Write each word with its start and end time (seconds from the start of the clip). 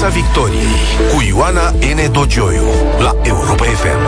Piața 0.00 0.14
Victoriei 0.14 0.76
cu 1.14 1.22
Ioana 1.28 1.70
N. 1.70 2.12
Dogioiu 2.12 2.64
la 2.98 3.16
Europa 3.22 3.64
FM. 3.64 3.98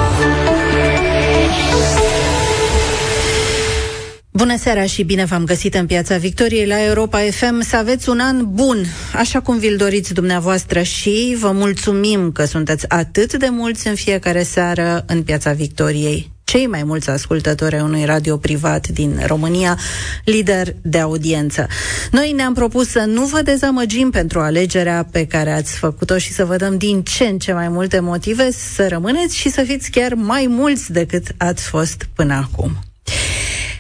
Bună 4.30 4.56
seara 4.56 4.84
și 4.84 5.02
bine 5.02 5.24
v-am 5.24 5.44
găsit 5.44 5.74
în 5.74 5.86
Piața 5.86 6.16
Victoriei 6.16 6.66
la 6.66 6.84
Europa 6.84 7.18
FM. 7.18 7.60
Să 7.60 7.76
aveți 7.76 8.08
un 8.08 8.20
an 8.20 8.54
bun, 8.54 8.84
așa 9.14 9.40
cum 9.40 9.58
vi-l 9.58 9.76
doriți 9.76 10.14
dumneavoastră 10.14 10.82
și 10.82 11.36
vă 11.40 11.50
mulțumim 11.50 12.32
că 12.32 12.44
sunteți 12.44 12.88
atât 12.88 13.34
de 13.34 13.48
mulți 13.50 13.88
în 13.88 13.94
fiecare 13.94 14.42
seară 14.42 15.04
în 15.06 15.22
Piața 15.22 15.52
Victoriei 15.52 16.31
cei 16.52 16.66
mai 16.66 16.82
mulți 16.82 17.10
ascultători 17.10 17.74
ai 17.74 17.80
unui 17.80 18.04
radio 18.04 18.36
privat 18.36 18.88
din 18.88 19.22
România, 19.26 19.78
lider 20.24 20.74
de 20.82 20.98
audiență. 20.98 21.66
Noi 22.10 22.32
ne-am 22.32 22.54
propus 22.54 22.88
să 22.88 23.04
nu 23.06 23.24
vă 23.24 23.42
dezamăgim 23.42 24.10
pentru 24.10 24.40
alegerea 24.40 25.08
pe 25.12 25.26
care 25.26 25.52
ați 25.52 25.78
făcut-o 25.78 26.18
și 26.18 26.32
să 26.32 26.44
vă 26.44 26.56
dăm 26.56 26.78
din 26.78 27.02
ce 27.02 27.24
în 27.24 27.38
ce 27.38 27.52
mai 27.52 27.68
multe 27.68 28.00
motive 28.00 28.50
să 28.50 28.88
rămâneți 28.88 29.36
și 29.36 29.50
să 29.50 29.62
fiți 29.62 29.90
chiar 29.90 30.14
mai 30.14 30.46
mulți 30.48 30.92
decât 30.92 31.26
ați 31.36 31.68
fost 31.68 32.08
până 32.14 32.34
acum. 32.34 32.76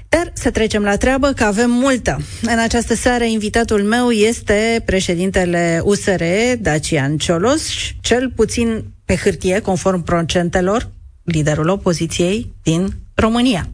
Dar 0.08 0.32
să 0.34 0.50
trecem 0.50 0.82
la 0.82 0.96
treabă, 0.96 1.32
că 1.32 1.44
avem 1.44 1.70
multă. 1.70 2.20
În 2.42 2.58
această 2.58 2.94
seară, 2.94 3.24
invitatul 3.24 3.82
meu 3.82 4.10
este 4.10 4.82
președintele 4.84 5.80
USR, 5.84 6.22
Dacian 6.58 7.16
Ciolos, 7.16 7.62
cel 8.00 8.32
puțin 8.36 8.84
pe 9.04 9.16
hârtie, 9.16 9.60
conform 9.60 10.02
procentelor, 10.02 10.90
liderul 11.24 11.68
opoziției 11.68 12.52
din 12.62 12.94
România. 13.14 13.68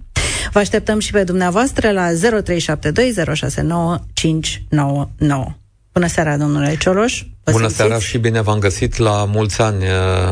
Vă 0.52 0.58
așteptăm 0.58 0.98
și 0.98 1.10
pe 1.10 1.24
dumneavoastră 1.24 1.90
la 1.90 2.08
0372069599. 2.12 2.14
Bună 5.92 6.06
seara, 6.06 6.36
domnule 6.36 6.76
Cioloș! 6.76 7.22
Vă 7.44 7.50
Bună 7.52 7.68
simțiți? 7.68 7.76
seara 7.76 7.98
și 7.98 8.18
bine 8.18 8.40
v-am 8.40 8.58
găsit 8.58 8.96
la 8.96 9.24
mulți 9.24 9.60
ani, 9.60 9.84
uh, 9.84 9.90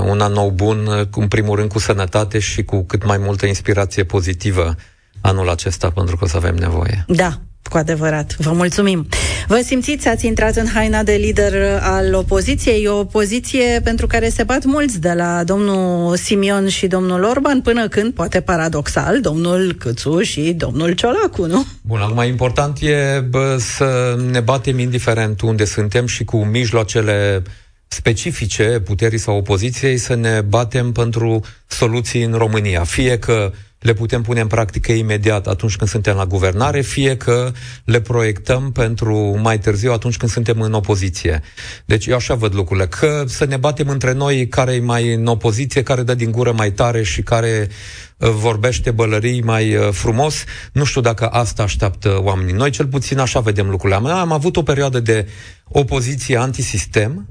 un 0.08 0.20
an 0.20 0.32
nou 0.32 0.50
bun, 0.50 0.86
uh, 0.86 1.06
în 1.10 1.28
primul 1.28 1.56
rând 1.56 1.70
cu 1.70 1.78
sănătate 1.78 2.38
și 2.38 2.62
cu 2.62 2.82
cât 2.84 3.04
mai 3.04 3.18
multă 3.18 3.46
inspirație 3.46 4.04
pozitivă 4.04 4.74
anul 5.20 5.48
acesta, 5.48 5.90
pentru 5.90 6.16
că 6.16 6.24
o 6.24 6.26
să 6.26 6.36
avem 6.36 6.54
nevoie. 6.54 7.04
Da, 7.08 7.40
cu 7.68 7.76
adevărat. 7.76 8.36
Vă 8.38 8.52
mulțumim. 8.52 9.06
Vă 9.48 9.60
simțiți, 9.64 10.08
ați 10.08 10.26
intrat 10.26 10.56
în 10.56 10.66
haina 10.74 11.02
de 11.02 11.12
lider 11.12 11.78
al 11.80 12.14
opoziției, 12.14 12.86
o 12.86 12.98
opoziție 12.98 13.80
pentru 13.84 14.06
care 14.06 14.28
se 14.28 14.42
bat 14.42 14.64
mulți, 14.64 15.00
de 15.00 15.12
la 15.12 15.44
domnul 15.44 16.16
Simion 16.16 16.68
și 16.68 16.86
domnul 16.86 17.22
Orban, 17.22 17.60
până 17.60 17.88
când, 17.88 18.12
poate 18.14 18.40
paradoxal, 18.40 19.20
domnul 19.20 19.74
Câțu 19.78 20.20
și 20.20 20.52
domnul 20.56 20.92
Ciolacu, 20.92 21.46
nu? 21.46 21.66
Bun, 21.82 22.00
acum 22.00 22.22
important 22.22 22.78
e 22.80 23.24
bă, 23.30 23.56
să 23.58 24.18
ne 24.30 24.40
batem 24.40 24.78
indiferent 24.78 25.40
unde 25.40 25.64
suntem 25.64 26.06
și 26.06 26.24
cu 26.24 26.44
mijloacele 26.44 27.42
specifice 27.88 28.80
puterii 28.84 29.18
sau 29.18 29.36
opoziției 29.36 29.96
să 29.96 30.14
ne 30.14 30.40
batem 30.40 30.92
pentru 30.92 31.40
soluții 31.66 32.22
în 32.22 32.32
România. 32.32 32.84
Fie 32.84 33.18
că 33.18 33.52
le 33.78 33.92
putem 33.92 34.22
pune 34.22 34.40
în 34.40 34.46
practică 34.46 34.92
imediat 34.92 35.46
atunci 35.46 35.76
când 35.76 35.90
suntem 35.90 36.16
la 36.16 36.26
guvernare, 36.26 36.80
fie 36.80 37.16
că 37.16 37.52
le 37.84 38.00
proiectăm 38.00 38.72
pentru 38.72 39.38
mai 39.42 39.58
târziu 39.58 39.92
atunci 39.92 40.16
când 40.16 40.30
suntem 40.30 40.60
în 40.60 40.72
opoziție. 40.72 41.42
Deci 41.84 42.06
eu 42.06 42.16
așa 42.16 42.34
văd 42.34 42.54
lucrurile, 42.54 42.86
că 42.86 43.24
să 43.26 43.44
ne 43.44 43.56
batem 43.56 43.88
între 43.88 44.12
noi 44.12 44.48
care 44.48 44.72
e 44.72 44.80
mai 44.80 45.14
în 45.14 45.26
opoziție, 45.26 45.82
care 45.82 46.02
dă 46.02 46.14
din 46.14 46.30
gură 46.30 46.52
mai 46.52 46.72
tare 46.72 47.02
și 47.02 47.22
care 47.22 47.68
uh, 48.16 48.28
vorbește 48.30 48.90
bălării 48.90 49.42
mai 49.42 49.76
uh, 49.76 49.88
frumos. 49.90 50.44
Nu 50.72 50.84
știu 50.84 51.00
dacă 51.00 51.26
asta 51.26 51.62
așteaptă 51.62 52.18
oamenii. 52.22 52.52
Noi 52.52 52.70
cel 52.70 52.86
puțin 52.86 53.18
așa 53.18 53.40
vedem 53.40 53.68
lucrurile. 53.68 54.10
Am 54.10 54.32
avut 54.32 54.56
o 54.56 54.62
perioadă 54.62 55.00
de 55.00 55.28
opoziție 55.68 56.36
antisistem 56.36 57.28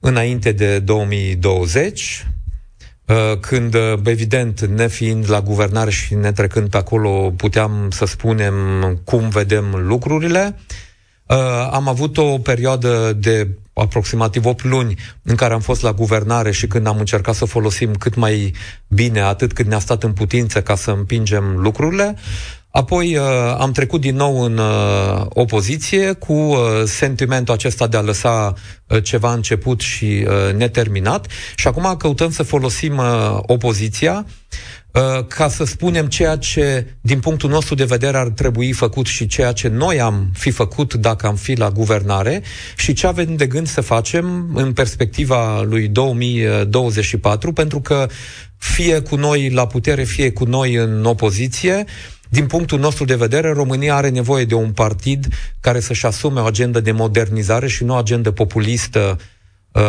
înainte 0.00 0.52
de 0.52 0.78
2020, 0.78 2.26
Uh, 2.26 2.35
când, 3.40 3.74
uh, 3.74 3.98
evident, 4.04 4.60
nefiind 4.60 5.30
la 5.30 5.40
guvernare 5.40 5.90
și 5.90 6.14
ne 6.14 6.32
trecând 6.32 6.68
pe 6.68 6.76
acolo, 6.76 7.32
puteam 7.36 7.88
să 7.90 8.04
spunem 8.04 8.54
cum 9.04 9.28
vedem 9.28 9.64
lucrurile. 9.86 10.58
Uh, 11.26 11.36
am 11.70 11.88
avut 11.88 12.16
o 12.16 12.38
perioadă 12.38 13.12
de 13.12 13.48
aproximativ 13.72 14.44
8 14.44 14.64
luni 14.64 14.94
în 15.22 15.34
care 15.34 15.54
am 15.54 15.60
fost 15.60 15.82
la 15.82 15.92
guvernare 15.92 16.50
și 16.50 16.66
când 16.66 16.86
am 16.86 16.98
încercat 16.98 17.34
să 17.34 17.44
folosim 17.44 17.94
cât 17.94 18.14
mai 18.14 18.52
bine, 18.88 19.20
atât 19.20 19.52
cât 19.52 19.66
ne-a 19.66 19.78
stat 19.78 20.02
în 20.02 20.12
putință 20.12 20.62
ca 20.62 20.74
să 20.74 20.90
împingem 20.90 21.56
lucrurile. 21.56 22.16
Apoi 22.76 23.16
uh, 23.16 23.24
am 23.58 23.72
trecut 23.72 24.00
din 24.00 24.16
nou 24.16 24.40
în 24.40 24.58
uh, 24.58 25.26
opoziție 25.28 26.12
cu 26.12 26.32
uh, 26.32 26.58
sentimentul 26.84 27.54
acesta 27.54 27.86
de 27.86 27.96
a 27.96 28.00
lăsa 28.00 28.54
uh, 28.86 29.02
ceva 29.02 29.32
început 29.32 29.80
și 29.80 30.04
uh, 30.04 30.54
neterminat. 30.54 31.26
Și 31.54 31.66
acum 31.66 31.96
căutăm 31.96 32.30
să 32.30 32.42
folosim 32.42 32.96
uh, 32.96 33.38
opoziția 33.40 34.26
uh, 34.92 35.26
ca 35.26 35.48
să 35.48 35.64
spunem 35.64 36.06
ceea 36.06 36.36
ce, 36.36 36.86
din 37.00 37.20
punctul 37.20 37.50
nostru 37.50 37.74
de 37.74 37.84
vedere, 37.84 38.16
ar 38.16 38.28
trebui 38.28 38.72
făcut 38.72 39.06
și 39.06 39.26
ceea 39.26 39.52
ce 39.52 39.68
noi 39.68 40.00
am 40.00 40.30
fi 40.34 40.50
făcut 40.50 40.94
dacă 40.94 41.26
am 41.26 41.36
fi 41.36 41.54
la 41.54 41.70
guvernare 41.70 42.42
și 42.76 42.92
ce 42.92 43.06
avem 43.06 43.36
de 43.36 43.46
gând 43.46 43.66
să 43.66 43.80
facem 43.80 44.50
în 44.54 44.72
perspectiva 44.72 45.62
lui 45.62 45.88
2024, 45.88 47.52
pentru 47.52 47.80
că 47.80 48.08
fie 48.58 49.00
cu 49.00 49.16
noi 49.16 49.50
la 49.50 49.66
putere, 49.66 50.04
fie 50.04 50.32
cu 50.32 50.44
noi 50.44 50.74
în 50.74 51.04
opoziție, 51.04 51.84
din 52.36 52.46
punctul 52.46 52.78
nostru 52.78 53.04
de 53.04 53.14
vedere, 53.14 53.52
România 53.52 53.94
are 53.94 54.08
nevoie 54.08 54.44
de 54.44 54.54
un 54.54 54.70
partid 54.72 55.26
care 55.60 55.80
să-și 55.80 56.06
asume 56.06 56.40
o 56.40 56.44
agendă 56.44 56.80
de 56.80 56.92
modernizare 56.92 57.68
și 57.68 57.84
nu 57.84 57.92
o 57.92 57.96
agendă 57.96 58.30
populistă 58.30 59.18
uh, 59.72 59.82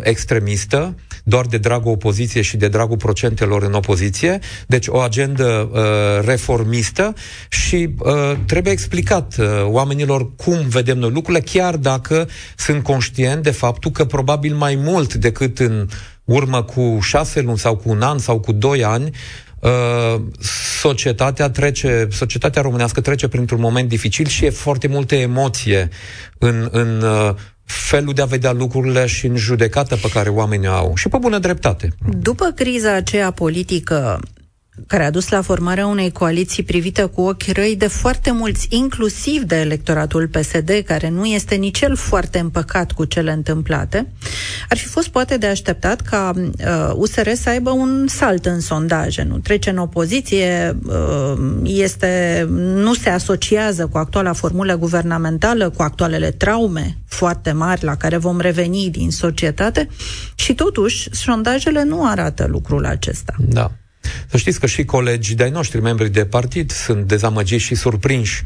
extremistă, 0.00 0.94
doar 1.24 1.46
de 1.46 1.58
dragul 1.58 1.92
opoziției 1.92 2.42
și 2.42 2.56
de 2.56 2.68
dragul 2.68 2.96
procentelor 2.96 3.62
în 3.62 3.72
opoziție, 3.72 4.38
deci 4.66 4.86
o 4.86 4.98
agendă 4.98 5.70
uh, 5.72 6.26
reformistă 6.26 7.14
și 7.48 7.94
uh, 7.98 8.32
trebuie 8.46 8.72
explicat 8.72 9.36
uh, 9.38 9.46
oamenilor 9.64 10.34
cum 10.34 10.58
vedem 10.68 10.98
noi 10.98 11.10
lucrurile, 11.10 11.44
chiar 11.44 11.76
dacă 11.76 12.28
sunt 12.56 12.82
conștient 12.82 13.42
de 13.42 13.50
faptul 13.50 13.90
că 13.90 14.04
probabil 14.04 14.54
mai 14.54 14.74
mult 14.74 15.14
decât 15.14 15.58
în 15.58 15.88
urmă 16.24 16.62
cu 16.62 16.98
șase 17.00 17.40
luni 17.40 17.58
sau 17.58 17.76
cu 17.76 17.90
un 17.90 18.02
an 18.02 18.18
sau 18.18 18.40
cu 18.40 18.52
doi 18.52 18.84
ani, 18.84 19.04
Uh, 19.04 19.47
societatea 20.80 21.50
trece, 21.50 22.08
societatea 22.10 22.62
românească 22.62 23.00
trece 23.00 23.28
printr-un 23.28 23.60
moment 23.60 23.88
dificil 23.88 24.26
și 24.26 24.44
e 24.44 24.50
foarte 24.50 24.88
multă 24.88 25.14
emoție 25.14 25.88
în, 26.38 26.68
în 26.70 27.02
uh, 27.02 27.34
felul 27.64 28.14
de 28.14 28.22
a 28.22 28.24
vedea 28.24 28.52
lucrurile 28.52 29.06
și 29.06 29.26
în 29.26 29.36
judecată 29.36 29.96
pe 29.96 30.08
care 30.12 30.28
oamenii 30.28 30.68
au. 30.68 30.92
Și 30.94 31.08
pe 31.08 31.16
bună 31.20 31.38
dreptate. 31.38 31.88
După 32.18 32.44
criza 32.54 32.92
aceea 32.92 33.30
politică 33.30 34.20
care 34.86 35.04
a 35.04 35.10
dus 35.10 35.28
la 35.28 35.42
formarea 35.42 35.86
unei 35.86 36.12
coaliții 36.12 36.62
privită 36.62 37.06
cu 37.06 37.20
ochi 37.20 37.52
răi 37.52 37.76
de 37.76 37.86
foarte 37.86 38.30
mulți, 38.30 38.66
inclusiv 38.70 39.42
de 39.42 39.56
electoratul 39.56 40.28
PSD, 40.28 40.82
care 40.86 41.08
nu 41.08 41.24
este 41.24 41.54
nici 41.54 41.80
el 41.80 41.96
foarte 41.96 42.38
împăcat 42.38 42.92
cu 42.92 43.04
cele 43.04 43.32
întâmplate, 43.32 44.12
ar 44.68 44.76
fi 44.76 44.86
fost 44.86 45.08
poate 45.08 45.36
de 45.36 45.46
așteptat 45.46 46.00
ca 46.00 46.32
uh, 46.34 46.92
USR 46.94 47.28
să 47.32 47.48
aibă 47.48 47.70
un 47.70 48.06
salt 48.08 48.46
în 48.46 48.60
sondaje, 48.60 49.22
nu 49.22 49.38
trece 49.38 49.70
în 49.70 49.78
opoziție, 49.78 50.78
uh, 50.86 51.38
este, 51.64 52.44
nu 52.58 52.94
se 52.94 53.10
asociază 53.10 53.86
cu 53.86 53.98
actuala 53.98 54.32
formulă 54.32 54.76
guvernamentală, 54.76 55.70
cu 55.70 55.82
actualele 55.82 56.30
traume 56.30 56.98
foarte 57.06 57.52
mari 57.52 57.84
la 57.84 57.96
care 57.96 58.16
vom 58.16 58.40
reveni 58.40 58.90
din 58.90 59.10
societate 59.10 59.88
și 60.34 60.54
totuși 60.54 61.08
sondajele 61.12 61.84
nu 61.84 62.06
arată 62.06 62.46
lucrul 62.48 62.84
acesta. 62.84 63.34
Da. 63.38 63.70
Să 64.30 64.36
știți 64.36 64.60
că 64.60 64.66
și 64.66 64.84
colegii 64.84 65.34
de-ai 65.34 65.50
noștri, 65.50 65.80
membri 65.80 66.10
de 66.10 66.24
partid, 66.24 66.70
sunt 66.70 67.06
dezamăgiți 67.06 67.64
și 67.64 67.74
surprinși 67.74 68.42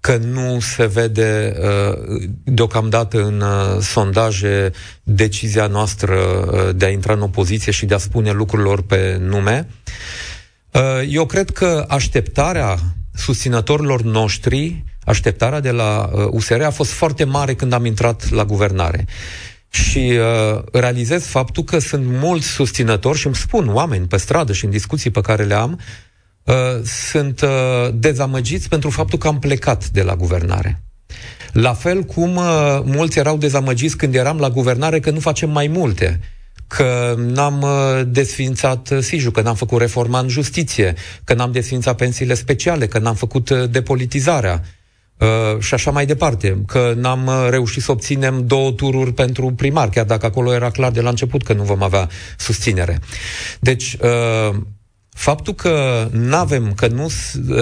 că 0.00 0.16
nu 0.16 0.60
se 0.60 0.86
vede 0.86 1.56
uh, 1.60 2.28
deocamdată 2.44 3.22
în 3.22 3.40
uh, 3.40 3.80
sondaje 3.80 4.70
decizia 5.02 5.66
noastră 5.66 6.14
uh, 6.16 6.76
de 6.76 6.84
a 6.84 6.88
intra 6.88 7.12
în 7.12 7.20
opoziție 7.20 7.72
și 7.72 7.86
de 7.86 7.94
a 7.94 7.98
spune 7.98 8.30
lucrurilor 8.30 8.82
pe 8.82 9.16
nume. 9.20 9.68
Eu 11.08 11.26
cred 11.26 11.50
că 11.50 11.84
așteptarea 11.88 12.78
susținătorilor 13.14 14.02
noștri, 14.02 14.84
așteptarea 15.04 15.60
de 15.60 15.70
la 15.70 16.10
USR 16.30 16.60
a 16.60 16.70
fost 16.70 16.90
foarte 16.90 17.24
mare 17.24 17.54
când 17.54 17.72
am 17.72 17.84
intrat 17.84 18.30
la 18.30 18.44
guvernare 18.44 19.06
și 19.70 20.18
uh, 20.18 20.62
realizez 20.72 21.24
faptul 21.24 21.64
că 21.64 21.78
sunt 21.78 22.04
mulți 22.06 22.46
susținători 22.46 23.18
și 23.18 23.26
îmi 23.26 23.34
spun 23.34 23.68
oameni 23.68 24.06
pe 24.06 24.16
stradă 24.16 24.52
și 24.52 24.64
în 24.64 24.70
discuții 24.70 25.10
pe 25.10 25.20
care 25.20 25.44
le 25.44 25.54
am, 25.54 25.80
uh, 26.44 26.54
sunt 26.84 27.40
uh, 27.40 27.48
dezamăgiți 27.94 28.68
pentru 28.68 28.90
faptul 28.90 29.18
că 29.18 29.28
am 29.28 29.38
plecat 29.38 29.88
de 29.88 30.02
la 30.02 30.16
guvernare. 30.16 30.82
La 31.52 31.74
fel 31.74 32.02
cum 32.02 32.36
uh, 32.36 32.80
mulți 32.84 33.18
erau 33.18 33.36
dezamăgiți 33.36 33.96
când 33.96 34.14
eram 34.14 34.38
la 34.38 34.50
guvernare 34.50 35.00
că 35.00 35.10
nu 35.10 35.20
facem 35.20 35.50
mai 35.50 35.66
multe, 35.66 36.20
că 36.66 37.14
n-am 37.18 37.62
uh, 37.62 38.00
desfințat 38.06 38.92
Siju, 39.00 39.30
că 39.30 39.40
n-am 39.40 39.54
făcut 39.54 39.80
reforma 39.80 40.18
în 40.18 40.28
justiție, 40.28 40.94
că 41.24 41.34
n-am 41.34 41.52
desfințat 41.52 41.96
pensiile 41.96 42.34
speciale, 42.34 42.86
că 42.86 42.98
n-am 42.98 43.14
făcut 43.14 43.48
uh, 43.48 43.70
depolitizarea. 43.70 44.60
Uh, 44.62 44.79
și 45.58 45.74
așa 45.74 45.90
mai 45.90 46.06
departe, 46.06 46.62
că 46.66 46.92
n-am 46.96 47.26
uh, 47.26 47.46
reușit 47.50 47.82
să 47.82 47.90
obținem 47.90 48.46
două 48.46 48.70
tururi 48.70 49.12
pentru 49.12 49.52
primar, 49.52 49.88
chiar 49.88 50.04
dacă 50.04 50.26
acolo 50.26 50.52
era 50.54 50.70
clar 50.70 50.90
de 50.90 51.00
la 51.00 51.08
început 51.08 51.42
că 51.42 51.52
nu 51.52 51.62
vom 51.62 51.82
avea 51.82 52.08
susținere. 52.36 52.98
Deci, 53.60 53.96
uh, 54.00 54.56
Faptul 55.12 55.54
că 55.54 56.08
nu 56.10 56.36
avem, 56.36 56.72
că 56.72 56.86
nu 56.86 57.10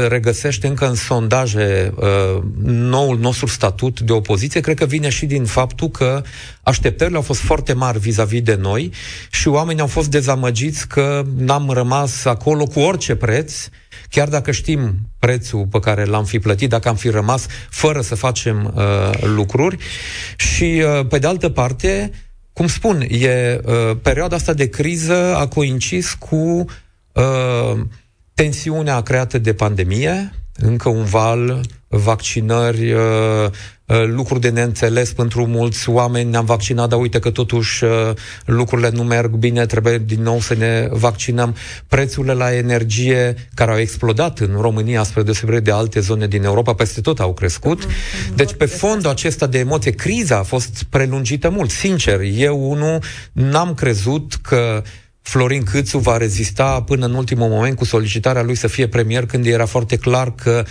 regăsește 0.09 0.67
încă 0.67 0.89
în 0.89 0.95
sondaje 0.95 1.93
uh, 1.97 2.43
noul 2.65 3.19
nostru 3.19 3.47
statut 3.47 4.01
de 4.01 4.13
opoziție, 4.13 4.61
cred 4.61 4.77
că 4.77 4.85
vine 4.85 5.09
și 5.09 5.27
din 5.27 5.45
faptul 5.45 5.89
că 5.89 6.23
așteptările 6.63 7.17
au 7.17 7.23
fost 7.23 7.41
foarte 7.41 7.73
mari 7.73 7.99
vis-a-vis 7.99 8.43
de 8.43 8.55
noi 8.55 8.93
și 9.31 9.49
oamenii 9.49 9.81
au 9.81 9.87
fost 9.87 10.11
dezamăgiți 10.11 10.89
că 10.89 11.25
n-am 11.37 11.71
rămas 11.71 12.25
acolo 12.25 12.65
cu 12.65 12.81
orice 12.81 13.15
preț, 13.15 13.69
chiar 14.11 14.29
dacă 14.29 14.51
știm 14.51 14.95
prețul 15.19 15.67
pe 15.71 15.79
care 15.79 16.05
l-am 16.05 16.25
fi 16.25 16.39
plătit, 16.39 16.69
dacă 16.69 16.89
am 16.89 16.97
fi 16.97 17.09
rămas 17.09 17.47
fără 17.71 18.01
să 18.01 18.15
facem 18.15 18.73
uh, 18.75 19.11
lucruri. 19.21 19.77
Și, 20.37 20.83
uh, 20.99 21.07
pe 21.07 21.19
de 21.19 21.27
altă 21.27 21.49
parte, 21.49 22.11
cum 22.53 22.67
spun, 22.67 23.01
e 23.09 23.61
uh, 23.65 23.97
perioada 24.03 24.37
asta 24.37 24.53
de 24.53 24.69
criză 24.69 25.37
a 25.37 25.47
coincis 25.47 26.13
cu 26.13 26.67
Uh, 27.19 27.81
tensiunea 28.35 29.01
creată 29.01 29.39
de 29.39 29.53
pandemie, 29.53 30.33
încă 30.55 30.89
un 30.89 31.05
val, 31.05 31.61
vaccinări, 31.89 32.93
uh, 32.93 33.01
uh, 33.87 34.05
lucruri 34.07 34.41
de 34.41 34.49
neînțeles 34.49 35.13
pentru 35.13 35.47
mulți 35.47 35.89
oameni. 35.89 36.31
Ne-am 36.31 36.45
vaccinat, 36.45 36.89
dar 36.89 37.01
uite 37.01 37.19
că 37.19 37.31
totuși 37.31 37.85
uh, 37.85 37.91
lucrurile 38.45 38.91
nu 38.91 39.03
merg 39.03 39.31
bine, 39.31 39.67
trebuie 39.67 39.99
din 39.99 40.23
nou 40.23 40.41
să 40.41 40.55
ne 40.55 40.89
vaccinăm. 40.91 41.55
Prețurile 41.89 42.33
la 42.33 42.55
energie, 42.55 43.35
care 43.55 43.71
au 43.71 43.79
explodat 43.79 44.39
în 44.39 44.57
România, 44.61 45.03
spre 45.03 45.23
deosebire 45.23 45.61
de 45.61 45.71
alte 45.71 46.01
zone 46.01 46.27
din 46.27 46.45
Europa, 46.45 46.75
peste 46.75 47.01
tot 47.01 47.21
au 47.21 47.35
crescut. 47.35 47.87
Deci, 48.35 48.53
pe 48.53 48.67
fondul 48.67 49.11
acesta 49.11 49.47
de 49.47 49.59
emoție, 49.59 49.91
criza 49.91 50.39
a 50.39 50.43
fost 50.43 50.83
prelungită 50.91 51.51
mult. 51.51 51.71
Sincer, 51.71 52.21
eu, 52.21 52.71
unul, 52.71 52.99
n-am 53.33 53.75
crezut 53.75 54.35
că 54.43 54.83
Florin 55.29 55.63
Câțu 55.63 55.99
va 55.99 56.17
rezista 56.17 56.83
până 56.83 57.07
în 57.07 57.15
ultimul 57.15 57.49
moment 57.49 57.77
cu 57.77 57.85
solicitarea 57.85 58.43
lui 58.43 58.55
să 58.55 58.67
fie 58.67 58.89
premier 58.89 59.27
când 59.27 59.47
era 59.47 59.67
foarte 59.67 59.97
clar 59.97 60.35
că 60.35 60.65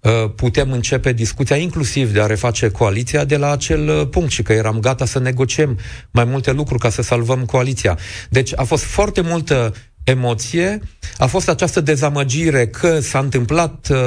uh, 0.00 0.30
putem 0.36 0.72
începe 0.72 1.12
discuția 1.12 1.56
inclusiv 1.56 2.12
de 2.12 2.20
a 2.20 2.26
reface 2.26 2.68
coaliția 2.68 3.24
de 3.24 3.36
la 3.36 3.50
acel 3.50 3.88
uh, 3.88 4.08
punct 4.08 4.30
și 4.30 4.42
că 4.42 4.52
eram 4.52 4.80
gata 4.80 5.04
să 5.04 5.18
negociem 5.18 5.78
mai 6.10 6.24
multe 6.24 6.52
lucruri 6.52 6.80
ca 6.80 6.90
să 6.90 7.02
salvăm 7.02 7.44
coaliția. 7.44 7.98
Deci 8.30 8.52
a 8.56 8.62
fost 8.62 8.84
foarte 8.84 9.20
multă 9.20 9.74
emoție, 10.04 10.80
a 11.18 11.26
fost 11.26 11.48
această 11.48 11.80
dezamăgire 11.80 12.66
că 12.66 13.00
s-a 13.00 13.18
întâmplat 13.18 13.88
uh, 13.90 13.98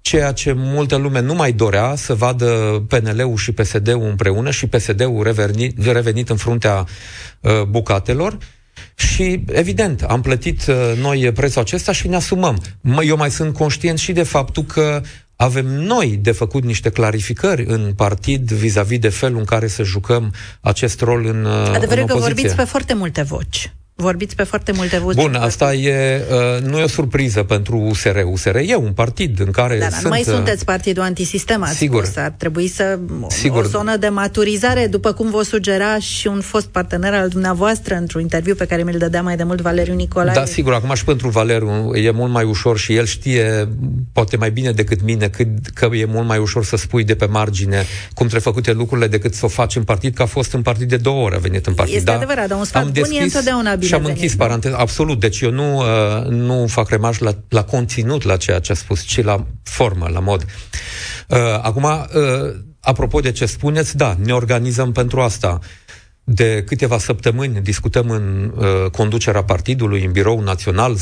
ceea 0.00 0.32
ce 0.32 0.52
multă 0.52 0.96
lume 0.96 1.20
nu 1.20 1.34
mai 1.34 1.52
dorea, 1.52 1.94
să 1.96 2.14
vadă 2.14 2.46
PNL-ul 2.88 3.36
și 3.36 3.52
PSD-ul 3.52 4.06
împreună 4.08 4.50
și 4.50 4.66
PSD-ul 4.66 5.22
revenit, 5.22 5.86
revenit 5.86 6.28
în 6.28 6.36
fruntea 6.36 6.86
uh, 7.40 7.62
bucatelor 7.62 8.38
și, 8.94 9.44
evident, 9.46 10.02
am 10.02 10.20
plătit 10.20 10.66
uh, 10.66 10.74
noi 11.00 11.32
prețul 11.32 11.60
acesta 11.60 11.92
și 11.92 12.08
ne 12.08 12.16
asumăm. 12.16 12.62
Eu 13.04 13.16
mai 13.16 13.30
sunt 13.30 13.54
conștient 13.54 13.98
și 13.98 14.12
de 14.12 14.22
faptul 14.22 14.62
că 14.62 15.02
avem 15.36 15.66
noi 15.66 16.18
de 16.22 16.32
făcut 16.32 16.64
niște 16.64 16.90
clarificări 16.90 17.64
în 17.66 17.92
partid 17.96 18.50
vis-a-vis 18.50 18.98
de 18.98 19.08
felul 19.08 19.38
în 19.38 19.44
care 19.44 19.66
să 19.66 19.82
jucăm 19.82 20.34
acest 20.60 21.00
rol 21.00 21.26
în, 21.26 21.44
uh, 21.44 21.72
Adevărul 21.74 22.00
în 22.00 22.06
că 22.06 22.16
vorbiți 22.16 22.54
pe 22.54 22.64
foarte 22.64 22.94
multe 22.94 23.22
voci 23.22 23.72
vorbiți 23.94 24.36
pe 24.36 24.42
foarte 24.42 24.72
multe 24.72 24.98
voci. 24.98 25.14
Bun, 25.14 25.34
asta 25.34 25.74
e, 25.74 26.20
uh, 26.30 26.62
nu 26.62 26.78
e 26.78 26.82
o 26.82 26.88
surpriză 26.88 27.42
pentru 27.42 27.76
USR. 27.76 28.16
USR 28.32 28.56
e 28.56 28.74
un 28.74 28.92
partid 28.92 29.40
în 29.40 29.50
care 29.50 29.78
Dar 29.78 29.90
sunt... 29.90 30.02
nu 30.02 30.08
mai 30.08 30.20
uh, 30.20 30.26
sunteți 30.26 30.64
partidul 30.64 31.02
antisistem, 31.02 31.62
ați 31.62 31.76
sigur. 31.76 32.04
spus. 32.04 32.16
Ar 32.16 32.34
trebui 32.36 32.68
să... 32.68 32.98
Sigur. 33.28 33.64
O 33.64 33.68
zonă 33.68 33.96
de 33.96 34.08
maturizare, 34.08 34.86
după 34.86 35.12
cum 35.12 35.30
vă 35.30 35.42
sugera 35.42 35.98
și 35.98 36.26
un 36.26 36.40
fost 36.40 36.66
partener 36.66 37.14
al 37.14 37.28
dumneavoastră 37.28 37.94
într-un 37.94 38.20
interviu 38.20 38.54
pe 38.54 38.66
care 38.66 38.82
mi-l 38.82 38.98
dădea 38.98 39.22
mai 39.22 39.36
de 39.36 39.42
mult 39.42 39.60
Valeriu 39.60 39.94
Nicolae. 39.94 40.34
Da, 40.34 40.44
sigur, 40.44 40.72
acum 40.72 40.94
și 40.94 41.04
pentru 41.04 41.28
Valeriu 41.28 41.94
e 41.94 42.10
mult 42.10 42.32
mai 42.32 42.44
ușor 42.44 42.78
și 42.78 42.94
el 42.94 43.04
știe, 43.04 43.68
poate 44.12 44.36
mai 44.36 44.50
bine 44.50 44.72
decât 44.72 45.02
mine, 45.02 45.28
cât, 45.28 45.48
că 45.74 45.88
e 45.92 46.04
mult 46.04 46.26
mai 46.26 46.38
ușor 46.38 46.64
să 46.64 46.76
spui 46.76 47.04
de 47.04 47.14
pe 47.14 47.26
margine 47.26 47.84
cum 48.14 48.26
trebuie 48.26 48.40
făcute 48.40 48.72
lucrurile 48.72 49.06
decât 49.06 49.34
să 49.34 49.44
o 49.44 49.48
faci 49.48 49.76
în 49.76 49.82
partid, 49.82 50.14
că 50.14 50.22
a 50.22 50.26
fost 50.26 50.52
în 50.52 50.62
partid 50.62 50.88
de 50.88 50.96
două 50.96 51.24
ori, 51.24 51.34
a 51.34 51.38
venit 51.38 51.66
în 51.66 51.74
partid. 51.74 51.94
Este 51.94 52.10
da? 52.10 52.16
adevărat, 52.16 52.48
dar 52.48 52.58
un 52.58 52.64
sfat 52.64 52.90
bun 52.90 53.10
e 53.10 53.22
întotdeauna 53.22 53.76
bine 53.82 53.96
Și 53.96 54.02
am 54.02 54.04
închis 54.04 54.34
paranteza 54.34 54.76
absolut. 54.76 55.20
Deci 55.20 55.40
eu 55.40 55.50
nu, 55.50 55.76
uh, 55.76 56.26
nu 56.26 56.66
fac 56.66 56.88
remarș 56.88 57.18
la, 57.18 57.34
la 57.48 57.64
conținut, 57.64 58.22
la 58.22 58.36
ceea 58.36 58.58
ce 58.58 58.72
a 58.72 58.74
spus, 58.74 59.02
ci 59.02 59.22
la 59.22 59.46
formă, 59.62 60.08
la 60.12 60.20
mod. 60.20 60.44
Uh, 61.28 61.38
acum, 61.62 61.82
uh, 61.82 62.54
apropo 62.80 63.20
de 63.20 63.32
ce 63.32 63.46
spuneți, 63.46 63.96
da, 63.96 64.16
ne 64.24 64.32
organizăm 64.32 64.92
pentru 64.92 65.20
asta. 65.20 65.58
De 66.24 66.62
câteva 66.66 66.98
săptămâni 66.98 67.60
discutăm 67.60 68.10
în 68.10 68.52
uh, 68.56 68.90
conducerea 68.90 69.44
partidului, 69.44 70.04
în 70.04 70.12
birou 70.12 70.40
național. 70.40 70.96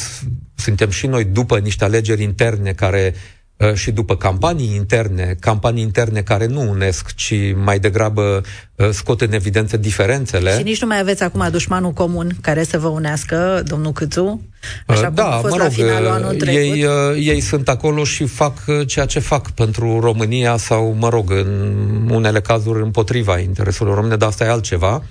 Suntem 0.54 0.90
și 0.90 1.06
noi 1.06 1.24
după 1.24 1.58
niște 1.58 1.84
alegeri 1.84 2.22
interne 2.22 2.72
care 2.72 3.14
uh, 3.14 3.20
Uh, 3.20 3.39
și 3.74 3.90
după 3.90 4.16
campanii 4.16 4.74
interne, 4.74 5.36
campanii 5.40 5.82
interne 5.82 6.20
care 6.20 6.46
nu 6.46 6.70
unesc, 6.70 7.14
ci 7.14 7.34
mai 7.54 7.78
degrabă 7.78 8.40
uh, 8.74 8.88
scot 8.90 9.20
în 9.20 9.32
evidență 9.32 9.76
diferențele. 9.76 10.56
Și 10.56 10.62
nici 10.62 10.80
nu 10.80 10.86
mai 10.86 10.98
aveți 10.98 11.22
acum 11.22 11.48
dușmanul 11.50 11.92
comun 11.92 12.36
care 12.40 12.62
să 12.64 12.78
vă 12.78 12.88
unească, 12.88 13.62
domnul 13.66 13.92
Câțu, 13.92 14.40
așa 14.86 15.06
uh, 15.06 15.14
da, 15.14 15.22
cum 15.22 15.32
a 15.32 15.38
fost 15.38 15.56
mă 15.56 15.56
rog, 15.56 15.66
la 15.66 15.68
finalul 15.68 16.08
anul 16.08 16.34
trecut. 16.34 16.60
Ei, 16.60 16.86
ei 17.18 17.40
sunt 17.40 17.68
acolo 17.68 18.04
și 18.04 18.24
fac 18.24 18.84
ceea 18.86 19.06
ce 19.06 19.18
fac 19.18 19.50
pentru 19.50 20.00
România 20.00 20.56
sau, 20.56 20.96
mă 20.98 21.08
rog, 21.08 21.30
în 21.30 22.08
unele 22.10 22.40
cazuri 22.40 22.82
împotriva 22.82 23.38
interesului 23.38 23.94
române, 23.94 24.16
dar 24.16 24.28
asta 24.28 24.44
e 24.44 24.48
altceva. 24.48 25.02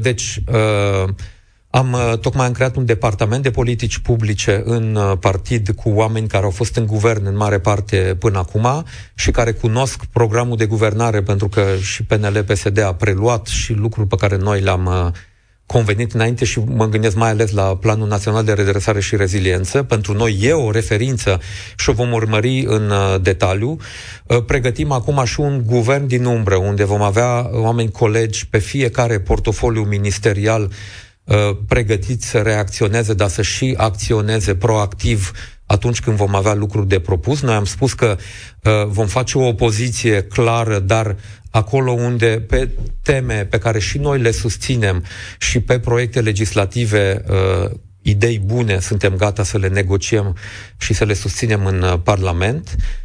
Deci, 0.00 0.42
am 1.74 1.92
uh, 1.92 2.18
tocmai 2.18 2.46
am 2.46 2.52
creat 2.52 2.76
un 2.76 2.84
departament 2.84 3.42
de 3.42 3.50
politici 3.50 3.98
publice 3.98 4.62
în 4.64 4.94
uh, 4.94 5.12
partid 5.20 5.68
cu 5.76 5.88
oameni 5.88 6.28
care 6.28 6.44
au 6.44 6.50
fost 6.50 6.76
în 6.76 6.86
guvern 6.86 7.26
în 7.26 7.36
mare 7.36 7.58
parte 7.58 8.16
până 8.18 8.38
acum 8.38 8.84
și 9.14 9.30
care 9.30 9.52
cunosc 9.52 10.04
programul 10.12 10.56
de 10.56 10.66
guvernare 10.66 11.22
pentru 11.22 11.48
că 11.48 11.64
și 11.80 12.04
PNL-PSD 12.04 12.78
a 12.78 12.94
preluat 12.94 13.46
și 13.46 13.72
lucruri 13.72 14.08
pe 14.08 14.16
care 14.16 14.36
noi 14.36 14.60
le-am 14.60 14.86
uh, 14.86 15.12
convenit 15.66 16.12
înainte 16.12 16.44
și 16.44 16.60
mă 16.60 16.88
gândesc 16.88 17.16
mai 17.16 17.30
ales 17.30 17.50
la 17.50 17.76
Planul 17.76 18.08
Național 18.08 18.44
de 18.44 18.52
Redresare 18.52 19.00
și 19.00 19.16
Reziliență. 19.16 19.82
Pentru 19.82 20.12
noi 20.12 20.38
e 20.40 20.52
o 20.52 20.70
referință 20.70 21.40
și 21.76 21.90
o 21.90 21.92
vom 21.92 22.12
urmări 22.12 22.64
în 22.66 22.92
detaliu. 23.22 23.76
Pregătim 24.46 24.90
acum 24.90 25.24
și 25.24 25.40
un 25.40 25.62
guvern 25.66 26.06
din 26.06 26.24
umbră, 26.24 26.56
unde 26.56 26.84
vom 26.84 27.02
avea 27.02 27.50
oameni 27.52 27.90
colegi 27.90 28.48
pe 28.48 28.58
fiecare 28.58 29.20
portofoliu 29.20 29.82
ministerial 29.82 30.62
Uh, 30.62 30.70
pregătiți 31.68 32.26
să 32.26 32.38
reacționeze, 32.38 33.14
dar 33.14 33.28
să 33.28 33.42
și 33.42 33.74
acționeze 33.76 34.54
proactiv 34.54 35.32
atunci 35.66 36.00
când 36.00 36.16
vom 36.16 36.34
avea 36.34 36.54
lucruri 36.54 36.88
de 36.88 37.00
propus. 37.00 37.40
Noi 37.40 37.54
am 37.54 37.64
spus 37.64 37.92
că 37.92 38.16
uh, 38.62 38.72
vom 38.86 39.06
face 39.06 39.38
o 39.38 39.46
opoziție 39.46 40.22
clară, 40.22 40.78
dar 40.78 41.16
acolo 41.50 41.92
unde 41.92 42.44
pe 42.48 42.68
teme 43.02 43.46
pe 43.50 43.58
care 43.58 43.78
și 43.78 43.98
noi 43.98 44.18
le 44.18 44.30
susținem 44.30 45.04
și 45.38 45.60
pe 45.60 45.78
proiecte 45.78 46.20
legislative 46.20 47.24
uh, 47.28 47.70
idei 48.02 48.38
bune, 48.38 48.80
suntem 48.80 49.16
gata 49.16 49.42
să 49.42 49.58
le 49.58 49.68
negociem 49.68 50.36
și 50.76 50.94
să 50.94 51.04
le 51.04 51.14
susținem 51.14 51.66
în 51.66 51.82
uh, 51.82 51.94
Parlament. 52.02 52.74
Uh, 52.76 53.01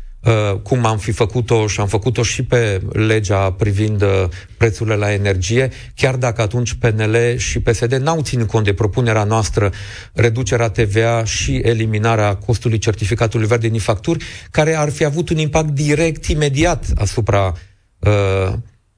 cum 0.64 0.86
am 0.86 0.98
fi 0.98 1.12
făcut-o 1.12 1.68
și 1.68 1.80
am 1.80 1.88
făcut-o 1.88 2.24
și 2.24 2.44
pe 2.44 2.82
legea 2.92 3.52
privind 3.52 4.02
uh, 4.02 4.10
prețurile 4.58 4.96
la 4.96 5.14
energie, 5.14 5.70
chiar 5.96 6.16
dacă 6.16 6.42
atunci 6.42 6.74
PNL 6.74 7.38
și 7.38 7.60
PSD 7.60 7.94
n-au 7.94 8.22
ținut 8.22 8.48
cont 8.48 8.66
de 8.66 8.74
propunerea 8.74 9.24
noastră, 9.24 9.72
reducerea 10.14 10.70
TVA 10.70 11.24
și 11.24 11.56
eliminarea 11.56 12.36
costului 12.36 12.78
certificatului 12.78 13.48
verde 13.48 13.68
din 13.68 13.80
facturi, 13.80 14.26
care 14.52 14.76
ar 14.76 14.90
fi 14.90 15.04
avut 15.04 15.30
un 15.30 15.38
impact 15.38 15.70
direct, 15.70 16.26
imediat 16.26 16.86
asupra 16.96 17.54
uh, 18.00 18.54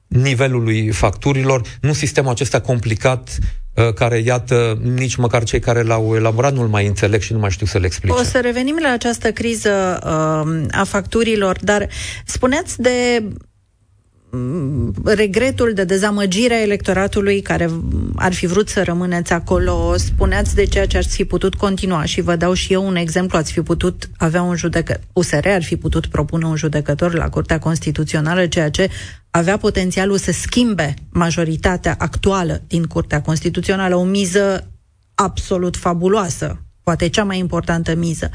nivelului 0.06 0.90
facturilor, 0.90 1.62
nu 1.80 1.92
sistemul 1.92 2.30
acesta 2.30 2.60
complicat 2.60 3.38
Uh, 3.38 3.59
care, 3.94 4.18
iată, 4.18 4.78
nici 4.82 5.16
măcar 5.16 5.44
cei 5.44 5.60
care 5.60 5.82
l-au 5.82 6.14
elaborat 6.16 6.52
nu-l 6.52 6.68
mai 6.68 6.86
înțeleg 6.86 7.20
și 7.20 7.32
nu 7.32 7.38
mai 7.38 7.50
știu 7.50 7.66
să 7.66 7.78
le 7.78 7.86
explice. 7.86 8.14
O 8.14 8.22
să 8.22 8.40
revenim 8.40 8.78
la 8.82 8.90
această 8.90 9.32
criză 9.32 9.98
uh, 10.02 10.66
a 10.70 10.84
facturilor, 10.84 11.56
dar 11.60 11.88
spuneați 12.24 12.80
de 12.80 13.22
Mm, 13.22 13.49
regretul 15.04 15.72
de 15.74 15.84
dezamăgire 15.84 16.54
a 16.54 16.62
electoratului 16.62 17.40
care 17.40 17.70
ar 18.16 18.32
fi 18.32 18.46
vrut 18.46 18.68
să 18.68 18.82
rămâneți 18.82 19.32
acolo, 19.32 19.94
spuneați 19.96 20.54
de 20.54 20.64
ceea 20.64 20.86
ce 20.86 20.96
ați 20.96 21.14
fi 21.14 21.24
putut 21.24 21.54
continua 21.54 22.04
și 22.04 22.20
vă 22.20 22.36
dau 22.36 22.52
și 22.52 22.72
eu 22.72 22.86
un 22.86 22.96
exemplu, 22.96 23.38
ați 23.38 23.52
fi 23.52 23.62
putut 23.62 24.10
avea 24.16 24.42
un 24.42 24.56
judecător, 24.56 25.02
USR 25.12 25.48
ar 25.48 25.62
fi 25.62 25.76
putut 25.76 26.06
propune 26.06 26.46
un 26.46 26.56
judecător 26.56 27.14
la 27.14 27.28
Curtea 27.28 27.58
Constituțională, 27.58 28.46
ceea 28.46 28.70
ce 28.70 28.90
avea 29.30 29.56
potențialul 29.56 30.18
să 30.18 30.32
schimbe 30.32 30.94
majoritatea 31.10 31.96
actuală 31.98 32.62
din 32.66 32.84
Curtea 32.84 33.22
Constituțională, 33.22 33.96
o 33.96 34.04
miză 34.04 34.70
absolut 35.14 35.76
fabuloasă, 35.76 36.62
poate 36.82 37.08
cea 37.08 37.24
mai 37.24 37.38
importantă 37.38 37.94
miză. 37.94 38.30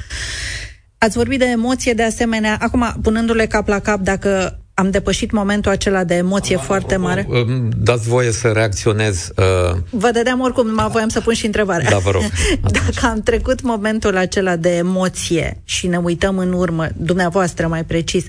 Ați 0.98 1.18
vorbit 1.18 1.40
de 1.40 1.46
emoție 1.46 1.94
de 1.94 2.04
asemenea. 2.04 2.58
Acum, 2.62 2.96
punându-le 3.02 3.46
cap 3.46 3.68
la 3.68 3.80
cap, 3.80 4.00
dacă 4.00 4.60
am 4.78 4.92
depășit 4.92 5.32
momentul 5.32 5.72
acela 5.72 6.04
de 6.04 6.16
emoție 6.16 6.56
am, 6.56 6.62
foarte 6.62 6.96
mare. 6.96 7.28
Dați 7.78 8.08
voie 8.08 8.32
să 8.32 8.48
reacționez. 8.48 9.32
Uh... 9.36 9.78
Vă 9.90 10.12
dădeam 10.12 10.40
oricum, 10.40 10.74
mă 10.74 10.90
voiam 10.92 11.10
să 11.10 11.22
pun 11.22 11.34
și 11.34 11.46
întrebarea. 11.46 11.90
Da, 11.90 11.98
vă 11.98 12.12
rog. 12.12 12.24
Dacă 12.72 13.06
am 13.06 13.22
trecut 13.22 13.62
momentul 13.62 14.18
acela 14.18 14.56
de 14.56 14.76
emoție 14.76 15.62
și 15.64 15.88
ne 15.88 15.98
uităm 15.98 16.38
în 16.38 16.54
urmă, 16.54 16.88
dumneavoastră 16.98 17.68
mai 17.68 17.84
precis, 17.86 18.26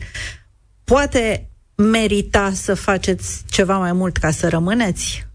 poate 0.84 1.48
merita 1.74 2.52
să 2.54 2.74
faceți 2.74 3.42
ceva 3.50 3.78
mai 3.78 3.92
mult 3.92 4.16
ca 4.16 4.30
să 4.30 4.48
rămâneți? 4.48 5.26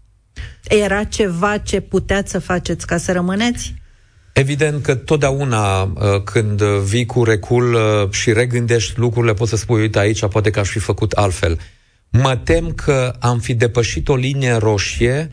Era 0.68 1.04
ceva 1.04 1.58
ce 1.58 1.80
puteați 1.80 2.30
să 2.30 2.38
faceți 2.38 2.86
ca 2.86 2.96
să 2.96 3.12
rămâneți? 3.12 3.74
Evident 4.32 4.82
că 4.82 4.94
totdeauna 4.94 5.82
uh, 5.82 6.22
când 6.24 6.62
vii 6.62 7.06
cu 7.06 7.24
recul 7.24 7.74
uh, 7.74 8.10
și 8.10 8.32
regândești 8.32 8.98
lucrurile, 8.98 9.32
poți 9.34 9.50
să 9.50 9.56
spui, 9.56 9.80
uite 9.80 9.98
aici, 9.98 10.26
poate 10.26 10.50
că 10.50 10.58
aș 10.60 10.68
fi 10.68 10.78
făcut 10.78 11.12
altfel. 11.12 11.58
Mă 12.10 12.36
tem 12.36 12.72
că 12.72 13.14
am 13.20 13.38
fi 13.38 13.54
depășit 13.54 14.08
o 14.08 14.14
linie 14.14 14.54
roșie 14.54 15.28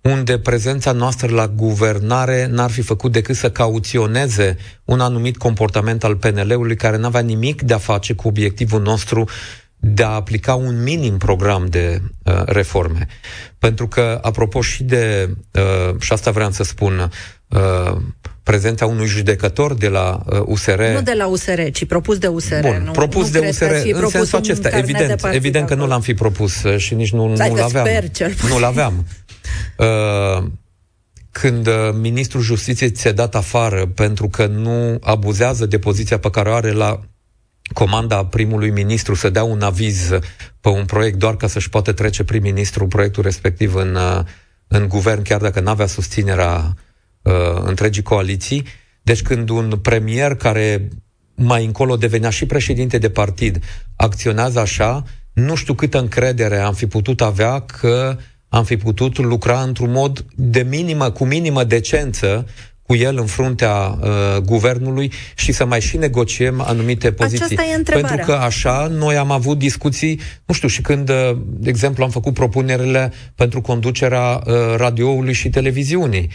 unde 0.00 0.38
prezența 0.38 0.92
noastră 0.92 1.34
la 1.34 1.48
guvernare 1.48 2.46
n-ar 2.46 2.70
fi 2.70 2.82
făcut 2.82 3.12
decât 3.12 3.36
să 3.36 3.50
cauționeze 3.50 4.56
un 4.84 5.00
anumit 5.00 5.36
comportament 5.36 6.04
al 6.04 6.16
PNL-ului 6.16 6.76
care 6.76 6.96
n-avea 6.96 7.20
nimic 7.20 7.62
de 7.62 7.74
a 7.74 7.78
face 7.78 8.12
cu 8.14 8.28
obiectivul 8.28 8.82
nostru 8.82 9.28
de 9.76 10.02
a 10.02 10.08
aplica 10.08 10.54
un 10.54 10.82
minim 10.82 11.16
program 11.16 11.66
de 11.66 12.02
uh, 12.24 12.42
reforme. 12.44 13.06
Pentru 13.58 13.88
că, 13.88 14.18
apropo 14.22 14.60
și 14.60 14.82
de, 14.82 15.34
uh, 15.52 16.00
și 16.00 16.12
asta 16.12 16.30
vreau 16.30 16.50
să 16.50 16.62
spun, 16.62 17.10
uh, 17.48 17.96
prezența 18.50 18.86
unui 18.86 19.06
judecător 19.06 19.74
de 19.74 19.88
la 19.88 20.20
uh, 20.26 20.40
USR. 20.44 20.82
Nu 20.82 21.02
de 21.02 21.14
la 21.16 21.26
USR, 21.26 21.60
ci 21.72 21.84
propus 21.84 22.18
de 22.18 22.26
USR. 22.26 22.60
Bun, 22.60 22.82
nu, 22.84 22.90
propus 22.90 23.24
nu 23.24 23.40
de 23.40 23.46
USR 23.48 23.72
în 23.92 24.08
sensul 24.08 24.38
acesta. 24.38 24.68
Evident, 24.68 25.28
evident 25.32 25.66
că 25.66 25.74
nu 25.74 25.86
l-am 25.86 26.00
fi 26.00 26.14
propus 26.14 26.62
uh, 26.62 26.78
și 26.78 26.94
nici 26.94 27.12
nu, 27.12 27.26
nu-l 27.26 27.60
aveam. 27.60 27.86
Sper, 27.86 28.10
cel 28.10 28.34
nu-l 28.48 28.64
aveam. 28.64 28.94
Uh, 29.76 30.44
când 31.30 31.66
uh, 31.66 31.74
ministrul 32.00 32.42
justiției 32.42 32.90
ți-a 32.90 33.12
dat 33.12 33.34
afară 33.34 33.86
pentru 33.86 34.28
că 34.28 34.46
nu 34.46 34.98
abuzează 35.00 35.66
de 35.66 35.78
poziția 35.78 36.18
pe 36.18 36.30
care 36.30 36.48
o 36.48 36.52
are 36.52 36.72
la 36.72 37.00
comanda 37.72 38.24
primului 38.24 38.70
ministru 38.70 39.14
să 39.14 39.30
dea 39.30 39.44
un 39.44 39.62
aviz 39.62 40.08
pe 40.60 40.68
un 40.68 40.84
proiect 40.84 41.18
doar 41.18 41.36
ca 41.36 41.46
să-și 41.46 41.68
poată 41.68 41.92
trece 41.92 42.24
prim-ministru 42.24 42.86
proiectul 42.86 43.22
respectiv 43.22 43.74
în, 43.74 43.94
uh, 43.94 44.20
în 44.68 44.88
guvern, 44.88 45.22
chiar 45.22 45.40
dacă 45.40 45.60
n-avea 45.60 45.86
susținerea 45.86 46.54
uh, 46.54 46.72
întregii 47.64 48.02
coaliții. 48.02 48.64
Deci 49.02 49.22
când 49.22 49.48
un 49.48 49.78
premier 49.82 50.34
care 50.34 50.88
mai 51.34 51.64
încolo 51.64 51.96
devenea 51.96 52.30
și 52.30 52.46
președinte 52.46 52.98
de 52.98 53.10
partid 53.10 53.64
acționează 53.96 54.58
așa, 54.58 55.04
nu 55.32 55.54
știu 55.54 55.74
câtă 55.74 55.98
încredere 55.98 56.58
am 56.58 56.74
fi 56.74 56.86
putut 56.86 57.20
avea 57.20 57.60
că 57.60 58.16
am 58.48 58.64
fi 58.64 58.76
putut 58.76 59.18
lucra 59.18 59.60
într-un 59.60 59.90
mod 59.90 60.24
de 60.34 60.66
minimă, 60.68 61.10
cu 61.10 61.24
minimă 61.24 61.64
decență 61.64 62.46
cu 62.82 62.96
el 62.96 63.18
în 63.18 63.26
fruntea 63.26 63.98
uh, 64.00 64.36
guvernului 64.44 65.12
și 65.36 65.52
să 65.52 65.64
mai 65.64 65.80
și 65.80 65.96
negociem 65.96 66.60
anumite 66.60 67.12
poziții. 67.12 67.44
Aceasta 67.44 67.72
e 67.72 67.74
întrebarea. 67.76 68.16
Pentru 68.16 68.32
că 68.32 68.38
așa 68.38 68.86
noi 68.86 69.16
am 69.16 69.30
avut 69.30 69.58
discuții, 69.58 70.20
nu 70.46 70.54
știu, 70.54 70.68
și 70.68 70.80
când, 70.80 71.08
uh, 71.08 71.36
de 71.46 71.68
exemplu, 71.68 72.04
am 72.04 72.10
făcut 72.10 72.34
propunerile 72.34 73.12
pentru 73.34 73.60
conducerea 73.60 74.42
uh, 74.46 74.54
radioului 74.76 75.32
și 75.32 75.48
televiziunii 75.48 76.30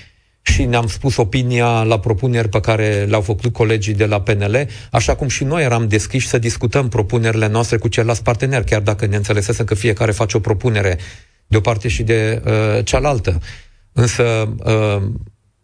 și 0.46 0.66
ne-am 0.66 0.88
spus 0.88 1.18
opinia 1.18 1.84
la 1.84 2.00
propuneri 2.00 2.50
pe 2.50 2.60
care 2.60 3.06
le-au 3.10 3.22
făcut 3.22 3.54
colegii 3.54 3.94
de 3.94 4.06
la 4.06 4.22
PNL, 4.22 4.68
așa 4.92 5.16
cum 5.16 5.28
și 5.28 5.44
noi 5.44 5.64
eram 5.64 5.88
deschiși 5.88 6.28
să 6.28 6.38
discutăm 6.38 6.90
propunerile 6.90 7.48
noastre 7.48 7.78
cu 7.78 7.88
ceilalți 7.88 8.24
parteneri, 8.24 8.66
chiar 8.66 8.82
dacă 8.82 9.06
ne 9.06 9.16
înțelesesem 9.16 9.66
că 9.66 9.76
fiecare 9.76 10.12
face 10.12 10.38
o 10.38 10.40
propunere 10.40 10.98
de 11.48 11.58
o 11.58 11.60
parte 11.60 11.88
și 11.88 12.04
de 12.04 12.42
uh, 12.46 12.86
cealaltă. 12.86 13.40
Însă 13.92 14.56
uh, 14.64 15.12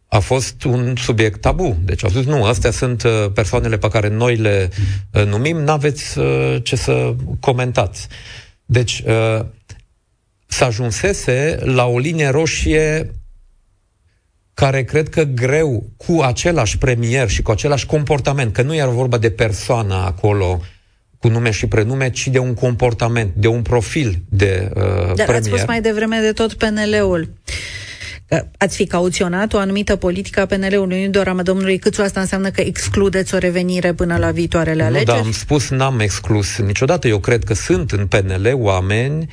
a 0.07 0.19
fost 0.19 0.63
un 0.63 0.95
subiect 0.95 1.41
tabu. 1.41 1.77
Deci 1.83 2.03
au 2.03 2.09
zis, 2.09 2.25
nu, 2.25 2.43
astea 2.43 2.71
sunt 2.71 3.03
uh, 3.03 3.11
persoanele 3.33 3.77
pe 3.77 3.87
care 3.87 4.07
noi 4.07 4.35
le 4.35 4.69
uh, 5.13 5.25
numim, 5.25 5.57
n-aveți 5.57 6.19
uh, 6.19 6.57
ce 6.63 6.75
să 6.75 7.15
comentați. 7.39 8.07
Deci 8.65 9.03
s-a 10.45 10.65
ajunsese 10.65 11.59
la 11.61 11.85
o 11.85 11.97
linie 11.97 12.29
roșie 12.29 13.11
care 14.65 14.83
cred 14.83 15.09
că 15.09 15.23
greu, 15.23 15.83
cu 15.97 16.21
același 16.21 16.77
premier 16.77 17.29
și 17.29 17.41
cu 17.41 17.51
același 17.51 17.85
comportament, 17.85 18.53
că 18.53 18.61
nu 18.61 18.75
era 18.75 18.89
vorba 18.89 19.17
de 19.17 19.29
persoană 19.29 19.93
acolo, 19.93 20.61
cu 21.19 21.27
nume 21.27 21.51
și 21.51 21.67
prenume, 21.67 22.09
ci 22.09 22.27
de 22.27 22.39
un 22.39 22.53
comportament, 22.53 23.31
de 23.35 23.47
un 23.47 23.61
profil 23.61 24.17
de 24.29 24.71
uh, 24.75 24.83
Dar 24.83 25.13
premier. 25.13 25.35
ați 25.35 25.47
spus 25.47 25.65
mai 25.65 25.81
devreme 25.81 26.19
de 26.19 26.31
tot 26.31 26.53
PNL-ul 26.53 27.29
ați 28.57 28.75
fi 28.75 28.85
cauționat 28.85 29.53
o 29.53 29.57
anumită 29.57 29.95
politică 29.95 30.39
a 30.39 30.45
PNL-ului, 30.45 31.05
nu 31.05 31.09
doar 31.09 31.27
a 31.27 31.33
domnului 31.33 31.77
Câțu, 31.77 32.01
asta 32.01 32.19
înseamnă 32.19 32.49
că 32.49 32.61
excludeți 32.61 33.35
o 33.35 33.37
revenire 33.37 33.93
până 33.93 34.17
la 34.17 34.31
viitoarele 34.31 34.83
alegeri? 34.83 35.05
Nu, 35.05 35.13
dar 35.13 35.23
am 35.25 35.31
spus, 35.31 35.69
n-am 35.69 35.99
exclus 35.99 36.57
niciodată. 36.57 37.07
Eu 37.07 37.19
cred 37.19 37.43
că 37.43 37.53
sunt 37.53 37.91
în 37.91 38.07
PNL 38.07 38.51
oameni 38.53 39.29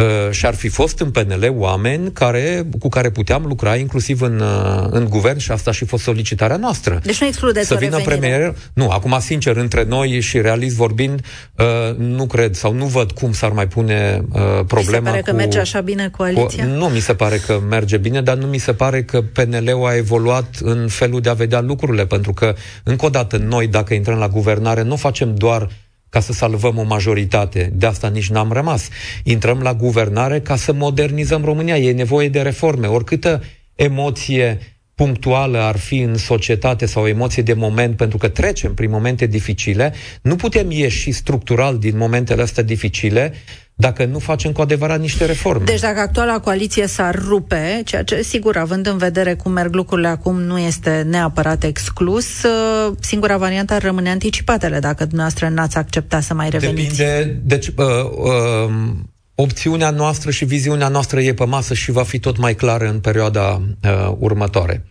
Uh, 0.00 0.30
și 0.30 0.46
ar 0.46 0.54
fi 0.54 0.68
fost 0.68 1.00
în 1.00 1.10
PNL 1.10 1.54
oameni 1.56 2.12
care, 2.12 2.66
cu 2.78 2.88
care 2.88 3.10
puteam 3.10 3.44
lucra 3.46 3.76
inclusiv 3.76 4.20
în, 4.20 4.40
uh, 4.40 4.86
în 4.90 5.08
guvern 5.08 5.38
și 5.38 5.50
asta 5.50 5.72
și 5.72 5.84
fost 5.84 6.02
solicitarea 6.02 6.56
noastră. 6.56 7.00
Deci 7.02 7.20
nu 7.20 7.26
excludeți 7.26 7.66
Să 7.66 7.74
vină 7.74 8.00
premier. 8.04 8.56
Nu, 8.72 8.88
acum 8.88 9.16
sincer, 9.20 9.56
între 9.56 9.84
noi 9.84 10.20
și 10.20 10.40
realist 10.40 10.76
vorbind, 10.76 11.24
uh, 11.56 11.96
nu 11.96 12.26
cred 12.26 12.54
sau 12.54 12.72
nu 12.72 12.84
văd 12.84 13.12
cum 13.12 13.32
s-ar 13.32 13.50
mai 13.50 13.68
pune 13.68 14.24
uh, 14.32 14.40
problema 14.66 14.80
Mi 14.82 14.84
se 14.84 15.00
pare 15.00 15.20
cu, 15.20 15.24
că 15.24 15.32
merge 15.32 15.58
așa 15.58 15.80
bine 15.80 16.08
coaliția? 16.08 16.64
Cu, 16.64 16.70
nu 16.70 16.86
mi 16.86 17.00
se 17.00 17.14
pare 17.14 17.36
că 17.36 17.60
merge 17.68 17.96
bine, 17.96 18.22
dar 18.22 18.36
nu 18.36 18.46
mi 18.46 18.58
se 18.58 18.72
pare 18.72 19.02
că 19.02 19.22
PNL-ul 19.22 19.86
a 19.86 19.96
evoluat 19.96 20.56
în 20.60 20.88
felul 20.88 21.20
de 21.20 21.28
a 21.28 21.34
vedea 21.34 21.60
lucrurile, 21.60 22.06
pentru 22.06 22.32
că, 22.32 22.54
încă 22.82 23.06
o 23.06 23.08
dată, 23.08 23.36
noi, 23.36 23.66
dacă 23.66 23.94
intrăm 23.94 24.18
la 24.18 24.28
guvernare, 24.28 24.82
nu 24.82 24.96
facem 24.96 25.34
doar 25.34 25.68
ca 26.10 26.20
să 26.20 26.32
salvăm 26.32 26.78
o 26.78 26.82
majoritate. 26.82 27.70
De 27.72 27.86
asta 27.86 28.08
nici 28.08 28.30
n-am 28.30 28.52
rămas. 28.52 28.88
Intrăm 29.22 29.60
la 29.60 29.74
guvernare 29.74 30.40
ca 30.40 30.56
să 30.56 30.72
modernizăm 30.72 31.44
România. 31.44 31.76
E 31.76 31.92
nevoie 31.92 32.28
de 32.28 32.42
reforme. 32.42 32.86
Oricâtă 32.86 33.42
emoție 33.74 34.58
punctuală 34.94 35.58
ar 35.58 35.76
fi 35.76 35.98
în 35.98 36.16
societate 36.16 36.86
sau 36.86 37.02
o 37.02 37.08
emoție 37.08 37.42
de 37.42 37.52
moment, 37.52 37.96
pentru 37.96 38.18
că 38.18 38.28
trecem 38.28 38.74
prin 38.74 38.90
momente 38.90 39.26
dificile, 39.26 39.94
nu 40.22 40.36
putem 40.36 40.70
ieși 40.70 41.10
structural 41.10 41.78
din 41.78 41.96
momentele 41.96 42.42
astea 42.42 42.62
dificile 42.62 43.32
dacă 43.80 44.04
nu 44.04 44.18
facem 44.18 44.52
cu 44.52 44.60
adevărat 44.60 45.00
niște 45.00 45.24
reforme. 45.24 45.64
Deci 45.64 45.80
dacă 45.80 46.00
actuala 46.00 46.40
coaliție 46.40 46.86
s-ar 46.86 47.14
rupe, 47.28 47.82
ceea 47.84 48.02
ce, 48.02 48.22
sigur, 48.22 48.56
având 48.56 48.86
în 48.86 48.96
vedere 48.96 49.34
cum 49.34 49.52
merg 49.52 49.74
lucrurile 49.74 50.08
acum, 50.08 50.40
nu 50.40 50.58
este 50.58 51.06
neapărat 51.08 51.64
exclus, 51.64 52.42
uh, 52.42 52.92
singura 53.00 53.36
variantă 53.36 53.74
ar 53.74 53.82
rămâne 53.82 54.10
anticipatele, 54.10 54.78
dacă 54.78 55.04
dumneavoastră 55.04 55.48
n-ați 55.48 55.76
accepta 55.76 56.20
să 56.20 56.34
mai 56.34 56.50
reveniți. 56.50 56.96
Depinde, 56.96 57.40
deci, 57.44 57.66
uh, 57.66 57.74
uh, 58.10 58.72
opțiunea 59.34 59.90
noastră 59.90 60.30
și 60.30 60.44
viziunea 60.44 60.88
noastră 60.88 61.20
e 61.20 61.34
pe 61.34 61.44
masă 61.44 61.74
și 61.74 61.90
va 61.90 62.02
fi 62.02 62.18
tot 62.18 62.38
mai 62.38 62.54
clară 62.54 62.88
în 62.88 62.98
perioada 62.98 63.62
uh, 63.84 64.12
următoare. 64.18 64.84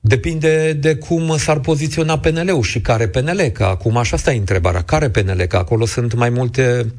Depinde 0.00 0.72
de 0.72 0.94
cum 0.96 1.36
s-ar 1.36 1.60
poziționa 1.60 2.18
PNL-ul 2.18 2.62
și 2.62 2.80
care 2.80 3.08
PNL, 3.08 3.40
că 3.52 3.64
acum 3.64 3.96
așa 3.96 4.16
stai 4.16 4.36
întrebarea. 4.36 4.82
Care 4.82 5.10
PNL? 5.10 5.40
Că 5.40 5.56
acolo 5.56 5.86
sunt 5.86 6.14
mai 6.14 6.30
multe 6.30 6.92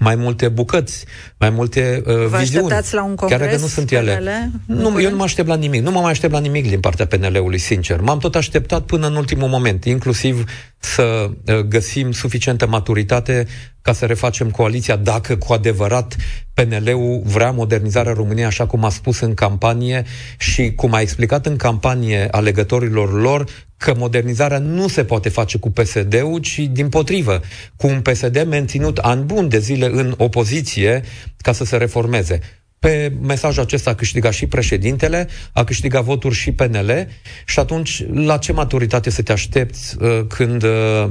mai 0.00 0.14
multe 0.14 0.48
bucăți, 0.48 1.04
mai 1.38 1.50
multe 1.50 2.02
uh, 2.06 2.14
Vă 2.26 2.36
viziuni. 2.38 2.68
la 2.90 3.02
un 3.02 3.14
congres 3.14 3.38
Chiar 3.38 3.48
dacă 3.48 3.60
nu 3.60 3.66
sunt 3.66 3.90
ele. 3.90 4.16
PNL? 4.16 4.76
Nu, 4.76 5.00
eu 5.00 5.10
nu 5.10 5.16
mă 5.16 5.22
aștept 5.22 5.48
la 5.48 5.54
nimic. 5.54 5.82
Nu 5.82 5.90
mă 5.90 6.00
mai 6.00 6.10
aștept 6.10 6.32
la 6.32 6.38
nimic 6.38 6.68
din 6.68 6.80
partea 6.80 7.06
PNL-ului, 7.06 7.58
sincer. 7.58 8.00
M-am 8.00 8.18
tot 8.18 8.34
așteptat 8.34 8.82
până 8.82 9.06
în 9.06 9.16
ultimul 9.16 9.48
moment, 9.48 9.84
inclusiv 9.84 10.44
să 10.78 11.30
uh, 11.46 11.58
găsim 11.58 12.12
suficientă 12.12 12.66
maturitate 12.66 13.46
ca 13.82 13.92
să 13.92 14.06
refacem 14.06 14.50
coaliția 14.50 14.96
dacă 14.96 15.36
cu 15.36 15.52
adevărat 15.52 16.16
PNL-ul 16.54 17.22
vrea 17.24 17.50
modernizarea 17.50 18.12
României 18.12 18.46
așa 18.46 18.66
cum 18.66 18.84
a 18.84 18.88
spus 18.88 19.20
în 19.20 19.34
campanie 19.34 20.04
și 20.38 20.72
cum 20.72 20.94
a 20.94 21.00
explicat 21.00 21.46
în 21.46 21.56
campanie 21.56 22.28
alegătorilor 22.30 23.20
lor 23.20 23.44
că 23.76 23.94
modernizarea 23.96 24.58
nu 24.58 24.88
se 24.88 25.04
poate 25.04 25.28
face 25.28 25.58
cu 25.58 25.70
PSD-ul, 25.70 26.38
ci 26.38 26.58
din 26.58 26.88
potrivă, 26.88 27.40
cu 27.76 27.86
un 27.86 28.00
PSD 28.00 28.46
menținut 28.48 28.98
an 28.98 29.26
bun 29.26 29.48
de 29.48 29.58
zile 29.58 29.86
în 29.86 30.14
opoziție 30.16 31.02
ca 31.36 31.52
să 31.52 31.64
se 31.64 31.76
reformeze. 31.76 32.40
Pe 32.78 33.12
mesajul 33.20 33.62
acesta 33.62 33.90
a 33.90 33.94
câștigat 33.94 34.32
și 34.32 34.46
președintele, 34.46 35.28
a 35.52 35.64
câștigat 35.64 36.04
voturi 36.04 36.34
și 36.34 36.52
PNL 36.52 37.08
și 37.46 37.58
atunci 37.58 38.04
la 38.12 38.36
ce 38.36 38.52
maturitate 38.52 39.10
să 39.10 39.22
te 39.22 39.32
aștepți 39.32 39.96
uh, 40.00 40.20
când 40.28 40.62
uh, 40.62 41.08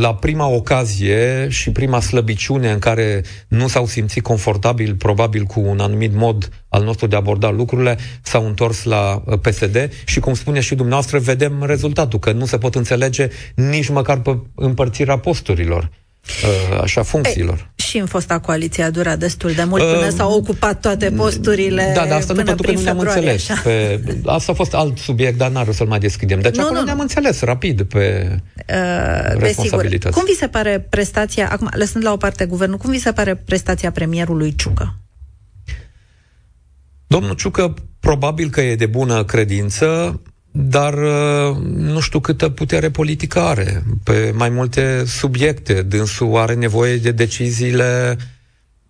la 0.00 0.14
prima 0.14 0.46
ocazie 0.46 1.48
și 1.48 1.70
prima 1.70 2.00
slăbiciune 2.00 2.70
în 2.70 2.78
care 2.78 3.22
nu 3.48 3.68
s-au 3.68 3.86
simțit 3.86 4.22
confortabil, 4.22 4.94
probabil 4.94 5.44
cu 5.44 5.60
un 5.60 5.80
anumit 5.80 6.14
mod 6.14 6.48
al 6.68 6.84
nostru 6.84 7.06
de 7.06 7.14
a 7.14 7.18
aborda 7.18 7.50
lucrurile, 7.50 7.98
s-au 8.22 8.46
întors 8.46 8.84
la 8.84 9.22
uh, 9.26 9.38
PSD 9.38 9.90
și, 10.04 10.20
cum 10.20 10.34
spune 10.34 10.60
și 10.60 10.74
dumneavoastră, 10.74 11.18
vedem 11.18 11.64
rezultatul, 11.64 12.18
că 12.18 12.32
nu 12.32 12.46
se 12.46 12.58
pot 12.58 12.74
înțelege 12.74 13.28
nici 13.54 13.88
măcar 13.88 14.20
pe 14.20 14.38
împărțirea 14.54 15.18
posturilor 15.18 15.90
uh, 16.22 16.80
așa 16.80 17.02
funcțiilor. 17.02 17.56
Ei, 17.56 17.66
și 17.94 18.00
în 18.00 18.06
fosta 18.06 18.38
coaliție 18.38 18.82
a 18.82 18.90
durat 18.90 19.18
destul 19.18 19.52
de 19.52 19.64
mult 19.64 19.82
până 19.82 20.06
uh, 20.06 20.12
s-au 20.16 20.32
ocupat 20.32 20.80
toate 20.80 21.10
posturile 21.10 21.92
Da, 21.94 22.06
dar 22.06 22.18
asta 22.18 22.32
nu 22.32 22.42
pentru 22.42 22.66
că 22.66 22.72
nu 22.72 22.80
ne-am 22.80 22.98
înțeles. 22.98 23.46
Pe, 23.62 24.00
asta 24.24 24.52
a 24.52 24.54
fost 24.54 24.74
alt 24.74 24.98
subiect, 24.98 25.38
dar 25.38 25.50
n-ar 25.50 25.72
să-l 25.72 25.86
mai 25.86 25.98
deschidem. 25.98 26.40
Deci 26.40 26.56
nu, 26.56 26.62
acolo 26.62 26.78
nu. 26.78 26.84
ne-am 26.84 27.00
înțeles 27.00 27.40
rapid 27.40 27.82
pe 27.82 28.28
uh, 28.68 29.38
responsabilități. 29.38 30.14
Cum 30.14 30.24
vi 30.26 30.34
se 30.34 30.48
pare 30.48 30.86
prestația, 30.90 31.48
acum 31.50 31.68
lăsând 31.74 32.04
la 32.04 32.12
o 32.12 32.16
parte 32.16 32.46
guvernul, 32.46 32.78
cum 32.78 32.90
vi 32.90 32.98
se 32.98 33.12
pare 33.12 33.34
prestația 33.34 33.90
premierului 33.90 34.54
Ciucă? 34.54 34.94
Domnul 37.06 37.34
Ciucă 37.34 37.74
probabil 38.00 38.50
că 38.50 38.60
e 38.60 38.76
de 38.76 38.86
bună 38.86 39.24
credință, 39.24 40.20
dar 40.56 40.94
uh, 40.94 41.56
nu 41.76 42.00
știu 42.00 42.20
câtă 42.20 42.48
putere 42.48 42.90
politică 42.90 43.40
are 43.40 43.82
pe 44.02 44.32
mai 44.34 44.48
multe 44.48 45.04
subiecte. 45.06 45.82
Dânsul 45.82 46.36
are 46.36 46.54
nevoie 46.54 46.96
de 46.96 47.10
deciziile 47.10 48.16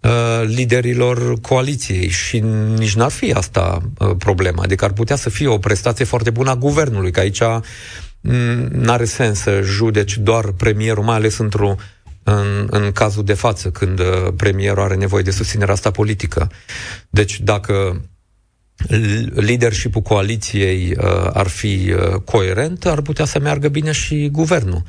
uh, 0.00 0.11
liderilor 0.47 1.40
coaliției 1.40 2.09
și 2.09 2.38
nici 2.76 2.94
n-ar 2.94 3.11
fi 3.11 3.33
asta 3.33 3.80
uh, 3.99 4.11
problema. 4.18 4.62
Adică 4.62 4.85
ar 4.85 4.92
putea 4.92 5.16
să 5.16 5.30
fie 5.30 5.47
o 5.47 5.59
prestație 5.59 6.04
foarte 6.04 6.30
bună 6.30 6.50
a 6.50 6.56
guvernului, 6.56 7.11
că 7.11 7.21
aici 7.21 7.40
mm, 8.21 8.68
n-are 8.71 9.04
sens 9.04 9.38
să 9.38 9.61
judeci 9.62 10.18
doar 10.18 10.44
premierul, 10.52 11.04
mai 11.04 11.16
ales 11.16 11.38
într-o 11.38 11.75
în, 12.23 12.66
în 12.71 12.92
cazul 12.92 13.25
de 13.25 13.35
față, 13.35 13.71
când 13.71 14.00
premierul 14.37 14.83
are 14.83 14.94
nevoie 14.94 15.23
de 15.23 15.30
susținerea 15.30 15.75
asta 15.75 15.90
politică. 15.90 16.50
Deci, 17.11 17.40
dacă 17.40 18.00
leadership-ul 19.35 20.02
coaliției 20.02 20.97
uh, 20.99 21.31
ar 21.33 21.47
fi 21.47 21.93
uh, 21.93 22.21
coerent, 22.25 22.87
ar 22.87 23.00
putea 23.00 23.25
să 23.25 23.38
meargă 23.38 23.69
bine 23.69 23.93
și 23.93 24.28
guvernul. 24.33 24.83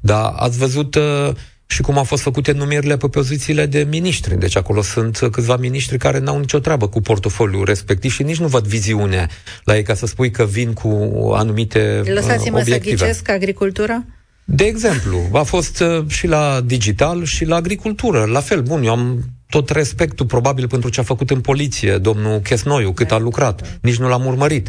Dar 0.00 0.32
ați 0.36 0.58
văzut 0.58 0.94
uh, 0.94 1.30
și 1.66 1.82
cum 1.82 1.98
au 1.98 2.04
fost 2.04 2.22
făcute 2.22 2.52
numirile 2.52 2.96
pe 2.96 3.08
pozițiile 3.08 3.66
de 3.66 3.86
miniștri. 3.90 4.38
Deci 4.38 4.56
acolo 4.56 4.82
sunt 4.82 5.18
câțiva 5.30 5.56
miniștri 5.56 5.98
care 5.98 6.18
n-au 6.18 6.38
nicio 6.38 6.58
treabă 6.58 6.88
cu 6.88 7.00
portofoliul 7.00 7.64
respectiv 7.64 8.12
și 8.12 8.22
nici 8.22 8.38
nu 8.38 8.46
văd 8.46 8.66
viziune 8.66 9.26
la 9.64 9.76
ei 9.76 9.82
ca 9.82 9.94
să 9.94 10.06
spui 10.06 10.30
că 10.30 10.44
vin 10.44 10.72
cu 10.72 10.88
anumite 11.34 12.02
Lăsați-mă 12.04 12.58
obiective. 12.58 12.96
să 12.96 13.04
ghicesc 13.04 13.28
agricultura? 13.28 14.04
De 14.44 14.64
exemplu, 14.64 15.28
a 15.32 15.42
fost 15.42 15.80
uh, 15.80 16.04
și 16.08 16.26
la 16.26 16.60
digital 16.64 17.24
și 17.24 17.44
la 17.44 17.56
agricultură. 17.56 18.24
La 18.24 18.40
fel, 18.40 18.62
bun, 18.62 18.82
eu 18.82 18.90
am 18.90 19.24
tot 19.52 19.70
respectul 19.70 20.26
probabil 20.26 20.68
pentru 20.68 20.88
ce 20.88 21.00
a 21.00 21.02
făcut 21.02 21.30
în 21.30 21.40
poliție 21.40 21.98
domnul 21.98 22.40
Chesnoiu, 22.40 22.92
cât 22.92 23.10
a 23.12 23.18
lucrat. 23.18 23.78
Nici 23.82 23.96
nu 23.96 24.08
l-am 24.08 24.26
urmărit. 24.26 24.68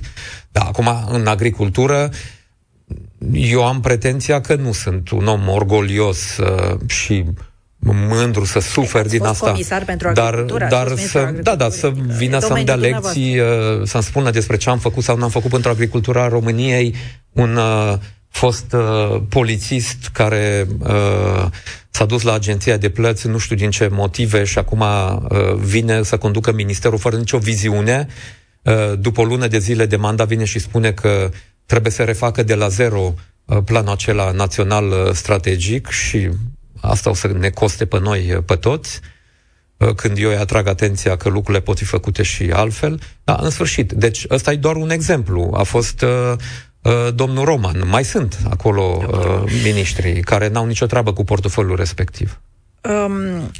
Dar 0.51 0.65
acum, 0.67 0.89
în 1.09 1.27
agricultură, 1.27 2.09
eu 3.31 3.65
am 3.65 3.79
pretenția 3.81 4.41
că 4.41 4.55
nu 4.55 4.71
sunt 4.71 5.09
un 5.09 5.27
om 5.27 5.47
orgolios 5.47 6.37
uh, 6.37 6.79
și 6.87 7.23
mândru 8.09 8.45
să 8.45 8.59
sufer 8.59 9.07
din 9.07 9.23
asta. 9.23 9.49
Comisar 9.51 9.85
pentru 9.85 10.11
dar, 10.13 10.35
dar 10.69 10.95
să, 10.95 11.33
da, 11.41 11.55
da, 11.55 11.69
să 11.69 11.91
vină 12.17 12.39
să-mi 12.39 12.65
dea 12.65 12.75
lecții, 12.75 13.39
uh, 13.39 13.47
să-mi 13.83 14.03
spună 14.03 14.31
despre 14.31 14.57
ce 14.57 14.69
am 14.69 14.79
făcut 14.79 15.03
sau 15.03 15.17
n-am 15.17 15.29
făcut 15.29 15.49
pentru 15.49 15.69
agricultura 15.69 16.27
României, 16.27 16.95
un 17.31 17.55
uh, 17.55 17.93
fost 18.33 18.73
uh, 18.73 19.21
polițist 19.29 20.09
care 20.13 20.67
uh, 20.79 21.45
s-a 21.89 22.05
dus 22.05 22.21
la 22.21 22.33
agenția 22.33 22.77
de 22.77 22.89
plăți, 22.89 23.27
nu 23.27 23.37
știu 23.37 23.55
din 23.55 23.69
ce 23.69 23.87
motive, 23.87 24.43
și 24.43 24.57
acum 24.57 24.79
uh, 24.79 25.53
vine 25.55 26.03
să 26.03 26.17
conducă 26.17 26.51
ministerul 26.51 26.97
fără 26.97 27.15
nicio 27.15 27.37
viziune. 27.37 28.07
Uh, 28.61 28.93
după 28.99 29.21
o 29.21 29.23
lună 29.23 29.47
de 29.47 29.59
zile 29.59 29.85
de 29.85 29.95
mandat 29.95 30.27
vine 30.27 30.43
și 30.43 30.59
spune 30.59 30.91
că 30.91 31.29
trebuie 31.65 31.91
să 31.91 32.03
refacă 32.03 32.43
de 32.43 32.55
la 32.55 32.67
zero 32.67 33.13
uh, 33.45 33.57
planul 33.65 33.91
acela 33.91 34.31
național 34.31 34.89
uh, 34.89 35.11
strategic 35.11 35.89
și 35.89 36.29
asta 36.81 37.09
o 37.09 37.13
să 37.13 37.27
ne 37.27 37.49
coste 37.49 37.85
pe 37.85 37.99
noi, 37.99 38.33
uh, 38.33 38.43
pe 38.45 38.55
toți 38.55 38.99
uh, 39.77 39.93
când 39.95 40.17
eu 40.17 40.29
îi 40.29 40.35
atrag 40.35 40.67
atenția 40.67 41.15
că 41.15 41.29
lucrurile 41.29 41.63
pot 41.63 41.77
fi 41.77 41.85
făcute 41.85 42.23
și 42.23 42.43
altfel. 42.53 42.99
Da, 43.23 43.39
în 43.41 43.49
sfârșit. 43.49 43.91
Deci 43.91 44.25
ăsta 44.29 44.51
e 44.51 44.55
doar 44.55 44.75
un 44.75 44.89
exemplu. 44.89 45.53
A 45.57 45.63
fost 45.63 46.01
uh, 46.01 46.33
Uh, 46.33 46.39
domnul 47.15 47.45
Roman. 47.45 47.83
Mai 47.89 48.03
sunt 48.03 48.37
acolo 48.49 49.03
uh, 49.07 49.51
miniștri 49.63 50.19
care 50.19 50.47
n-au 50.47 50.65
nicio 50.65 50.85
treabă 50.85 51.13
cu 51.13 51.23
portofoliul 51.23 51.75
respectiv. 51.75 52.41
Um, 52.81 53.51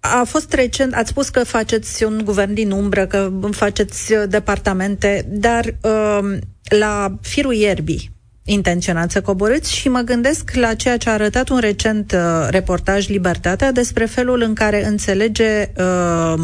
a 0.00 0.22
fost 0.26 0.52
recent, 0.52 0.94
ați 0.94 1.08
spus 1.08 1.28
că 1.28 1.44
faceți 1.44 2.04
un 2.04 2.20
guvern 2.24 2.54
din 2.54 2.70
umbră, 2.70 3.06
că 3.06 3.32
faceți 3.50 4.14
departamente, 4.28 5.26
dar 5.28 5.74
um, 5.80 6.38
la 6.78 7.18
firul 7.20 7.54
ierbii, 7.54 8.10
intenționat 8.44 9.10
să 9.10 9.20
coborâți 9.20 9.74
și 9.74 9.88
mă 9.88 10.00
gândesc 10.00 10.50
la 10.54 10.74
ceea 10.74 10.96
ce 10.96 11.08
a 11.08 11.12
arătat 11.12 11.48
un 11.48 11.58
recent 11.58 12.12
uh, 12.12 12.46
reportaj 12.50 13.08
Libertatea 13.08 13.72
despre 13.72 14.04
felul 14.04 14.42
în 14.42 14.54
care 14.54 14.86
înțelege 14.86 15.72
uh, 15.76 16.34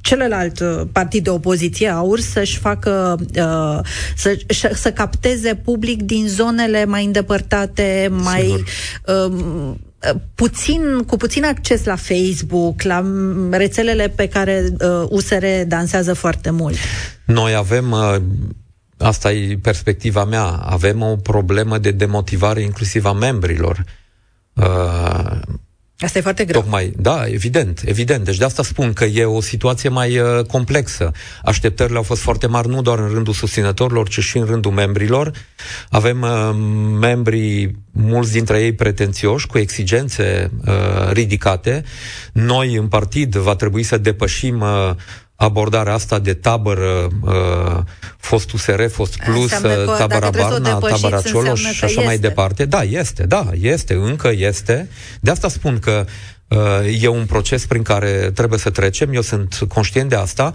celălalt 0.00 0.60
uh, 0.60 0.80
partid 0.92 1.24
de 1.24 1.30
opoziție, 1.30 1.88
AUR, 1.88 2.20
să-și 2.20 2.58
facă, 2.58 3.18
uh, 3.20 3.78
să, 4.16 4.38
să 4.74 4.92
capteze 4.92 5.54
public 5.54 6.02
din 6.02 6.28
zonele 6.28 6.84
mai 6.84 7.04
îndepărtate, 7.04 8.08
mai... 8.10 8.64
Uh, 9.06 9.32
puțin, 10.34 11.02
cu 11.06 11.16
puțin 11.16 11.44
acces 11.44 11.84
la 11.84 11.96
Facebook, 11.96 12.82
la 12.82 13.04
rețelele 13.50 14.12
pe 14.16 14.28
care 14.28 14.64
uh, 14.80 15.06
USR 15.08 15.44
dansează 15.66 16.14
foarte 16.14 16.50
mult. 16.50 16.76
Noi 17.24 17.54
avem 17.54 17.90
uh, 17.90 18.16
Asta 18.98 19.32
e 19.32 19.58
perspectiva 19.62 20.24
mea. 20.24 20.44
Avem 20.44 21.02
o 21.02 21.16
problemă 21.16 21.78
de 21.78 21.90
demotivare 21.90 22.62
inclusiv 22.62 23.04
a 23.04 23.12
membrilor. 23.12 23.84
Uh, 24.54 25.40
Asta 25.98 26.18
e 26.18 26.22
foarte 26.22 26.44
greu. 26.44 26.60
Tocmai, 26.60 26.92
da, 26.96 27.26
evident, 27.26 27.82
evident. 27.84 28.24
Deci 28.24 28.36
de 28.36 28.44
asta 28.44 28.62
spun 28.62 28.92
că 28.92 29.04
e 29.04 29.24
o 29.24 29.40
situație 29.40 29.88
mai 29.88 30.18
uh, 30.18 30.44
complexă. 30.46 31.12
Așteptările 31.44 31.96
au 31.96 32.02
fost 32.02 32.20
foarte 32.20 32.46
mari 32.46 32.68
nu 32.68 32.82
doar 32.82 32.98
în 32.98 33.08
rândul 33.08 33.32
susținătorilor, 33.32 34.08
ci 34.08 34.18
și 34.18 34.36
în 34.36 34.44
rândul 34.44 34.72
membrilor. 34.72 35.32
Avem 35.90 36.22
uh, 36.22 36.56
membri, 37.00 37.74
mulți 37.92 38.32
dintre 38.32 38.62
ei 38.62 38.72
pretențioși, 38.72 39.46
cu 39.46 39.58
exigențe 39.58 40.50
uh, 40.66 41.10
ridicate. 41.12 41.84
Noi, 42.32 42.74
în 42.74 42.88
partid, 42.88 43.34
va 43.34 43.54
trebui 43.54 43.82
să 43.82 43.98
depășim 43.98 44.60
uh, 44.60 44.90
abordarea 45.36 45.92
asta 45.92 46.18
de 46.18 46.34
tabără, 46.34 47.08
uh, 47.22 47.78
fost 48.16 48.52
USR, 48.52 48.86
fost 48.88 49.16
Plus, 49.16 49.52
uh, 49.58 49.94
tabăra 49.98 50.30
Barna, 50.30 50.78
tabăra 50.78 51.20
Cioloș 51.20 51.60
și 51.60 51.66
așa 51.66 51.86
este. 51.86 52.04
mai 52.04 52.18
departe. 52.18 52.64
Da, 52.64 52.82
este, 52.82 53.22
da, 53.22 53.50
este, 53.60 53.94
încă 53.94 54.30
este. 54.34 54.88
De 55.20 55.30
asta 55.30 55.48
spun 55.48 55.78
că 55.78 56.04
Uh, 56.43 56.43
e 57.00 57.08
un 57.08 57.24
proces 57.24 57.66
prin 57.66 57.82
care 57.82 58.30
trebuie 58.34 58.58
să 58.58 58.70
trecem, 58.70 59.12
eu 59.12 59.20
sunt 59.20 59.58
conștient 59.68 60.08
de 60.08 60.16
asta 60.16 60.52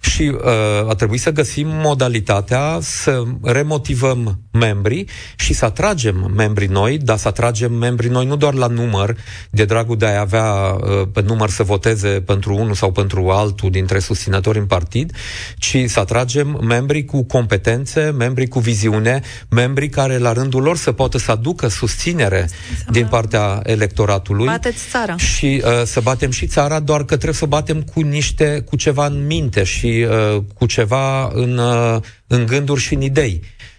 și 0.00 0.22
uh, 0.22 0.88
a 0.88 0.94
trebuit 0.94 1.20
să 1.20 1.30
găsim 1.30 1.66
modalitatea 1.68 2.78
să 2.80 3.22
remotivăm 3.42 4.40
membrii 4.50 5.08
și 5.36 5.52
să 5.52 5.64
atragem 5.64 6.32
membrii 6.36 6.68
noi, 6.68 6.98
dar 6.98 7.16
să 7.16 7.28
atragem 7.28 7.72
membrii 7.72 8.10
noi 8.10 8.26
nu 8.26 8.36
doar 8.36 8.54
la 8.54 8.66
număr, 8.66 9.16
de 9.50 9.64
dragul 9.64 9.96
de 9.96 10.06
a 10.06 10.20
avea 10.20 10.44
uh, 10.44 11.08
pe 11.12 11.22
număr 11.22 11.50
să 11.50 11.62
voteze 11.62 12.08
pentru 12.08 12.54
unul 12.54 12.74
sau 12.74 12.92
pentru 12.92 13.28
altul 13.28 13.70
dintre 13.70 13.98
susținători 13.98 14.58
în 14.58 14.66
partid, 14.66 15.16
ci 15.56 15.76
să 15.86 16.00
atragem 16.00 16.60
membrii 16.62 17.04
cu 17.04 17.24
competențe, 17.24 18.14
membrii 18.18 18.48
cu 18.48 18.58
viziune, 18.58 19.20
membrii 19.48 19.88
care 19.88 20.18
la 20.18 20.32
rândul 20.32 20.62
lor 20.62 20.76
să 20.76 20.92
poată 20.92 21.18
să 21.18 21.30
aducă 21.30 21.68
susținere 21.68 22.48
din 22.90 23.06
partea 23.06 23.60
electoratului. 23.62 24.46
Bateți 24.46 24.88
țara 24.90 25.16
și 25.16 25.41
uh, 25.46 25.82
să 25.84 26.00
batem 26.00 26.30
și 26.30 26.46
țara, 26.46 26.80
doar 26.80 27.00
că 27.00 27.14
trebuie 27.14 27.34
să 27.34 27.46
batem 27.46 27.82
cu 27.82 28.00
niște, 28.00 28.60
cu 28.60 28.76
ceva 28.76 29.06
în 29.06 29.26
minte 29.26 29.64
și 29.64 30.06
uh, 30.08 30.42
cu 30.54 30.66
ceva 30.66 31.30
în, 31.32 31.58
uh, 31.58 31.96
în 32.26 32.46
gânduri 32.46 32.80
și 32.80 32.94
în 32.94 33.00
idei. 33.00 33.40
Uh, 33.42 33.71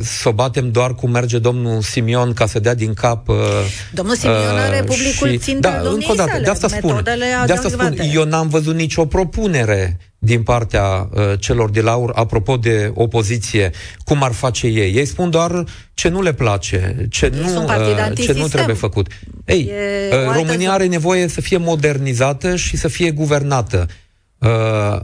să 0.00 0.28
o 0.28 0.32
batem 0.32 0.70
doar 0.70 0.94
cum 0.94 1.10
merge 1.10 1.38
domnul 1.38 1.80
Simion 1.80 2.32
ca 2.32 2.46
să 2.46 2.58
dea 2.58 2.74
din 2.74 2.94
cap 2.94 3.28
uh, 3.28 3.36
Domnul 3.92 4.16
Simion 4.16 4.54
uh, 4.54 4.60
are 4.66 4.82
publicul 4.86 5.30
și, 5.30 5.38
țintă 5.38 5.68
da, 5.68 5.90
încă 5.90 6.10
o 6.10 6.14
dată, 6.14 6.40
de 6.42 6.50
asta 6.50 6.68
spun, 6.68 7.02
de 7.46 7.52
asta 7.52 7.68
spun, 7.68 7.96
eu 8.12 8.24
n-am 8.24 8.48
văzut 8.48 8.74
nicio 8.74 9.06
propunere 9.06 9.98
din 10.22 10.42
partea 10.42 11.08
uh, 11.12 11.32
celor 11.38 11.70
de 11.70 11.80
la 11.80 11.90
AUR, 11.90 12.12
apropo 12.14 12.56
de 12.56 12.90
opoziție, 12.94 13.70
cum 14.04 14.22
ar 14.22 14.32
face 14.32 14.66
ei. 14.66 14.94
Ei 14.94 15.04
spun 15.04 15.30
doar 15.30 15.64
ce 15.94 16.08
nu 16.08 16.22
le 16.22 16.32
place, 16.32 17.06
ce, 17.10 17.32
nu, 17.40 17.64
uh, 17.64 18.24
ce 18.24 18.32
nu 18.32 18.48
trebuie 18.48 18.74
făcut. 18.74 19.06
Ei, 19.44 19.70
uh, 20.26 20.34
România 20.34 20.72
are 20.72 20.86
nevoie 20.86 21.28
să 21.28 21.40
fie 21.40 21.56
modernizată 21.56 22.56
și 22.56 22.76
să 22.76 22.88
fie 22.88 23.10
guvernată. 23.10 23.86
Uh, 24.38 25.00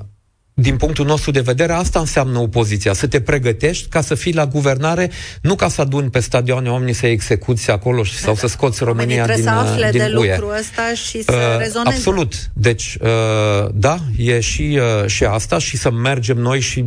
din 0.59 0.77
din 0.77 0.87
punctul 0.87 1.07
nostru 1.07 1.31
de 1.31 1.41
vedere, 1.41 1.73
asta 1.73 1.99
înseamnă 1.99 2.39
opoziția, 2.39 2.93
să 2.93 3.07
te 3.07 3.21
pregătești 3.21 3.89
ca 3.89 4.01
să 4.01 4.15
fii 4.15 4.35
la 4.35 4.47
guvernare, 4.47 5.11
nu 5.43 5.55
ca 5.55 5.69
să 5.69 5.81
aduni 5.81 6.11
pe 6.11 6.21
stadioane 6.21 6.71
oamenii 6.71 6.95
să 6.95 7.07
execuți 7.07 7.71
acolo 7.71 8.05
sau 8.05 8.35
să 8.35 8.47
scoți 8.47 8.85
România 8.85 9.27
din, 9.27 9.43
să 9.43 9.51
afle 9.51 9.89
din 9.91 10.01
de 10.01 10.17
UE. 10.17 10.31
lucrul 10.31 10.57
ăsta 10.59 10.83
și 10.95 11.23
să 11.23 11.33
uh, 11.33 11.59
rezoneze. 11.59 11.97
Absolut. 11.97 12.35
Deci, 12.53 12.99
uh, 13.01 13.69
da, 13.75 13.99
e 14.17 14.41
și, 14.41 14.79
uh, 15.03 15.07
și 15.07 15.25
asta 15.25 15.59
și 15.59 15.77
să 15.77 15.91
mergem 15.91 16.37
noi 16.37 16.61
și 16.61 16.85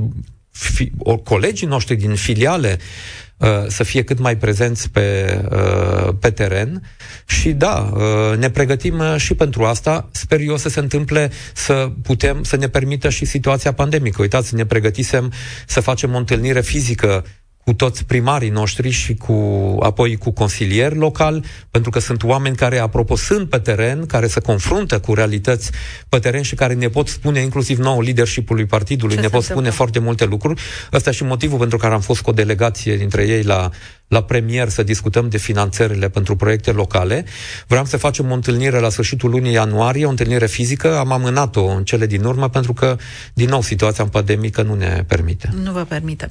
fi, 0.51 0.91
o, 0.97 1.17
colegii 1.17 1.67
noștri 1.67 1.95
din 1.95 2.15
filiale 2.15 2.77
uh, 2.79 3.28
să 3.67 3.83
fie 3.83 4.03
cât 4.03 4.19
mai 4.19 4.37
prezenți 4.37 4.89
pe, 4.89 5.39
uh, 5.51 6.13
pe 6.19 6.29
teren 6.29 6.81
și 7.25 7.51
da, 7.51 7.91
uh, 7.93 8.37
ne 8.37 8.49
pregătim 8.49 8.99
uh, 8.99 9.15
și 9.17 9.33
pentru 9.33 9.65
asta. 9.65 10.09
Sper 10.11 10.39
eu 10.39 10.57
să 10.57 10.69
se 10.69 10.79
întâmple 10.79 11.31
să 11.53 11.91
putem, 12.03 12.43
să 12.43 12.55
ne 12.55 12.67
permită 12.67 13.09
și 13.09 13.25
situația 13.25 13.73
pandemică. 13.73 14.21
Uitați, 14.21 14.55
ne 14.55 14.65
pregătisem 14.65 15.31
să 15.67 15.79
facem 15.79 16.13
o 16.13 16.17
întâlnire 16.17 16.61
fizică 16.61 17.25
cu 17.69 17.75
toți 17.75 18.05
primarii 18.05 18.49
noștri 18.49 18.89
și 18.89 19.15
cu, 19.15 19.33
apoi 19.79 20.17
cu 20.17 20.31
consilieri 20.31 20.95
local, 20.95 21.43
pentru 21.71 21.89
că 21.89 21.99
sunt 21.99 22.23
oameni 22.23 22.55
care, 22.55 22.77
apropo, 22.77 23.15
sunt 23.15 23.49
pe 23.49 23.57
teren, 23.57 24.05
care 24.05 24.27
se 24.27 24.39
confruntă 24.39 24.99
cu 24.99 25.13
realități 25.13 25.71
pe 26.09 26.19
teren 26.19 26.41
și 26.41 26.55
care 26.55 26.73
ne 26.73 26.87
pot 26.87 27.07
spune, 27.07 27.39
inclusiv 27.39 27.77
nou 27.77 28.01
leadership-ului 28.01 28.65
partidului, 28.65 29.15
Ce 29.15 29.21
ne 29.21 29.27
pot 29.27 29.43
spune 29.43 29.69
foarte 29.69 29.99
multe 29.99 30.25
lucruri. 30.25 30.61
Ăsta 30.93 31.11
și 31.11 31.23
motivul 31.23 31.57
pentru 31.57 31.77
care 31.77 31.93
am 31.93 32.01
fost 32.01 32.21
cu 32.21 32.29
o 32.29 32.33
delegație 32.33 32.97
dintre 32.97 33.27
ei 33.27 33.43
la 33.43 33.69
la 34.09 34.23
premier 34.23 34.69
să 34.69 34.83
discutăm 34.83 35.29
de 35.29 35.37
finanțările 35.37 36.09
pentru 36.09 36.35
proiecte 36.35 36.71
locale. 36.71 37.25
Vreau 37.67 37.85
să 37.85 37.97
facem 37.97 38.31
o 38.31 38.33
întâlnire 38.33 38.79
la 38.79 38.89
sfârșitul 38.89 39.29
lunii 39.29 39.51
ianuarie, 39.51 40.05
o 40.05 40.09
întâlnire 40.09 40.47
fizică. 40.47 40.97
Am 40.97 41.11
amânat-o 41.11 41.65
în 41.65 41.83
cele 41.83 42.05
din 42.05 42.23
urmă 42.23 42.49
pentru 42.49 42.73
că, 42.73 42.97
din 43.33 43.49
nou, 43.49 43.61
situația 43.61 44.05
pandemică 44.05 44.61
nu 44.61 44.73
ne 44.73 45.03
permite. 45.07 45.49
Nu 45.63 45.71
vă 45.71 45.83
permite. 45.83 46.27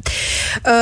Uh, 0.65 0.73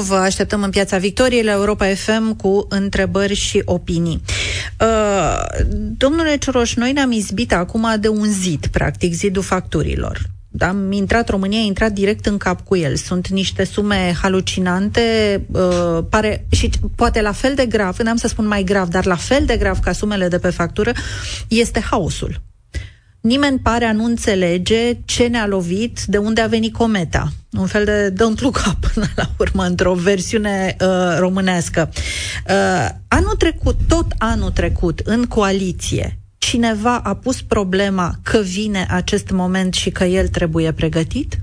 0372069599 0.00 0.06
vă 0.06 0.16
așteptăm 0.16 0.62
în 0.62 0.70
Piața 0.70 0.98
Victoriei 0.98 1.42
la 1.42 1.52
Europa 1.52 1.86
FM 1.94 2.36
cu 2.36 2.66
întrebări 2.68 3.34
și 3.34 3.62
opinii. 3.64 4.22
Uh, 4.80 5.42
domnule 5.96 6.36
Cioroș, 6.36 6.74
noi 6.74 6.92
ne-am 6.92 7.12
izbit 7.12 7.52
acum 7.52 7.86
de 8.00 8.08
un 8.08 8.26
zid, 8.26 8.66
practic, 8.66 9.12
zidul 9.12 9.42
facturilor 9.42 10.33
am 10.58 10.92
intrat, 10.92 11.28
România 11.28 11.58
a 11.58 11.64
intrat 11.64 11.92
direct 11.92 12.26
în 12.26 12.36
cap 12.36 12.60
cu 12.60 12.76
el. 12.76 12.96
Sunt 12.96 13.28
niște 13.28 13.64
sume 13.64 14.14
halucinante, 14.22 15.00
uh, 15.52 16.04
pare, 16.08 16.46
și 16.50 16.70
poate 16.96 17.20
la 17.20 17.32
fel 17.32 17.54
de 17.54 17.66
grav, 17.66 17.98
n-am 17.98 18.16
să 18.16 18.28
spun 18.28 18.46
mai 18.46 18.62
grav, 18.62 18.88
dar 18.88 19.04
la 19.04 19.16
fel 19.16 19.44
de 19.44 19.56
grav 19.56 19.78
ca 19.78 19.92
sumele 19.92 20.28
de 20.28 20.38
pe 20.38 20.50
factură, 20.50 20.92
este 21.48 21.80
haosul. 21.80 22.42
Nimeni 23.20 23.58
pare 23.58 23.84
a 23.84 23.92
nu 23.92 24.04
înțelege 24.04 24.98
ce 25.04 25.26
ne-a 25.26 25.46
lovit, 25.46 26.00
de 26.06 26.16
unde 26.16 26.40
a 26.40 26.46
venit 26.46 26.72
cometa. 26.72 27.28
Un 27.52 27.66
fel 27.66 27.84
de 27.84 28.12
don't 28.12 28.40
look 28.40 28.62
up 28.68 28.90
până 28.92 29.06
la 29.16 29.30
urmă, 29.38 29.64
într-o 29.64 29.94
versiune 29.94 30.76
uh, 30.80 31.16
românească. 31.18 31.90
Uh, 32.48 32.88
anul 33.08 33.34
trecut, 33.38 33.76
tot 33.88 34.06
anul 34.18 34.50
trecut, 34.50 35.00
în 35.04 35.24
coaliție, 35.24 36.18
cineva 36.54 36.98
a 36.98 37.14
pus 37.14 37.42
problema 37.42 38.18
că 38.22 38.38
vine 38.38 38.86
acest 38.90 39.30
moment 39.30 39.74
și 39.74 39.90
că 39.90 40.04
el 40.04 40.28
trebuie 40.28 40.72
pregătit? 40.72 41.38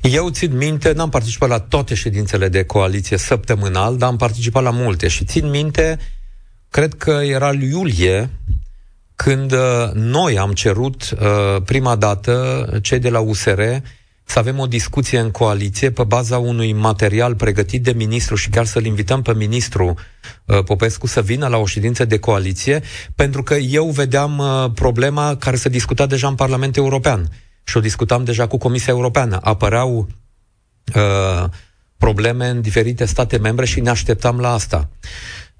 Eu 0.00 0.30
țin 0.30 0.56
minte, 0.56 0.92
n-am 0.92 1.08
participat 1.08 1.48
la 1.48 1.58
toate 1.58 1.94
ședințele 1.94 2.48
de 2.48 2.64
coaliție 2.64 3.16
săptămânal, 3.16 3.96
dar 3.96 4.08
am 4.08 4.16
participat 4.16 4.62
la 4.62 4.70
multe 4.70 5.08
și 5.08 5.24
țin 5.24 5.50
minte, 5.50 5.98
cred 6.70 6.94
că 6.94 7.10
era 7.10 7.52
iulie, 7.52 8.30
când 9.14 9.52
uh, 9.52 9.90
noi 9.92 10.38
am 10.38 10.52
cerut 10.52 11.10
uh, 11.10 11.62
prima 11.64 11.96
dată, 11.96 12.66
cei 12.82 12.98
de 12.98 13.08
la 13.08 13.20
USR, 13.20 13.60
să 14.24 14.38
avem 14.38 14.58
o 14.58 14.66
discuție 14.66 15.18
în 15.18 15.30
coaliție 15.30 15.90
pe 15.90 16.04
baza 16.04 16.38
unui 16.38 16.72
material 16.72 17.34
pregătit 17.34 17.82
de 17.82 17.92
ministru 17.92 18.34
și 18.34 18.48
chiar 18.48 18.64
să-l 18.64 18.84
invităm 18.84 19.22
pe 19.22 19.34
ministru 19.34 19.94
uh, 20.44 20.64
Popescu 20.64 21.06
să 21.06 21.22
vină 21.22 21.46
la 21.46 21.56
o 21.56 21.66
ședință 21.66 22.04
de 22.04 22.18
coaliție, 22.18 22.82
pentru 23.14 23.42
că 23.42 23.54
eu 23.54 23.86
vedeam 23.90 24.38
uh, 24.38 24.70
problema 24.74 25.36
care 25.36 25.56
se 25.56 25.68
discuta 25.68 26.06
deja 26.06 26.28
în 26.28 26.34
Parlamentul 26.34 26.82
European 26.82 27.28
și 27.64 27.76
o 27.76 27.80
discutam 27.80 28.24
deja 28.24 28.46
cu 28.46 28.58
Comisia 28.58 28.92
Europeană. 28.92 29.38
Apăreau 29.42 30.08
uh, 30.94 31.44
probleme 31.96 32.48
în 32.48 32.60
diferite 32.60 33.04
state 33.04 33.38
membre 33.38 33.64
și 33.66 33.80
ne 33.80 33.90
așteptam 33.90 34.40
la 34.40 34.52
asta. 34.52 34.88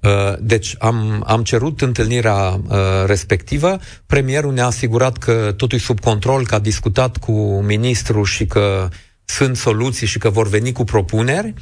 Uh, 0.03 0.33
deci 0.39 0.75
am, 0.79 1.23
am 1.27 1.43
cerut 1.43 1.81
întâlnirea 1.81 2.61
uh, 2.67 2.77
respectivă, 3.05 3.79
premierul 4.05 4.53
ne-a 4.53 4.65
asigurat 4.65 5.17
că 5.17 5.53
totul 5.57 5.77
e 5.77 5.81
sub 5.81 5.99
control, 5.99 6.45
că 6.45 6.55
a 6.55 6.59
discutat 6.59 7.17
cu 7.17 7.61
ministrul 7.61 8.25
și 8.25 8.45
că 8.45 8.89
sunt 9.25 9.57
soluții 9.57 10.07
și 10.07 10.17
că 10.17 10.29
vor 10.29 10.47
veni 10.47 10.71
cu 10.71 10.83
propuneri. 10.83 11.53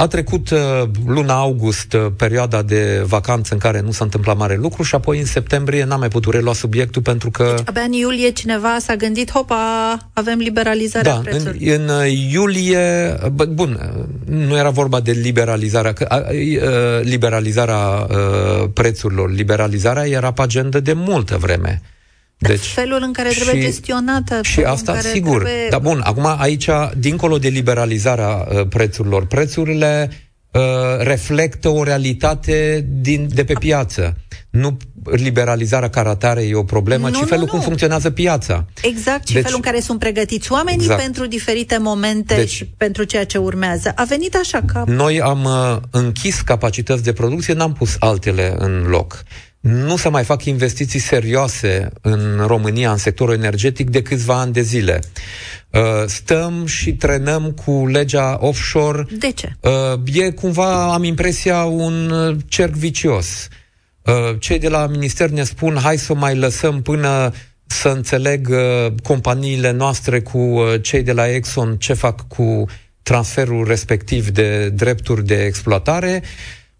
A 0.00 0.06
trecut 0.06 0.50
uh, 0.50 0.58
luna 1.06 1.34
august, 1.34 1.92
uh, 1.92 2.06
perioada 2.16 2.62
de 2.62 3.02
vacanță 3.06 3.52
în 3.52 3.58
care 3.58 3.80
nu 3.80 3.90
s-a 3.90 4.04
întâmplat 4.04 4.36
mare 4.36 4.56
lucru 4.56 4.82
și 4.82 4.94
apoi 4.94 5.18
în 5.18 5.24
septembrie 5.24 5.84
n-am 5.84 5.98
mai 5.98 6.08
putut 6.08 6.32
relua 6.32 6.52
subiectul 6.52 7.02
pentru 7.02 7.30
că... 7.30 7.52
Deci, 7.56 7.68
abia 7.68 7.82
în 7.82 7.92
iulie 7.92 8.30
cineva 8.30 8.76
s-a 8.80 8.94
gândit, 8.94 9.32
hopa, 9.32 9.96
avem 10.12 10.38
liberalizarea 10.38 11.20
da, 11.22 11.30
În, 11.30 11.56
în 11.60 11.88
uh, 11.88 12.30
iulie, 12.32 13.14
bă, 13.32 13.44
bun, 13.44 13.78
nu 14.24 14.56
era 14.56 14.70
vorba 14.70 15.00
de 15.00 15.12
liberalizarea, 15.12 15.92
că, 15.92 16.24
uh, 16.30 17.00
liberalizarea 17.02 18.06
uh, 18.10 18.68
prețurilor, 18.74 19.30
liberalizarea 19.30 20.06
era 20.06 20.32
pe 20.32 20.42
agenda 20.42 20.80
de 20.80 20.92
multă 20.92 21.36
vreme. 21.36 21.82
Deci, 22.38 22.66
felul 22.66 23.02
în 23.02 23.12
care 23.12 23.28
trebuie 23.28 23.60
și, 23.60 23.66
gestionată. 23.66 24.40
Și 24.42 24.60
asta, 24.60 24.98
sigur. 24.98 25.42
Trebuie... 25.42 25.68
Dar 25.70 25.80
bun, 25.80 26.00
acum 26.04 26.34
aici, 26.38 26.68
dincolo 26.96 27.38
de 27.38 27.48
liberalizarea 27.48 28.28
uh, 28.28 28.66
prețurilor, 28.68 29.26
prețurile 29.26 30.10
uh, 30.50 30.60
reflectă 30.98 31.68
o 31.68 31.82
realitate 31.82 32.86
din, 32.88 33.28
de 33.34 33.44
pe 33.44 33.52
piață. 33.52 34.16
Nu 34.50 34.76
liberalizarea 35.10 35.90
ca 35.90 36.00
atare 36.00 36.42
e 36.42 36.54
o 36.54 36.62
problemă, 36.62 37.08
nu, 37.08 37.20
ci 37.20 37.28
felul 37.28 37.44
nu, 37.44 37.50
cum 37.50 37.60
funcționează 37.60 38.10
piața. 38.10 38.66
Exact, 38.82 39.26
și 39.26 39.34
deci, 39.34 39.42
felul 39.42 39.56
în 39.56 39.70
care 39.70 39.80
sunt 39.80 39.98
pregătiți 39.98 40.52
oamenii 40.52 40.80
exact. 40.80 41.02
pentru 41.02 41.26
diferite 41.26 41.78
momente 41.78 42.34
deci, 42.34 42.50
și 42.50 42.64
pentru 42.64 43.04
ceea 43.04 43.24
ce 43.24 43.38
urmează. 43.38 43.92
A 43.94 44.04
venit 44.04 44.34
așa 44.34 44.62
ca... 44.72 44.84
Noi 44.86 45.20
am 45.20 45.44
uh, 45.44 45.76
închis 45.90 46.40
capacități 46.40 47.02
de 47.02 47.12
producție, 47.12 47.54
n-am 47.54 47.72
pus 47.72 47.96
altele 47.98 48.54
în 48.58 48.84
loc 48.88 49.22
nu 49.60 49.96
se 49.96 50.08
mai 50.08 50.24
fac 50.24 50.44
investiții 50.44 50.98
serioase 50.98 51.88
în 52.00 52.44
România, 52.46 52.90
în 52.90 52.96
sectorul 52.96 53.34
energetic, 53.34 53.90
de 53.90 54.02
câțiva 54.02 54.40
ani 54.40 54.52
de 54.52 54.62
zile. 54.62 55.00
Uh, 55.70 55.80
stăm 56.06 56.66
și 56.66 56.92
trenăm 56.92 57.50
cu 57.50 57.86
legea 57.86 58.38
offshore. 58.40 59.06
De 59.18 59.32
ce? 59.32 59.56
Uh, 59.60 60.24
e 60.24 60.30
cumva, 60.30 60.92
am 60.92 61.04
impresia, 61.04 61.64
un 61.64 62.12
cerc 62.48 62.72
vicios. 62.72 63.48
Uh, 64.02 64.36
cei 64.38 64.58
de 64.58 64.68
la 64.68 64.86
minister 64.86 65.30
ne 65.30 65.42
spun, 65.42 65.76
hai 65.82 65.98
să 65.98 66.14
mai 66.14 66.36
lăsăm 66.36 66.82
până 66.82 67.32
să 67.66 67.88
înțeleg 67.88 68.48
companiile 69.02 69.70
noastre 69.70 70.20
cu 70.20 70.62
cei 70.82 71.02
de 71.02 71.12
la 71.12 71.34
Exxon 71.34 71.76
ce 71.76 71.92
fac 71.92 72.28
cu 72.28 72.64
transferul 73.02 73.66
respectiv 73.66 74.28
de 74.28 74.68
drepturi 74.68 75.24
de 75.24 75.44
exploatare 75.44 76.22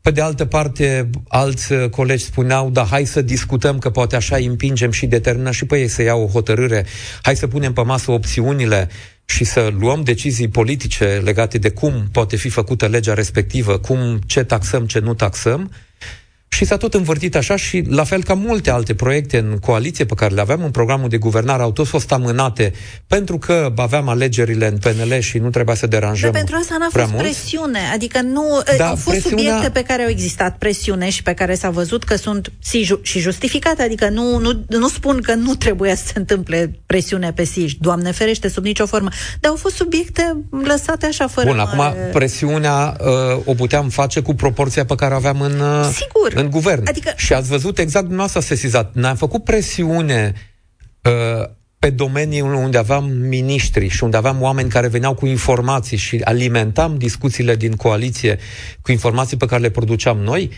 pe 0.01 0.11
de 0.11 0.21
altă 0.21 0.45
parte, 0.45 1.11
alți 1.29 1.73
uh, 1.73 1.89
colegi 1.91 2.25
spuneau, 2.25 2.71
da, 2.71 2.85
hai 2.85 3.05
să 3.05 3.23
discutăm 3.23 3.79
că 3.79 3.91
poate 3.91 4.17
așa 4.17 4.37
împingem 4.37 4.91
și 4.91 5.07
determină 5.07 5.51
și 5.51 5.65
pe 5.65 5.79
ei 5.79 5.89
să 5.89 6.03
iau 6.03 6.23
o 6.23 6.27
hotărâre, 6.27 6.87
hai 7.23 7.37
să 7.37 7.47
punem 7.47 7.73
pe 7.73 7.83
masă 7.83 8.11
opțiunile 8.11 8.89
și 9.25 9.45
să 9.45 9.73
luăm 9.79 10.03
decizii 10.03 10.49
politice 10.49 11.21
legate 11.25 11.59
de 11.59 11.71
cum 11.71 12.09
poate 12.13 12.37
fi 12.37 12.49
făcută 12.49 12.87
legea 12.87 13.15
respectivă, 13.15 13.79
cum, 13.79 14.19
ce 14.27 14.45
taxăm, 14.45 14.87
ce 14.87 14.99
nu 14.99 15.15
taxăm, 15.15 15.73
și 16.49 16.65
s-a 16.65 16.77
tot 16.77 16.95
învârtit 16.95 17.37
așa 17.37 17.57
și, 17.57 17.85
la 17.89 18.05
fel 18.05 18.23
ca 18.23 18.35
multe 18.35 18.71
alte 18.71 18.95
proiecte 18.95 19.39
în 19.39 19.59
coaliție 19.59 20.05
pe 20.05 20.15
care 20.15 20.35
le 20.35 20.41
aveam 20.41 20.65
în 20.65 20.71
programul 20.71 21.09
de 21.09 21.17
guvernare, 21.17 21.63
au 21.63 21.73
tot 21.73 21.87
fost 21.87 22.13
amânate 22.13 22.73
pentru 23.07 23.39
că 23.39 23.73
aveam 23.77 24.09
alegerile 24.09 24.67
în 24.67 24.79
PNL 24.79 25.19
și 25.19 25.39
nu 25.39 25.51
trebuia 25.51 25.75
să 25.75 25.87
deranjăm 25.87 26.31
Dar 26.31 26.41
pentru 26.41 26.59
asta 26.61 26.77
n-a 26.79 26.89
fost 26.91 27.13
mult. 27.13 27.23
presiune. 27.23 27.79
Adică 27.93 28.21
nu... 28.21 28.63
Da, 28.77 28.89
au 28.89 28.97
fost 28.97 29.19
presiunea... 29.19 29.45
subiecte 29.45 29.71
pe 29.71 29.87
care 29.87 30.03
au 30.03 30.09
existat 30.09 30.59
presiune 30.59 31.11
și 31.11 31.23
pe 31.23 31.33
care 31.33 31.55
s-a 31.55 31.71
văzut 31.71 32.05
că 32.05 32.17
sunt 32.17 32.53
și 33.03 33.19
justificate. 33.19 33.83
Adică 33.83 34.09
nu, 34.09 34.39
nu, 34.39 34.65
nu 34.69 34.89
spun 34.89 35.21
că 35.21 35.35
nu 35.35 35.55
trebuia 35.55 35.95
să 35.95 36.03
se 36.07 36.19
întâmple 36.19 36.79
presiune 36.87 37.33
pe 37.33 37.45
SIJ. 37.45 37.73
Doamne 37.81 38.11
ferește, 38.11 38.49
sub 38.49 38.65
nicio 38.65 38.87
formă. 38.87 39.09
Dar 39.41 39.51
au 39.51 39.57
fost 39.57 39.75
subiecte 39.75 40.37
lăsate 40.65 41.07
așa 41.07 41.27
fără 41.27 41.47
Bun, 41.47 41.57
mare... 41.57 41.99
acum 41.99 42.11
presiunea 42.13 42.97
uh, 43.01 43.41
o 43.45 43.55
puteam 43.55 43.89
face 43.89 44.21
cu 44.21 44.35
proporția 44.35 44.85
pe 44.85 44.95
care 44.95 45.15
aveam 45.15 45.41
în... 45.41 45.61
Uh, 45.61 45.91
Sigur 45.93 46.38
în 46.39 46.51
guvern. 46.51 46.87
Adică... 46.87 47.13
Și 47.17 47.33
ați 47.33 47.49
văzut 47.49 47.79
exact 47.79 48.05
dumneavoastră 48.05 48.41
sesizat. 48.41 48.95
Ne-am 48.95 49.17
făcut 49.17 49.45
presiune 49.45 50.33
uh, 51.03 51.49
pe 51.79 51.91
domenii 51.91 52.41
unde 52.41 52.79
aveam 52.79 53.11
miniștri 53.11 53.89
și 53.89 54.05
unde 54.05 54.17
aveam 54.17 54.43
oameni 54.43 54.69
care 54.69 54.89
veneau 54.89 55.15
cu 55.15 55.27
informații 55.27 55.97
și 55.97 56.21
alimentam 56.25 56.99
discuțiile 56.99 57.57
din 57.57 57.73
coaliție 57.73 58.39
cu 58.83 58.91
informații 58.91 59.37
pe 59.37 59.47
care 59.47 59.61
le 59.61 59.71
produceam 59.71 60.19
noi, 60.19 60.51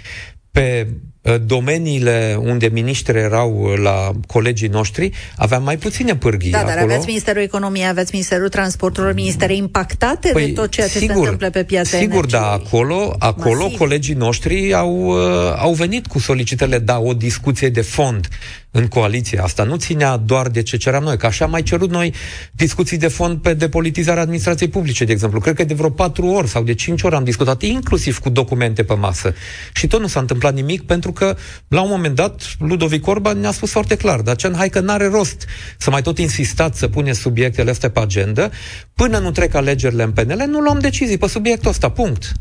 pe 0.51 0.89
Uh, 0.91 1.10
domeniile 1.47 2.39
unde 2.39 2.69
miniștri 2.73 3.19
erau 3.19 3.61
uh, 3.63 3.79
la 3.79 4.11
colegii 4.27 4.69
noștri, 4.69 5.11
aveam 5.37 5.63
mai 5.63 5.77
puține 5.77 6.17
pârghii 6.17 6.51
Da, 6.51 6.59
acolo. 6.59 6.75
dar 6.75 6.85
aveți 6.85 7.07
Ministerul 7.07 7.43
Economiei, 7.43 7.89
aveți 7.89 8.11
Ministerul 8.13 8.49
Transporturilor, 8.49 9.15
ministere 9.15 9.55
impactate 9.55 10.31
păi, 10.33 10.47
de 10.47 10.53
tot 10.53 10.71
ceea 10.71 10.89
ce 10.89 10.99
sigur, 10.99 11.15
se 11.15 11.21
întâmplă 11.21 11.51
pe 11.51 11.65
piața 11.65 11.99
Sigur, 11.99 12.15
energiei. 12.15 12.41
dar 12.41 12.53
acolo, 12.53 13.15
acolo 13.19 13.71
colegii 13.79 14.15
noștri 14.15 14.75
au, 14.75 15.07
uh, 15.07 15.55
au 15.57 15.73
venit 15.73 16.07
cu 16.07 16.19
solicitările, 16.19 16.79
da, 16.79 16.99
o 16.99 17.13
discuție 17.13 17.69
de 17.69 17.81
fond 17.81 18.29
în 18.71 18.87
coaliție. 18.87 19.39
Asta 19.39 19.65
nu 19.65 19.77
ținea 19.77 20.17
doar 20.17 20.49
de 20.49 20.63
ce 20.63 20.77
ceream 20.77 21.03
noi, 21.03 21.17
că 21.17 21.27
așa 21.27 21.45
am 21.45 21.51
mai 21.51 21.63
cerut 21.63 21.91
noi 21.91 22.15
discuții 22.53 22.99
de 22.99 23.09
fond 23.09 23.39
pe 23.39 23.55
depolitizarea 23.55 24.23
administrației 24.23 24.69
publice, 24.69 25.05
de 25.05 25.13
exemplu. 25.13 25.41
Cred 25.41 25.55
că 25.55 25.65
de 25.65 25.75
vreo 25.75 25.91
patru 25.91 26.27
ori 26.27 26.49
sau 26.49 26.63
de 26.63 26.75
cinci 26.75 27.03
ori 27.03 27.15
am 27.15 27.25
discutat, 27.25 27.63
inclusiv 27.63 28.19
cu 28.19 28.29
documente 28.29 28.83
pe 28.83 28.95
masă. 28.95 29.35
Și 29.73 29.87
tot 29.87 30.01
nu 30.01 30.07
s-a 30.07 30.21
întâmplat 30.21 30.55
nimic, 30.55 30.83
pentru 30.83 31.10
că, 31.13 31.37
la 31.69 31.81
un 31.81 31.89
moment 31.89 32.15
dat, 32.15 32.43
Ludovic 32.59 33.07
Orban 33.07 33.41
ne-a 33.41 33.51
spus 33.51 33.71
foarte 33.71 33.97
clar, 33.97 34.21
dar 34.21 34.37
ce 34.37 34.53
hai 34.57 34.69
că 34.69 34.81
n-are 34.81 35.07
rost 35.07 35.45
să 35.79 35.91
mai 35.91 36.03
tot 36.03 36.19
insistați 36.19 36.79
să 36.79 36.89
puneți 36.89 37.21
subiectele 37.21 37.71
astea 37.71 37.91
pe 37.91 38.01
agenda, 38.01 38.51
până 38.95 39.19
nu 39.19 39.31
trec 39.31 39.55
alegerile 39.55 40.03
în 40.03 40.13
PNL, 40.13 40.45
nu 40.49 40.61
luăm 40.61 40.79
decizii 40.79 41.19
pe 41.19 41.29
subiectul 41.29 41.71
ăsta, 41.71 41.91
punct. 41.91 42.33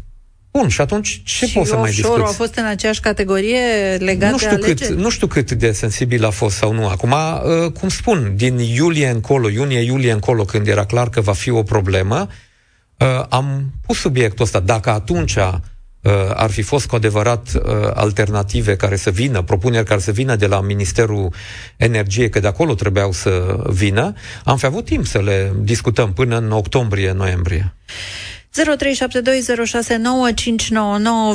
Bun, 0.51 0.67
și 0.67 0.82
atunci 0.82 1.21
ce 1.25 1.45
și 1.45 1.53
poți 1.53 1.69
să 1.69 1.75
mai 1.75 1.91
discuți? 1.91 2.21
a 2.21 2.25
fost 2.25 2.55
în 2.55 2.65
aceeași 2.65 2.99
categorie 2.99 3.60
legat 3.99 4.32
nu 4.32 4.38
știu 4.38 4.58
de 4.58 4.73
cât, 4.73 4.88
Nu 4.88 5.10
știu 5.10 5.27
cât 5.27 5.51
de 5.51 5.71
sensibil 5.71 6.25
a 6.25 6.29
fost 6.29 6.55
sau 6.55 6.73
nu. 6.73 6.88
Acum, 6.88 7.12
uh, 7.12 7.71
cum 7.71 7.89
spun, 7.89 8.34
din 8.36 8.58
iulie 8.58 9.10
încolo, 9.10 9.49
iunie-iulie 9.49 10.12
încolo, 10.12 10.43
când 10.43 10.67
era 10.67 10.86
clar 10.86 11.10
că 11.10 11.21
va 11.21 11.34
fi 11.34 11.49
o 11.49 11.63
problemă, 11.63 12.27
uh, 12.97 13.25
am 13.29 13.71
pus 13.86 13.97
subiectul 13.97 14.45
ăsta. 14.45 14.60
Dacă 14.60 14.89
atunci 14.89 15.36
uh, 15.36 15.53
ar 16.33 16.51
fi 16.51 16.62
fost 16.62 16.88
cu 16.88 16.95
adevărat 16.95 17.49
alternative 17.93 18.75
care 18.75 18.95
să 18.95 19.09
vină, 19.09 19.41
propuneri 19.41 19.85
care 19.85 19.99
să 19.99 20.12
vină 20.12 20.35
de 20.35 20.47
la 20.47 20.62
Ministerul 20.62 21.33
Energiei, 21.77 22.29
că 22.29 22.39
de 22.39 22.47
acolo 22.47 22.73
trebuiau 22.73 23.12
să 23.12 23.63
vină, 23.69 24.13
am 24.43 24.57
fi 24.57 24.65
avut 24.65 24.85
timp 24.85 25.05
să 25.05 25.21
le 25.21 25.53
discutăm 25.59 26.13
până 26.13 26.38
în 26.38 26.51
octombrie-noiembrie. 26.51 27.73
0372069599 28.49 28.53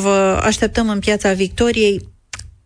vă 0.01 0.41
așteptăm 0.43 0.89
în 0.89 0.99
piața 0.99 1.33
Victoriei. 1.33 2.14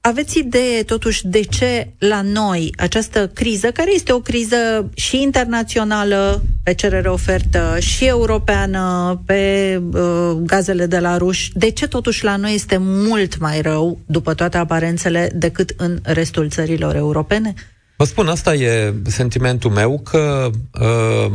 Aveți 0.08 0.38
idee, 0.38 0.82
totuși, 0.82 1.26
de 1.26 1.40
ce 1.40 1.90
la 1.98 2.22
noi 2.22 2.74
această 2.76 3.28
criză, 3.34 3.70
care 3.70 3.94
este 3.94 4.12
o 4.12 4.20
criză 4.20 4.90
și 4.94 5.22
internațională, 5.22 6.42
pe 6.62 6.74
cerere-ofertă, 6.74 7.76
și 7.80 8.04
europeană, 8.06 9.20
pe 9.26 9.82
uh, 9.92 10.32
gazele 10.40 10.86
de 10.86 10.98
la 10.98 11.16
ruși, 11.16 11.50
de 11.54 11.70
ce 11.70 11.88
totuși 11.88 12.24
la 12.24 12.36
noi 12.36 12.54
este 12.54 12.76
mult 12.80 13.38
mai 13.38 13.60
rău, 13.60 13.98
după 14.06 14.34
toate 14.34 14.56
aparențele, 14.56 15.30
decât 15.34 15.72
în 15.76 15.98
restul 16.02 16.48
țărilor 16.48 16.94
europene? 16.94 17.54
Vă 17.96 18.04
spun, 18.04 18.28
asta 18.28 18.54
e 18.54 18.94
sentimentul 19.06 19.70
meu, 19.70 19.98
că 19.98 20.50
uh, 20.80 21.32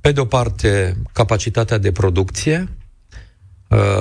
pe 0.00 0.12
de 0.12 0.20
o 0.20 0.24
parte, 0.24 0.96
capacitatea 1.12 1.78
de 1.78 1.92
producție, 1.92 2.68
Uh, 2.68 2.85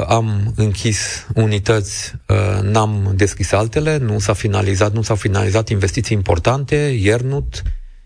am 0.07 0.53
închis 0.55 1.27
unități, 1.33 2.13
uh, 2.27 2.61
n-am 2.61 3.13
deschis 3.15 3.51
altele, 3.51 3.97
nu 3.97 4.19
s-a 4.19 4.33
finalizat, 4.33 4.93
nu 4.93 5.01
s-au 5.01 5.15
finalizat 5.15 5.69
investiții 5.69 6.17
importante, 6.17 6.75
Iernut, 6.75 7.61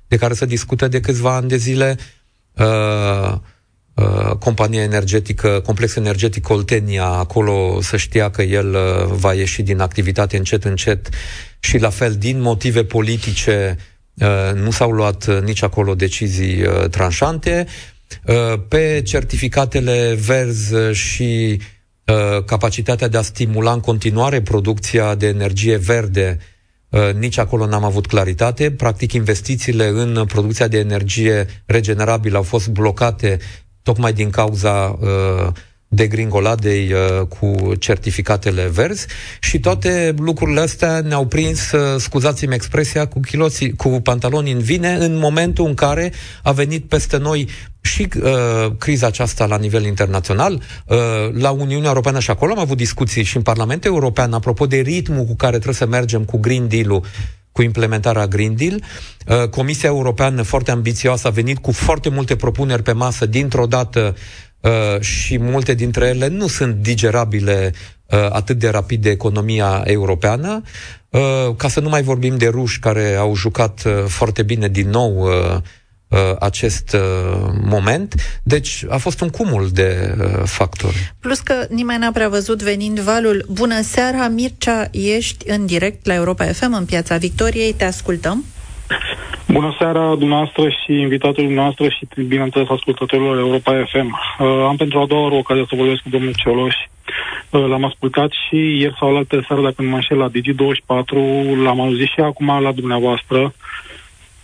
de 0.08 0.18
care 0.18 0.34
se 0.34 0.46
discută 0.46 0.88
de 0.88 1.00
câțiva 1.00 1.36
ani 1.36 1.48
de 1.48 1.58
zile, 1.58 1.98
uh, 2.54 3.34
uh, 3.94 4.36
compania 4.40 4.82
energetică, 4.82 5.62
complex 5.66 5.96
energetic 5.96 6.50
Oltenia, 6.50 7.06
acolo 7.06 7.82
să 7.82 7.98
știa 7.98 8.30
că 8.30 8.42
el 8.42 8.74
uh, 8.74 9.06
va 9.06 9.34
ieși 9.34 9.62
din 9.62 9.80
activitate 9.80 10.38
încet, 10.38 10.64
încet 10.64 11.10
și 11.60 11.78
la 11.78 11.90
fel, 11.90 12.16
din 12.16 12.42
motive 12.42 12.84
politice, 12.84 13.78
uh, 14.14 14.52
nu 14.54 14.72
s-au 14.72 14.92
luat 14.92 15.28
uh, 15.28 15.42
nici 15.42 15.64
acolo 15.64 15.96
decizii 15.96 16.62
uh, 16.62 16.90
tranșante. 16.90 17.68
Uh, 18.28 18.60
pe 18.68 19.02
certificatele 19.06 20.18
verzi 20.26 20.76
și 20.92 21.62
uh, 22.06 22.44
capacitatea 22.44 23.08
de 23.08 23.18
a 23.18 23.22
stimula 23.22 23.72
în 23.72 23.80
continuare 23.80 24.42
producția 24.42 25.16
de 25.16 25.28
energie 25.28 25.78
verde, 25.78 26.38
uh, 26.90 27.14
nici 27.14 27.38
acolo 27.38 27.66
n-am 27.66 27.84
avut 27.84 28.08
claritate. 28.08 28.72
Practic, 28.72 29.14
investițiile 29.14 29.88
în 29.88 30.26
producția 30.26 30.68
de 30.68 30.78
energie 30.78 31.46
regenerabilă 31.66 32.38
au 32.38 32.44
fost 32.44 32.68
blocate 32.68 33.40
tocmai 33.84 34.14
din 34.14 34.30
cauza 34.30 34.98
uh, 35.02 35.48
degringoladei 35.92 36.92
uh, 36.94 37.28
cu 37.28 37.74
certificatele 37.80 38.68
verzi 38.68 39.06
și 39.40 39.60
toate 39.60 40.14
lucrurile 40.18 40.60
astea 40.60 41.02
ne-au 41.02 41.26
prins, 41.26 41.72
uh, 41.72 42.00
scuzați-mi 42.00 42.54
expresia, 42.54 43.06
cu, 43.08 43.20
chiloții, 43.20 43.76
cu 43.76 43.90
pantaloni 43.90 44.52
în 44.52 44.60
vine 44.60 44.94
în 44.94 45.18
momentul 45.18 45.66
în 45.66 45.74
care 45.74 46.12
a 46.44 46.52
venit 46.52 46.86
peste 46.86 47.18
noi 47.18 47.50
și 47.82 48.08
uh, 48.22 48.72
criza 48.78 49.08
aceasta 49.08 49.46
la 49.46 49.58
nivel 49.58 49.86
internațional, 49.86 50.54
uh, 50.86 50.98
la 51.34 51.50
Uniunea 51.52 51.88
Europeană 51.88 52.20
și 52.20 52.30
acolo 52.30 52.52
am 52.52 52.60
avut 52.60 52.78
discuții 52.78 53.24
și 53.24 53.36
în 53.36 53.42
Parlamentul 53.44 53.92
European 53.92 54.34
apropo 54.34 54.66
de 54.66 54.78
ritmul 54.78 55.26
cu 55.26 55.36
care 55.36 55.54
trebuie 55.56 55.76
să 55.76 55.86
mergem 55.86 56.24
cu 56.24 56.38
Green 56.38 56.68
Deal-ul 56.68 57.04
cu 57.52 57.62
implementarea 57.62 58.28
Green 58.28 58.56
Deal. 58.56 58.84
Uh, 59.28 59.50
Comisia 59.50 59.90
Europeană, 59.90 60.42
foarte 60.42 60.72
ambițioasă, 60.72 61.28
a 61.28 61.32
venit 61.32 61.58
cu 61.58 61.72
foarte 61.72 62.10
multe 62.10 62.36
propuneri 62.36 62.84
pe 62.84 62.92
masă 62.92 63.26
dintr-o 63.26 63.66
dată 63.66 64.16
uh, 64.62 65.00
și 65.00 65.38
multe 65.38 65.74
dintre 65.74 66.08
ele 66.08 66.28
nu 66.28 66.48
sunt 66.48 66.76
digerabile 66.76 67.74
uh, 68.06 68.28
atât 68.32 68.58
de 68.58 68.70
rapid 68.70 69.02
de 69.02 69.10
economia 69.10 69.82
europeană. 69.86 70.62
Uh, 71.10 71.56
ca 71.58 71.68
să 71.68 71.80
nu 71.80 71.90
mai 71.90 72.02
vorbim 72.02 72.38
de 72.38 72.48
ruși 72.48 72.80
care 72.80 73.16
au 73.16 73.36
jucat 73.36 73.84
uh, 73.86 74.04
foarte 74.08 74.44
bine 74.44 74.68
din 74.68 74.90
nou 74.90 75.24
uh, 75.24 75.58
uh, 76.10 76.20
acest 76.40 76.94
uh, 76.94 77.52
moment. 77.64 78.16
Deci 78.44 78.86
a 78.90 78.98
fost 78.98 79.22
un 79.22 79.30
cumul 79.30 79.70
de 79.72 80.16
uh, 80.20 80.42
factori. 80.44 81.14
Plus 81.20 81.40
că 81.40 81.54
nimeni 81.70 82.00
n-a 82.00 82.12
prevăzut 82.12 82.62
venind 82.62 83.00
valul. 83.00 83.46
Bună 83.52 83.82
seara, 83.82 84.28
Mircea, 84.28 84.88
ești 84.92 85.50
în 85.50 85.66
direct 85.66 86.06
la 86.06 86.14
Europa 86.14 86.46
FM 86.46 86.74
în 86.74 86.86
Piața 86.86 87.18
Victoriei, 87.18 87.74
te 87.74 87.84
ascultăm. 87.84 88.46
Bună 89.48 89.76
seara 89.78 90.16
dumneavoastră 90.16 90.70
și 90.70 90.92
invitatul 90.92 91.44
dumneavoastră 91.44 91.88
și, 91.90 92.08
bineînțeles, 92.28 92.70
ascultătorilor 92.70 93.38
Europa 93.38 93.86
FM. 93.92 94.08
Uh, 94.40 94.48
am 94.68 94.76
pentru 94.76 95.00
a 95.00 95.06
doua 95.06 95.26
oră 95.26 95.36
ocazia 95.36 95.66
să 95.70 95.76
vorbesc 95.76 96.02
cu 96.02 96.10
domnul 96.10 96.34
Cioloș. 96.36 96.76
Uh, 97.50 97.66
l-am 97.68 97.86
ascultat 97.86 98.32
și 98.32 98.56
ieri 98.56 98.96
sau 99.00 99.12
la 99.12 99.18
altă 99.18 99.44
seară, 99.48 99.62
dacă 99.62 99.82
nu 99.82 99.90
mă 99.90 99.96
înșel, 99.96 100.18
la 100.18 100.30
Digi24, 100.30 101.64
l-am 101.64 101.80
auzit 101.80 102.08
și 102.08 102.20
acum 102.20 102.62
la 102.62 102.72
dumneavoastră. 102.72 103.54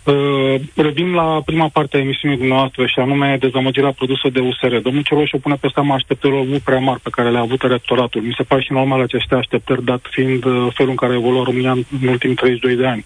Uh, 0.06 0.56
revin 0.76 1.14
la 1.14 1.42
prima 1.46 1.70
parte 1.74 1.98
a 1.98 2.00
emisiunii 2.00 2.38
dumneavoastră 2.38 2.86
și 2.86 3.00
anume 3.00 3.38
dezamăgirea 3.40 3.92
produsă 3.92 4.30
de 4.30 4.40
USR. 4.40 4.76
Domnul 4.76 5.04
Cioloș 5.04 5.32
o 5.32 5.38
pune 5.38 5.56
pe 5.56 5.70
seama 5.74 5.96
așteptărilor 5.96 6.46
mult 6.46 6.62
prea 6.62 6.80
mari 6.80 7.00
pe 7.00 7.10
care 7.10 7.30
le-a 7.30 7.42
avut 7.42 7.64
electoratul. 7.64 8.22
Mi 8.22 8.36
se 8.38 8.44
pare 8.44 8.62
și 8.62 8.72
normal 8.72 9.02
aceste 9.02 9.36
așteptări, 9.36 9.84
dat 9.84 10.02
fiind 10.10 10.46
uh, 10.46 10.68
felul 10.74 10.92
în 10.92 10.96
care 10.96 11.14
a 11.14 11.16
evoluat 11.16 11.46
România 11.46 11.72
în, 11.72 11.84
în 12.02 12.08
ultimii 12.08 12.36
32 12.36 12.76
de 12.76 12.88
ani. 12.88 13.06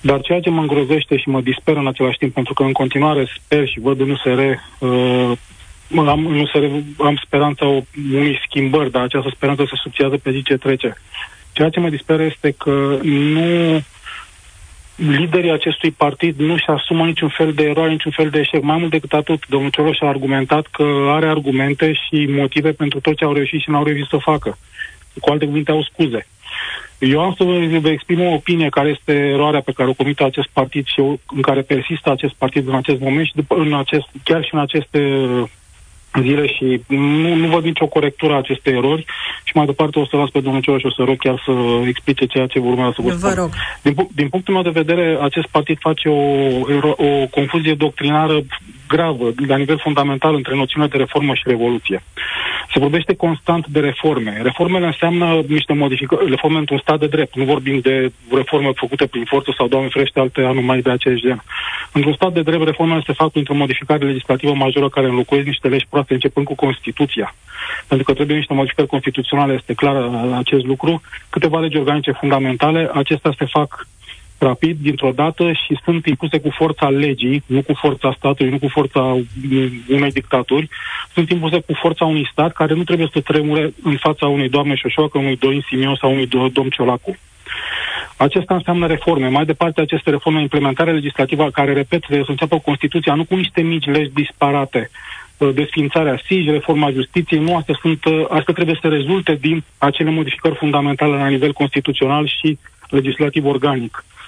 Dar 0.00 0.20
ceea 0.20 0.40
ce 0.40 0.50
mă 0.50 0.60
îngrozește 0.60 1.16
și 1.16 1.28
mă 1.28 1.40
disperă 1.40 1.78
în 1.78 1.86
același 1.86 2.18
timp, 2.18 2.34
pentru 2.34 2.54
că 2.54 2.62
în 2.62 2.72
continuare 2.72 3.26
sper 3.44 3.68
și 3.68 3.80
văd 3.80 4.00
în 4.00 4.10
USR, 4.10 4.40
uh, 4.78 5.32
am, 5.96 6.26
în 6.26 6.40
USR 6.40 6.64
am 6.98 7.20
speranța 7.24 7.66
unui 8.12 8.40
schimbări, 8.46 8.90
dar 8.90 9.02
această 9.02 9.30
speranță 9.34 9.64
se 9.64 9.80
subțiază 9.82 10.16
pe 10.16 10.30
zi 10.30 10.42
ce 10.42 10.56
trece. 10.56 10.96
Ceea 11.52 11.68
ce 11.68 11.80
mă 11.80 11.88
disperă 11.88 12.22
este 12.22 12.54
că 12.58 12.98
nu 13.02 13.82
liderii 14.96 15.50
acestui 15.50 15.90
partid 15.90 16.38
nu 16.38 16.56
și 16.56 16.64
asumă 16.66 17.04
niciun 17.04 17.28
fel 17.28 17.52
de 17.52 17.62
eroare, 17.62 17.90
niciun 17.90 18.10
fel 18.10 18.30
de 18.30 18.38
eșec. 18.38 18.62
Mai 18.62 18.76
mult 18.78 18.90
decât 18.90 19.12
atât, 19.12 19.46
domnul 19.48 19.70
Cioloș 19.70 20.00
a 20.00 20.06
argumentat 20.06 20.66
că 20.66 21.06
are 21.08 21.28
argumente 21.28 21.92
și 21.92 22.26
motive 22.28 22.72
pentru 22.72 23.00
tot 23.00 23.16
ce 23.16 23.24
au 23.24 23.32
reușit 23.32 23.60
și 23.60 23.70
n-au 23.70 23.84
reușit 23.84 24.06
să 24.08 24.16
facă. 24.16 24.58
Cu 25.20 25.30
alte 25.30 25.44
cuvinte, 25.44 25.70
au 25.70 25.82
scuze. 25.82 26.26
Eu 26.98 27.20
am 27.20 27.34
să 27.36 27.44
vă 27.80 27.88
exprim 27.88 28.20
o 28.20 28.32
opinie 28.32 28.68
care 28.68 28.88
este 28.88 29.12
eroarea 29.12 29.60
pe 29.60 29.72
care 29.72 29.88
o 29.88 29.92
comite 29.92 30.24
acest 30.24 30.48
partid 30.52 30.86
și 30.86 31.00
în 31.26 31.40
care 31.40 31.60
persistă 31.62 32.10
acest 32.10 32.34
partid 32.34 32.68
în 32.68 32.74
acest 32.74 33.00
moment 33.00 33.26
și 33.26 33.34
după, 33.34 33.54
în 33.54 33.74
acest, 33.74 34.06
chiar 34.24 34.44
și 34.44 34.54
în 34.54 34.60
aceste 34.60 35.00
zile 36.18 36.46
și 36.46 36.82
nu, 36.86 37.34
nu 37.34 37.46
văd 37.46 37.64
nicio 37.64 37.86
corectură 37.86 38.32
a 38.32 38.36
acestei 38.36 38.72
erori 38.72 39.04
și 39.44 39.52
mai 39.54 39.66
departe 39.66 39.98
o 39.98 40.06
să 40.06 40.16
las 40.16 40.30
pe 40.30 40.40
domnul 40.40 40.62
Ciolaș 40.62 40.80
și 40.80 40.86
o 40.86 40.90
să 40.90 41.02
rog 41.02 41.16
chiar 41.16 41.42
să 41.44 41.52
explice 41.86 42.26
ceea 42.26 42.46
ce 42.46 42.58
urmează 42.58 42.92
să 42.96 43.02
vă, 43.02 43.08
vă 43.08 43.16
spun. 43.16 43.34
Rog. 43.34 43.50
Din, 43.82 44.08
din 44.14 44.28
punctul 44.28 44.54
meu 44.54 44.62
de 44.62 44.80
vedere, 44.82 45.18
acest 45.20 45.46
partid 45.46 45.78
face 45.80 46.08
o, 46.08 46.20
o 46.96 47.26
confuzie 47.30 47.74
doctrinară 47.74 48.42
gravă, 48.94 49.26
la 49.46 49.56
nivel 49.56 49.78
fundamental, 49.78 50.34
între 50.34 50.54
noțiunea 50.54 50.88
de 50.88 50.96
reformă 50.96 51.34
și 51.34 51.42
revoluție. 51.46 52.02
Se 52.72 52.78
vorbește 52.78 53.14
constant 53.14 53.66
de 53.66 53.80
reforme. 53.80 54.40
Reformele 54.42 54.86
înseamnă 54.86 55.26
niște 55.48 55.72
modificări, 55.72 56.28
reforme 56.28 56.58
într-un 56.58 56.78
stat 56.78 56.98
de 56.98 57.06
drept. 57.06 57.36
Nu 57.36 57.44
vorbim 57.44 57.78
de 57.78 58.12
reforme 58.40 58.70
făcute 58.74 59.06
prin 59.06 59.24
forță 59.24 59.54
sau, 59.56 59.68
doamne 59.68 59.88
frește, 59.88 60.20
alte 60.20 60.40
anumai 60.42 60.80
de 60.80 60.90
aceeași 60.90 61.22
gen. 61.22 61.42
Într-un 61.92 62.14
stat 62.14 62.32
de 62.32 62.42
drept, 62.42 62.64
reformele 62.64 63.02
se 63.06 63.12
fac 63.12 63.30
printr-o 63.30 63.54
modificare 63.54 64.04
legislativă 64.04 64.54
majoră 64.54 64.88
care 64.88 65.06
înlocuiesc 65.06 65.46
niște 65.46 65.68
legi 65.68 65.86
proaste, 65.90 66.12
începând 66.12 66.46
cu 66.46 66.54
Constituția. 66.54 67.34
Pentru 67.88 68.06
că 68.06 68.12
trebuie 68.14 68.36
niște 68.36 68.54
modificări 68.54 68.88
constituționale, 68.88 69.52
este 69.52 69.74
clar 69.74 69.96
acest 70.36 70.64
lucru. 70.64 71.02
Câteva 71.30 71.58
legi 71.60 71.76
organice 71.76 72.12
fundamentale, 72.12 72.90
acestea 72.94 73.34
se 73.38 73.44
fac 73.44 73.86
rapid, 74.40 74.76
dintr-o 74.80 75.10
dată 75.10 75.52
și 75.52 75.78
sunt 75.84 76.06
impuse 76.06 76.38
cu 76.40 76.50
forța 76.50 76.88
legii, 76.88 77.42
nu 77.46 77.62
cu 77.62 77.72
forța 77.74 78.14
statului, 78.16 78.50
nu 78.52 78.58
cu 78.58 78.68
forța 78.68 79.00
unei 79.88 80.10
dictaturi, 80.12 80.68
sunt 81.12 81.30
impuse 81.30 81.60
cu 81.60 81.72
forța 81.72 82.04
unui 82.04 82.28
stat 82.32 82.52
care 82.52 82.74
nu 82.74 82.84
trebuie 82.84 83.08
să 83.12 83.20
tremure 83.20 83.72
în 83.82 83.96
fața 83.96 84.26
unei 84.26 84.48
doamne 84.48 84.74
Șoșoacă, 84.74 85.18
unui 85.18 85.36
Dorin 85.36 85.64
Simion 85.68 85.94
sau 85.94 86.12
unui 86.12 86.26
domn 86.26 86.68
Ciolacu. 86.70 87.16
Acesta 88.16 88.54
înseamnă 88.54 88.86
reforme. 88.86 89.28
Mai 89.28 89.44
departe, 89.44 89.80
aceste 89.80 90.10
reforme, 90.10 90.40
implementare 90.40 90.92
legislativă, 90.92 91.50
care, 91.50 91.72
repet, 91.72 92.00
trebuie 92.00 92.24
să 92.24 92.30
înceapă 92.30 92.58
Constituția, 92.58 93.14
nu 93.14 93.24
cu 93.24 93.36
niște 93.36 93.60
mici 93.60 93.86
legi 93.86 94.10
disparate, 94.14 94.90
uh, 95.36 95.50
desfințarea 95.54 96.20
SIJ, 96.26 96.46
reforma 96.46 96.90
justiției, 96.90 97.40
nu, 97.40 97.56
astea, 97.56 97.78
sunt, 97.80 98.04
uh, 98.04 98.24
astea 98.28 98.54
trebuie 98.54 98.78
să 98.80 98.88
rezulte 98.88 99.34
din 99.40 99.62
acele 99.78 100.10
modificări 100.10 100.54
fundamentale 100.54 101.16
la 101.16 101.28
nivel 101.28 101.52
constituțional 101.52 102.26
și 102.26 102.58
legislativ 102.88 103.44
organic. 103.44 104.04
Uh, 104.04 104.19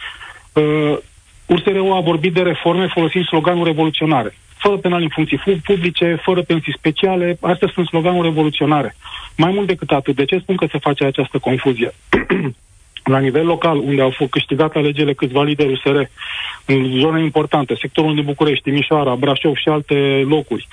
USR-ul 1.46 1.92
a 1.92 2.00
vorbit 2.00 2.32
de 2.32 2.42
reforme 2.42 2.86
folosind 2.86 3.24
sloganul 3.24 3.64
revoluționare. 3.64 4.34
Fără 4.58 4.76
penal 4.76 5.02
în 5.02 5.08
funcții 5.08 5.60
publice, 5.64 6.18
fără 6.22 6.42
pensii 6.42 6.76
speciale, 6.76 7.38
astea 7.40 7.70
sunt 7.74 7.86
sloganul 7.86 8.22
revoluționare. 8.22 8.96
Mai 9.36 9.50
mult 9.52 9.66
decât 9.66 9.90
atât, 9.90 10.16
de 10.16 10.24
ce 10.24 10.38
spun 10.38 10.56
că 10.56 10.66
se 10.70 10.78
face 10.78 11.04
această 11.04 11.38
confuzie? 11.38 11.90
la 13.14 13.18
nivel 13.18 13.46
local, 13.46 13.78
unde 13.78 14.02
au 14.02 14.10
fost 14.10 14.30
câștigat 14.30 14.74
alegerile 14.74 15.14
câțiva 15.14 15.42
lideri 15.42 15.72
USR, 15.72 15.96
în 16.64 17.00
zone 17.00 17.22
importante, 17.22 17.74
sectorul 17.80 18.14
din 18.14 18.24
București, 18.24 18.62
Timișoara, 18.62 19.14
Brașov 19.14 19.54
și 19.54 19.68
alte 19.68 20.24
locuri, 20.28 20.68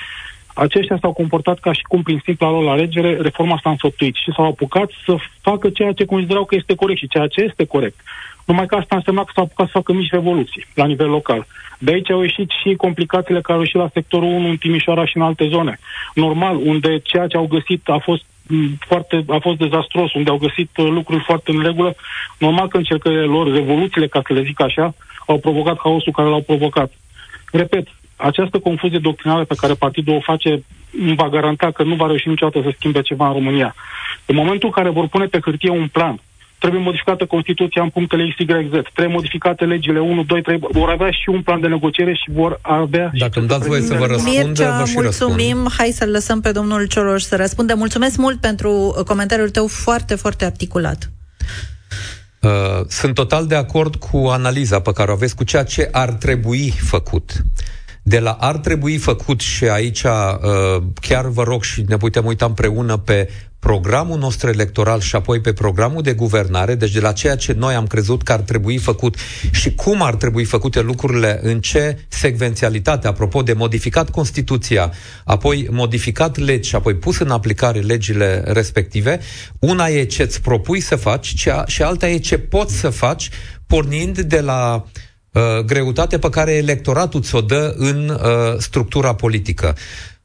aceștia 0.53 0.97
s-au 1.01 1.13
comportat 1.13 1.59
ca 1.59 1.73
și 1.73 1.81
cum 1.81 2.01
prin 2.01 2.21
simpla 2.23 2.49
lor 2.49 2.67
alegere 2.67 3.17
reforma 3.21 3.59
s-a 3.63 3.69
înfăptuit 3.69 4.15
și 4.15 4.31
s-au 4.35 4.45
apucat 4.45 4.89
să 5.05 5.15
facă 5.41 5.69
ceea 5.69 5.91
ce 5.91 6.05
considerau 6.05 6.45
că 6.45 6.55
este 6.55 6.75
corect 6.75 6.99
și 6.99 7.07
ceea 7.07 7.27
ce 7.27 7.41
este 7.41 7.65
corect. 7.65 7.99
Numai 8.45 8.65
că 8.65 8.75
asta 8.75 8.95
însemna 8.95 9.23
că 9.23 9.31
s-au 9.35 9.43
apucat 9.43 9.65
să 9.65 9.71
facă 9.71 9.93
mici 9.93 10.11
revoluții 10.11 10.65
la 10.73 10.85
nivel 10.85 11.09
local. 11.09 11.47
De 11.79 11.91
aici 11.91 12.11
au 12.11 12.21
ieșit 12.21 12.49
și 12.61 12.75
complicațiile 12.75 13.41
care 13.41 13.53
au 13.57 13.63
ieșit 13.63 13.79
la 13.79 13.89
sectorul 13.93 14.27
1 14.27 14.49
în 14.49 14.57
Timișoara 14.57 15.05
și 15.05 15.17
în 15.17 15.23
alte 15.23 15.47
zone. 15.47 15.79
Normal, 16.13 16.55
unde 16.55 16.99
ceea 16.99 17.27
ce 17.27 17.37
au 17.37 17.47
găsit 17.47 17.89
a 17.89 17.97
fost 18.03 18.23
foarte, 18.79 19.23
a 19.27 19.37
fost 19.41 19.57
dezastros, 19.57 20.13
unde 20.13 20.29
au 20.29 20.37
găsit 20.37 20.69
uh, 20.77 20.87
lucruri 20.89 21.23
foarte 21.23 21.51
în 21.51 21.63
regulă. 21.63 21.95
Normal 22.37 22.67
că 22.67 22.77
încercările 22.77 23.23
lor, 23.23 23.53
revoluțiile, 23.53 24.07
ca 24.07 24.21
să 24.27 24.33
le 24.33 24.41
zic 24.41 24.61
așa, 24.61 24.93
au 25.27 25.37
provocat 25.37 25.77
haosul 25.83 26.13
care 26.13 26.27
l-au 26.27 26.41
provocat. 26.41 26.91
Repet, 27.51 27.87
această 28.15 28.59
confuzie 28.59 28.99
doctrinală 28.99 29.43
pe 29.43 29.55
care 29.57 29.73
partidul 29.73 30.15
o 30.15 30.19
face 30.19 30.63
nu 30.89 31.13
va 31.13 31.29
garanta 31.29 31.71
că 31.71 31.83
nu 31.83 31.95
va 31.95 32.07
reuși 32.07 32.27
niciodată 32.27 32.61
să 32.61 32.73
schimbe 32.77 33.01
ceva 33.01 33.27
în 33.27 33.33
România. 33.33 33.75
În 34.25 34.35
momentul 34.35 34.67
în 34.67 34.83
care 34.83 34.89
vor 34.89 35.07
pune 35.07 35.25
pe 35.25 35.39
hârtie 35.41 35.69
un 35.69 35.87
plan 35.87 36.19
trebuie 36.59 36.81
modificată 36.81 37.25
Constituția 37.25 37.81
în 37.81 37.89
punctele 37.89 38.23
XYZ, 38.35 38.69
trebuie 38.93 39.15
modificate 39.19 39.65
legile 39.65 39.99
1, 39.99 40.23
2, 40.23 40.41
3, 40.41 40.59
vor 40.71 40.89
avea 40.89 41.11
și 41.11 41.29
un 41.29 41.41
plan 41.41 41.61
de 41.61 41.67
negociere 41.67 42.13
și 42.13 42.31
vor 42.31 42.59
avea... 42.61 43.11
Dacă 43.17 43.39
îmi 43.39 43.47
dați 43.47 43.67
voie 43.67 43.81
să 43.81 43.93
vă 43.93 44.05
răspund, 44.05 44.35
Mircea, 44.45 44.77
vă 44.77 44.85
și 44.85 44.93
mulțumim, 44.95 45.55
răspund. 45.55 45.73
hai 45.77 45.89
să-l 45.91 46.09
lăsăm 46.09 46.41
pe 46.41 46.51
domnul 46.51 46.87
Cioloș 46.87 47.21
să 47.21 47.35
răspundă. 47.35 47.75
Mulțumesc 47.75 48.17
mult 48.17 48.39
pentru 48.39 49.03
comentariul 49.07 49.49
tău 49.49 49.67
foarte, 49.67 50.15
foarte 50.15 50.45
articulat. 50.45 51.11
Uh, 52.41 52.49
sunt 52.87 53.13
total 53.13 53.47
de 53.47 53.55
acord 53.55 53.95
cu 53.95 54.17
analiza 54.17 54.79
pe 54.79 54.91
care 54.91 55.11
o 55.11 55.13
aveți, 55.13 55.35
cu 55.35 55.43
ceea 55.43 55.63
ce 55.63 55.89
ar 55.91 56.09
trebui 56.09 56.73
făcut. 56.79 57.31
De 58.03 58.19
la 58.19 58.31
ar 58.31 58.57
trebui 58.57 58.97
făcut 58.97 59.39
și 59.39 59.69
aici 59.69 60.03
uh, 60.03 60.83
chiar 61.01 61.25
vă 61.27 61.43
rog 61.43 61.63
și 61.63 61.83
ne 61.87 61.97
putem 61.97 62.25
uita 62.25 62.45
împreună 62.45 62.97
pe 62.97 63.29
programul 63.59 64.17
nostru 64.17 64.49
electoral 64.49 64.99
și 64.99 65.15
apoi 65.15 65.39
pe 65.39 65.53
programul 65.53 66.01
de 66.01 66.13
guvernare, 66.13 66.75
deci 66.75 66.91
de 66.91 66.99
la 66.99 67.11
ceea 67.11 67.35
ce 67.35 67.53
noi 67.53 67.73
am 67.73 67.87
crezut 67.87 68.23
că 68.23 68.31
ar 68.31 68.39
trebui 68.39 68.77
făcut 68.77 69.15
și 69.51 69.73
cum 69.75 70.01
ar 70.01 70.15
trebui 70.15 70.43
făcute 70.43 70.81
lucrurile, 70.81 71.39
în 71.41 71.61
ce 71.61 71.97
secvențialitate, 72.07 73.07
apropo 73.07 73.41
de 73.41 73.53
modificat 73.53 74.09
Constituția, 74.09 74.93
apoi 75.25 75.67
modificat 75.71 76.37
legi 76.37 76.69
și 76.69 76.75
apoi 76.75 76.95
pus 76.95 77.19
în 77.19 77.29
aplicare 77.29 77.79
legile 77.79 78.43
respective, 78.45 79.19
una 79.59 79.87
e 79.87 80.03
ce 80.03 80.21
îți 80.21 80.41
propui 80.41 80.79
să 80.79 80.95
faci 80.95 81.33
cea, 81.33 81.63
și 81.67 81.81
alta 81.81 82.09
e 82.09 82.17
ce 82.17 82.37
poți 82.37 82.75
să 82.75 82.89
faci 82.89 83.29
pornind 83.67 84.19
de 84.19 84.39
la 84.39 84.85
uh, 85.31 85.41
greutate 85.65 86.19
pe 86.19 86.29
care 86.29 86.51
electoratul 86.51 87.21
ți-o 87.21 87.41
dă 87.41 87.73
în 87.77 88.09
uh, 88.09 88.57
structura 88.57 89.15
politică. 89.15 89.75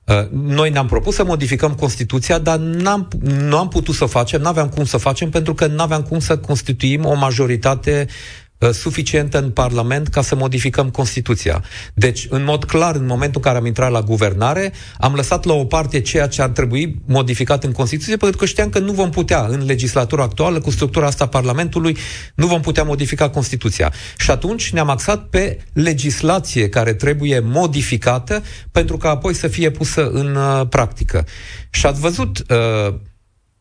Uh, 0.05 0.29
noi 0.31 0.71
ne-am 0.71 0.87
propus 0.87 1.15
să 1.15 1.25
modificăm 1.25 1.73
Constituția, 1.75 2.39
dar 2.39 2.59
n-am, 2.59 3.09
nu 3.21 3.59
am 3.59 3.69
putut 3.69 3.95
să 3.95 4.05
facem, 4.05 4.41
nu 4.41 4.49
aveam 4.49 4.69
cum 4.69 4.85
să 4.85 4.97
facem, 4.97 5.31
pentru 5.31 5.55
că 5.55 5.67
nu 5.67 5.83
aveam 5.83 6.03
cum 6.03 6.19
să 6.19 6.39
constituim 6.39 7.05
o 7.05 7.15
majoritate 7.15 8.07
Uh, 8.09 8.44
suficientă 8.73 9.39
în 9.39 9.51
Parlament 9.51 10.09
ca 10.09 10.23
să 10.23 10.35
modificăm 10.35 10.91
Constituția. 10.91 11.65
Deci, 11.95 12.27
în 12.31 12.45
mod 12.45 12.65
clar, 12.65 12.95
în 12.95 13.07
momentul 13.07 13.41
în 13.41 13.43
care 13.43 13.59
am 13.59 13.67
intrat 13.67 13.91
la 13.91 14.03
guvernare, 14.03 14.73
am 14.99 15.15
lăsat 15.15 15.45
la 15.45 15.53
o 15.53 15.65
parte 15.65 16.01
ceea 16.01 16.27
ce 16.27 16.43
ar 16.43 16.49
trebui 16.49 17.03
modificat 17.07 17.65
în 17.65 17.73
Constituție, 17.73 18.17
pentru 18.17 18.37
că 18.39 18.45
știam 18.45 18.69
că 18.69 18.79
nu 18.79 18.93
vom 18.93 19.11
putea, 19.11 19.47
în 19.49 19.65
legislatura 19.65 20.23
actuală, 20.23 20.61
cu 20.61 20.71
structura 20.71 21.07
asta 21.07 21.25
a 21.25 21.29
Parlamentului, 21.29 21.97
nu 22.35 22.47
vom 22.47 22.61
putea 22.61 22.83
modifica 22.83 23.31
Constituția. 23.31 23.93
Și 24.17 24.31
atunci 24.31 24.73
ne-am 24.73 24.91
axat 24.91 25.29
pe 25.29 25.59
legislație 25.73 26.69
care 26.69 26.95
trebuie 26.95 27.41
modificată 27.41 28.43
pentru 28.71 28.97
ca 28.97 29.09
apoi 29.09 29.35
să 29.35 29.49
fie 29.49 29.71
pusă 29.71 30.11
în 30.11 30.35
uh, 30.35 30.67
practică. 30.69 31.27
Și 31.71 31.87
ați 31.87 32.01
văzut 32.01 32.39
uh, 32.39 32.95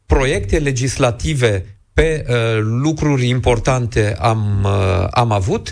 proiecte 0.06 0.60
legislative 0.60 1.73
pe 1.94 2.26
uh, 2.28 2.36
lucruri 2.62 3.28
importante 3.28 4.16
am, 4.20 4.64
uh, 4.64 5.08
am 5.12 5.32
avut, 5.32 5.72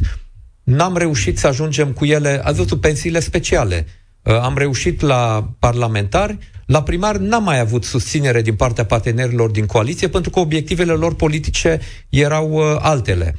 n-am 0.63 0.97
reușit 0.97 1.37
să 1.37 1.47
ajungem 1.47 1.91
cu 1.91 2.05
ele, 2.05 2.41
ați 2.43 2.57
văzut, 2.57 2.81
pensiile 2.81 3.19
speciale. 3.19 3.85
Uh, 4.21 4.39
am 4.39 4.57
reușit 4.57 5.01
la 5.01 5.49
parlamentari, 5.59 6.37
la 6.65 6.83
primar 6.83 7.17
n-am 7.17 7.43
mai 7.43 7.59
avut 7.59 7.83
susținere 7.83 8.41
din 8.41 8.55
partea 8.55 8.85
partenerilor 8.85 9.49
din 9.49 9.65
coaliție, 9.65 10.07
pentru 10.09 10.29
că 10.29 10.39
obiectivele 10.39 10.91
lor 10.91 11.15
politice 11.15 11.79
erau 12.09 12.51
uh, 12.51 12.77
altele. 12.79 13.35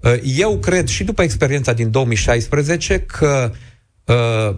Uh, 0.00 0.12
eu 0.22 0.58
cred, 0.58 0.88
și 0.88 1.04
după 1.04 1.22
experiența 1.22 1.72
din 1.72 1.90
2016, 1.90 3.00
că 3.00 3.52
uh, 4.04 4.56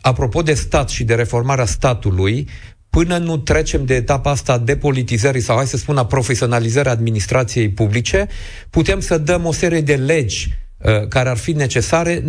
apropo 0.00 0.42
de 0.42 0.54
stat 0.54 0.88
și 0.88 1.04
de 1.04 1.14
reformarea 1.14 1.64
statului, 1.64 2.48
până 2.96 3.18
nu 3.18 3.36
trecem 3.36 3.84
de 3.84 3.94
etapa 3.94 4.30
asta 4.30 4.58
de 4.58 4.76
politizării 4.76 5.40
sau, 5.40 5.56
hai 5.56 5.66
să 5.66 5.76
spun, 5.76 5.96
a 5.96 6.06
profesionalizării 6.06 6.90
administrației 6.90 7.68
publice, 7.68 8.26
putem 8.70 9.00
să 9.00 9.18
dăm 9.18 9.44
o 9.44 9.52
serie 9.52 9.80
de 9.80 9.94
legi 9.94 10.48
uh, 10.48 10.65
care 11.08 11.28
ar 11.28 11.36
fi 11.36 11.52
necesare, 11.52 12.22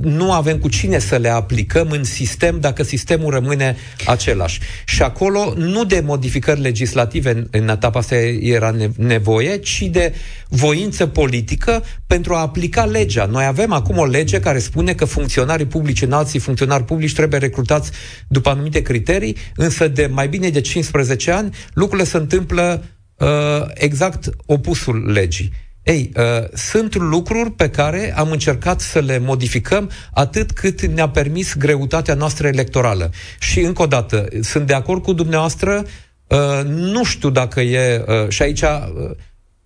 nu 0.00 0.32
avem 0.32 0.58
cu 0.58 0.68
cine 0.68 0.98
să 0.98 1.16
le 1.16 1.28
aplicăm 1.28 1.90
în 1.90 2.04
sistem 2.04 2.60
dacă 2.60 2.82
sistemul 2.82 3.30
rămâne 3.30 3.76
același. 4.06 4.60
Și 4.86 5.02
acolo 5.02 5.52
nu 5.56 5.84
de 5.84 6.02
modificări 6.04 6.60
legislative 6.60 7.30
în, 7.30 7.46
în 7.50 7.68
etapa 7.68 7.98
asta 7.98 8.16
era 8.40 8.74
nevoie, 8.96 9.56
ci 9.56 9.82
de 9.82 10.14
voință 10.48 11.06
politică 11.06 11.84
pentru 12.06 12.34
a 12.34 12.40
aplica 12.40 12.84
legea. 12.84 13.24
Noi 13.24 13.44
avem 13.44 13.72
acum 13.72 13.98
o 13.98 14.06
lege 14.06 14.40
care 14.40 14.58
spune 14.58 14.94
că 14.94 15.04
funcționarii 15.04 15.66
publici, 15.66 16.02
înalții 16.02 16.38
funcționari 16.38 16.84
publici 16.84 17.14
trebuie 17.14 17.40
recrutați 17.40 17.90
după 18.28 18.48
anumite 18.48 18.82
criterii, 18.82 19.36
însă 19.54 19.88
de 19.88 20.06
mai 20.12 20.28
bine 20.28 20.48
de 20.48 20.60
15 20.60 21.30
ani 21.30 21.54
lucrurile 21.72 22.08
se 22.08 22.16
întâmplă 22.16 22.84
uh, 23.16 23.28
exact 23.74 24.30
opusul 24.46 25.10
legii. 25.12 25.52
Ei, 25.86 26.12
uh, 26.16 26.48
sunt 26.52 26.94
lucruri 26.94 27.50
pe 27.50 27.70
care 27.70 28.14
am 28.16 28.30
încercat 28.30 28.80
să 28.80 28.98
le 28.98 29.18
modificăm 29.18 29.90
atât 30.12 30.52
cât 30.52 30.86
ne-a 30.86 31.08
permis 31.08 31.56
greutatea 31.56 32.14
noastră 32.14 32.46
electorală. 32.46 33.10
Și 33.38 33.60
încă 33.60 33.82
o 33.82 33.86
dată, 33.86 34.28
sunt 34.40 34.66
de 34.66 34.74
acord 34.74 35.02
cu 35.02 35.12
dumneavoastră, 35.12 35.84
uh, 36.26 36.64
nu 36.64 37.04
știu 37.04 37.30
dacă 37.30 37.60
e, 37.60 38.04
uh, 38.06 38.28
și 38.28 38.42
aici 38.42 38.60
uh, 38.60 39.10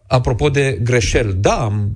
apropo 0.07 0.49
de 0.49 0.79
greșeli, 0.83 1.33
da, 1.33 1.55
am, 1.55 1.93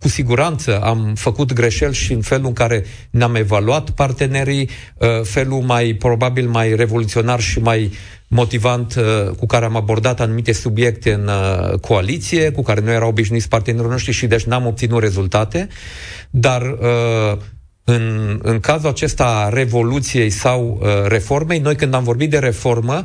cu 0.00 0.08
siguranță 0.08 0.80
am 0.80 1.14
făcut 1.14 1.52
greșeli 1.52 1.94
și 1.94 2.12
în 2.12 2.20
felul 2.20 2.46
în 2.46 2.52
care 2.52 2.84
ne-am 3.10 3.34
evaluat 3.34 3.90
partenerii, 3.90 4.68
uh, 4.94 5.08
felul 5.22 5.60
mai, 5.60 5.94
probabil, 5.98 6.48
mai 6.48 6.74
revoluționar 6.74 7.40
și 7.40 7.58
mai 7.58 7.92
motivant 8.28 8.94
uh, 8.94 9.30
cu 9.38 9.46
care 9.46 9.64
am 9.64 9.76
abordat 9.76 10.20
anumite 10.20 10.52
subiecte 10.52 11.12
în 11.12 11.28
uh, 11.28 11.78
coaliție, 11.78 12.50
cu 12.50 12.62
care 12.62 12.80
nu 12.80 12.90
erau 12.90 13.08
obișnuiți 13.08 13.48
partenerii 13.48 13.90
noștri 13.90 14.12
și 14.12 14.26
deci 14.26 14.44
n-am 14.44 14.66
obținut 14.66 15.00
rezultate, 15.00 15.68
dar 16.30 16.62
în, 17.84 18.38
în 18.42 18.60
cazul 18.60 18.88
acesta 18.88 19.24
a 19.24 19.48
revoluției 19.48 20.30
sau 20.30 20.82
reformei, 21.06 21.58
noi 21.58 21.76
când 21.76 21.94
am 21.94 22.04
vorbit 22.04 22.30
de 22.30 22.38
reformă, 22.38 23.04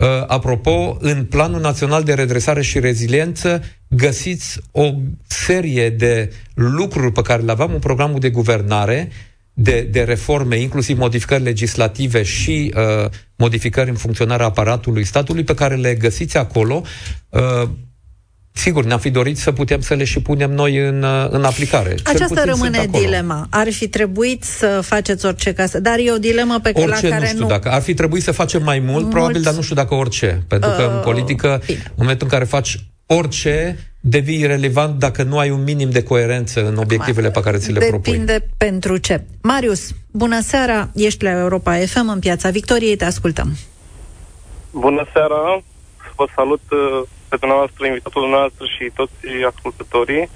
Uh, 0.00 0.06
apropo, 0.26 0.96
în 1.00 1.24
Planul 1.24 1.60
Național 1.60 2.02
de 2.02 2.14
Redresare 2.14 2.62
și 2.62 2.78
Reziliență 2.78 3.62
găsiți 3.96 4.60
o 4.70 4.92
serie 5.26 5.90
de 5.90 6.32
lucruri 6.54 7.12
pe 7.12 7.22
care 7.22 7.42
le 7.42 7.50
aveam 7.50 7.72
în 7.72 7.78
programul 7.78 8.20
de 8.20 8.30
guvernare 8.30 9.10
de, 9.52 9.88
de 9.90 10.02
reforme, 10.02 10.58
inclusiv 10.58 10.98
modificări 10.98 11.42
legislative 11.42 12.22
și 12.22 12.74
uh, 12.76 13.10
modificări 13.36 13.90
în 13.90 13.96
funcționarea 13.96 14.46
aparatului 14.46 15.04
statului 15.04 15.44
pe 15.44 15.54
care 15.54 15.74
le 15.74 15.94
găsiți 15.94 16.36
acolo. 16.36 16.82
Uh, 17.28 17.68
Sigur, 18.52 18.84
ne-am 18.84 18.98
fi 18.98 19.10
dorit 19.10 19.38
să 19.38 19.52
putem 19.52 19.80
să 19.80 19.94
le 19.94 20.04
și 20.04 20.20
punem 20.20 20.50
noi 20.50 20.76
în, 20.76 21.02
uh, 21.02 21.26
în 21.30 21.44
aplicare. 21.44 21.94
Aceasta 22.04 22.44
rămâne 22.44 22.86
dilema. 22.90 23.46
Ar 23.50 23.72
fi 23.72 23.88
trebuit 23.88 24.44
să 24.44 24.80
faceți 24.84 25.26
orice 25.26 25.52
casă, 25.52 25.80
dar 25.80 25.98
e 25.98 26.12
o 26.12 26.18
dilemă 26.18 26.60
pe 26.62 26.72
care 26.72 26.86
orice, 26.86 27.08
la 27.08 27.14
care 27.14 27.24
nu 27.24 27.28
știu 27.28 27.40
nu... 27.40 27.48
dacă 27.48 27.70
ar 27.70 27.82
fi 27.82 27.94
trebuit 27.94 28.22
să 28.22 28.32
facem 28.32 28.62
mai 28.62 28.78
mult, 28.78 28.92
mult... 28.92 29.10
probabil, 29.10 29.42
dar 29.42 29.54
nu 29.54 29.62
știu 29.62 29.74
dacă 29.74 29.94
orice. 29.94 30.42
Pentru 30.48 30.70
că 30.70 30.82
uh, 30.82 30.90
în 30.94 31.00
politică, 31.02 31.62
bine. 31.66 31.82
în 31.86 31.92
momentul 31.96 32.26
în 32.26 32.32
care 32.32 32.44
faci 32.44 32.89
orice, 33.18 33.76
devii 34.00 34.46
relevant 34.46 34.98
dacă 34.98 35.22
nu 35.22 35.38
ai 35.38 35.50
un 35.50 35.62
minim 35.62 35.90
de 35.90 36.02
coerență 36.02 36.66
în 36.66 36.76
obiectivele 36.76 37.30
pe 37.30 37.40
care 37.40 37.56
ți 37.56 37.72
le 37.72 37.78
Depinde 37.78 37.90
propui. 37.90 38.12
Depinde 38.12 38.46
pentru 38.56 38.96
ce. 38.96 39.24
Marius, 39.42 39.90
bună 40.10 40.40
seara, 40.40 40.88
ești 40.94 41.24
la 41.24 41.30
Europa 41.30 41.72
FM 41.74 42.08
în 42.08 42.18
Piața 42.18 42.50
Victoriei, 42.50 42.96
te 42.96 43.04
ascultăm. 43.04 43.56
Bună 44.70 45.06
seara, 45.12 45.62
vă 46.16 46.26
salut 46.34 46.62
uh, 46.70 47.02
pe 47.28 47.36
dumneavoastră, 47.36 47.86
invitatul 47.86 48.22
dumneavoastră 48.22 48.64
și 48.74 48.90
toți 48.94 49.46
ascultătorii. 49.52 50.28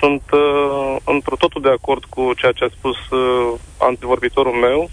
Sunt 0.00 0.22
uh, 0.32 0.96
într 1.04 1.32
totul 1.34 1.62
de 1.62 1.70
acord 1.70 2.04
cu 2.04 2.32
ceea 2.36 2.52
ce 2.52 2.64
a 2.64 2.76
spus 2.78 2.96
uh, 3.10 3.60
antivorbitorul 3.78 4.52
meu 4.52 4.90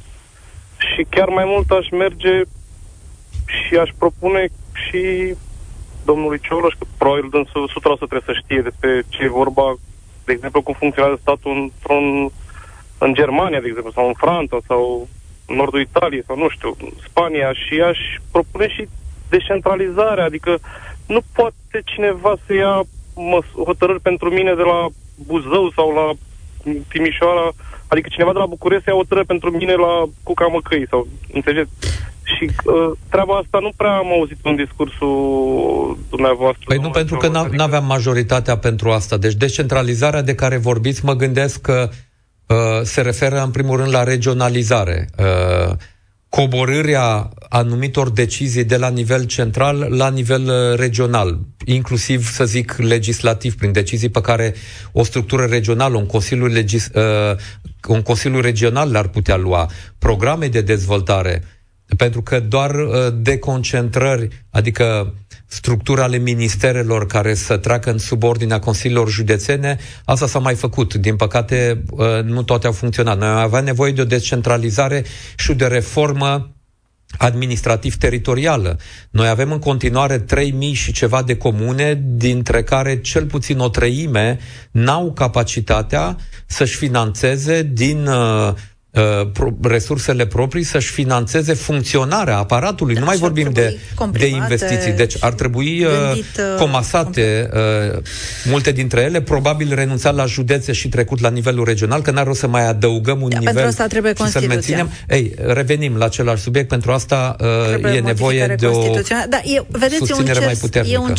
și 0.78 1.06
chiar 1.10 1.30
mai 1.30 1.46
mult 1.48 1.72
aș 1.72 1.90
merge 1.90 2.42
și 3.46 3.76
aș 3.76 3.90
propune 3.98 4.48
și 4.84 5.02
domnului 6.06 6.40
Cioloș, 6.40 6.74
că 6.74 6.86
probabil 6.98 7.30
dânsul 7.30 7.70
100% 7.70 7.72
trebuie 7.98 8.30
să 8.30 8.34
știe 8.44 8.62
despre 8.62 9.04
ce 9.10 9.24
e 9.24 9.40
vorba, 9.42 9.76
de 10.26 10.32
exemplu, 10.32 10.62
cum 10.62 10.74
funcționează 10.74 11.18
statul 11.22 11.52
într-un, 11.52 12.30
în 12.98 13.14
Germania, 13.14 13.60
de 13.62 13.68
exemplu, 13.68 13.92
sau 13.92 14.08
în 14.08 14.14
Franța, 14.14 14.58
sau 14.68 15.08
în 15.48 15.56
nordul 15.56 15.80
Italiei, 15.80 16.24
sau 16.28 16.38
nu 16.38 16.50
știu, 16.50 16.78
Spania, 17.08 17.54
și 17.54 17.82
aș 17.82 18.00
propune 18.32 18.68
și 18.70 18.88
decentralizarea, 19.30 20.24
adică 20.24 20.60
nu 21.06 21.20
poate 21.34 21.82
cineva 21.84 22.34
să 22.46 22.54
ia 22.54 22.84
măs- 23.16 23.64
hotărâri 23.66 24.02
pentru 24.02 24.30
mine 24.30 24.54
de 24.54 24.62
la 24.62 24.88
Buzău 25.28 25.72
sau 25.76 25.94
la 25.94 26.12
Timișoara, 26.90 27.52
adică 27.88 28.08
cineva 28.12 28.32
de 28.32 28.40
la 28.40 28.46
București 28.46 28.84
să 28.84 28.90
ia 28.90 28.96
hotărâri 28.96 29.26
pentru 29.26 29.52
mine 29.52 29.74
la 29.74 30.04
Cuca 30.24 30.48
Măcăi, 30.48 30.88
sau, 30.90 31.08
înțelegeți? 31.34 31.72
Și 32.24 32.46
uh, 32.46 32.92
treaba 33.10 33.36
asta 33.36 33.60
nu 33.62 33.72
prea 33.78 33.96
am 33.96 34.08
auzit 34.08 34.38
în 34.44 34.56
discursul 34.56 35.98
dumneavoastră. 36.10 36.64
Păi 36.66 36.78
nu, 36.78 36.90
pentru 36.90 37.18
că 37.18 37.28
nu 37.28 37.64
aveam 37.64 37.86
majoritatea 37.86 38.58
pentru 38.58 38.92
asta. 38.92 39.18
Deci 39.18 39.34
decentralizarea 39.34 40.22
de 40.22 40.36
care 40.36 40.58
vorbiți, 40.58 41.06
mă 41.06 41.14
gândesc 41.14 41.62
că 41.62 41.90
uh, 42.48 42.82
se 42.84 43.02
referă 43.02 43.42
în 43.42 43.52
primul 43.52 43.78
rând 43.78 43.94
la 43.94 44.04
regionalizare. 44.04 45.08
Uh, 45.18 45.76
coborârea 46.30 47.30
anumitor 47.50 48.10
decizii 48.10 48.64
de 48.64 48.78
la 48.78 48.90
nivel 48.90 49.24
central 49.24 49.88
la 49.90 50.10
nivel 50.10 50.44
uh, 50.44 50.78
regional, 50.78 51.40
inclusiv, 51.66 52.32
să 52.32 52.46
zic, 52.46 52.76
legislativ, 52.78 53.56
prin 53.56 53.72
decizii 53.72 54.10
pe 54.10 54.22
care 54.22 54.54
o 54.92 55.04
structură 55.04 55.46
regională, 55.46 55.98
un 55.98 56.06
consiliu, 56.06 56.46
legis, 56.46 56.90
uh, 56.94 57.38
un 57.88 58.02
consiliu 58.02 58.40
regional 58.40 58.92
le-ar 58.92 59.08
putea 59.08 59.36
lua, 59.36 59.70
programe 59.98 60.48
de 60.48 60.62
dezvoltare, 60.62 61.44
pentru 61.98 62.22
că 62.22 62.40
doar 62.40 62.76
uh, 62.76 62.90
deconcentrări, 63.14 64.46
adică 64.50 65.14
structuri 65.48 66.02
ale 66.02 66.18
ministerelor 66.18 67.06
care 67.06 67.34
să 67.34 67.58
treacă 67.58 67.92
în 67.92 67.98
subordinea 67.98 68.60
consiliilor 68.60 69.10
județene, 69.10 69.78
asta 70.06 70.28
s-a 70.28 70.40
mai 70.40 70.56
făcut. 70.56 70.94
Din 70.94 71.16
păcate, 71.16 71.84
uh, 71.92 72.24
nu 72.24 72.44
toate 72.44 72.68
au 72.68 72.74
funcționat. 72.74 73.18
Noi 73.18 73.42
avem 73.42 73.64
nevoie 73.64 73.92
de 73.92 74.02
o 74.02 74.06
descentralizare 74.06 75.04
și 75.38 75.54
de 75.54 75.66
reformă 75.66 76.55
administrativ-teritorială. 77.18 78.80
Noi 79.10 79.28
avem 79.28 79.52
în 79.52 79.60
continuare 79.60 80.24
3.000 80.24 80.26
și 80.74 80.92
ceva 80.92 81.24
de 81.24 81.38
comune, 81.38 82.04
dintre 82.06 82.64
care 82.64 83.02
cel 83.02 83.26
puțin 83.26 83.60
o 83.60 83.70
treime 83.70 84.40
n-au 84.72 85.12
capacitatea 85.14 86.18
să-și 86.46 86.76
financeze 86.76 87.70
din 87.74 88.08
uh, 88.08 88.16
Uh, 88.16 88.54
pro, 88.54 88.75
resursele 89.62 90.26
proprii 90.26 90.64
să-și 90.64 90.92
financeze 90.92 91.54
funcționarea 91.54 92.38
aparatului. 92.38 92.94
Da, 92.94 93.00
nu 93.00 93.06
mai 93.06 93.18
vorbim 93.18 93.50
de, 93.54 93.80
de 94.12 94.28
investiții. 94.28 94.92
Deci 94.92 95.16
ar 95.20 95.34
trebui 95.34 95.84
uh, 95.84 95.92
gândit, 96.06 96.26
uh, 96.38 96.60
comasate 96.60 97.50
uh, 97.54 98.02
multe 98.46 98.72
dintre 98.72 99.02
ele, 99.02 99.22
probabil 99.22 99.74
renunțat 99.74 100.16
la 100.16 100.26
județe 100.26 100.72
și 100.72 100.90
trecut 100.90 101.20
la 101.20 101.30
nivelul 101.30 101.66
regional, 101.66 102.02
că 102.02 102.12
n-ar 102.12 102.26
rost 102.26 102.40
să 102.40 102.48
mai 102.48 102.68
adăugăm 102.68 103.22
un 103.22 103.30
da, 103.30 103.38
nivel 103.38 103.54
pentru 103.54 103.70
asta 103.70 103.88
trebuie 103.88 104.14
și 104.18 104.32
să-l 104.32 104.48
menținem. 104.48 104.90
Ei, 105.10 105.36
revenim 105.38 105.96
la 105.98 106.06
același 106.06 106.42
subiect, 106.42 106.68
pentru 106.68 106.92
asta 106.92 107.36
uh, 107.84 107.96
e 107.96 108.00
nevoie 108.00 108.56
de 108.60 108.66
o 108.66 108.94
da, 109.30 109.38
e, 109.44 109.64
vedeți, 109.68 110.12
e 110.12 110.14
un 110.14 110.26
cer, 110.26 110.44
mai 110.46 110.54
puternică. 110.60 110.94
E 110.94 110.98
un 110.98 111.14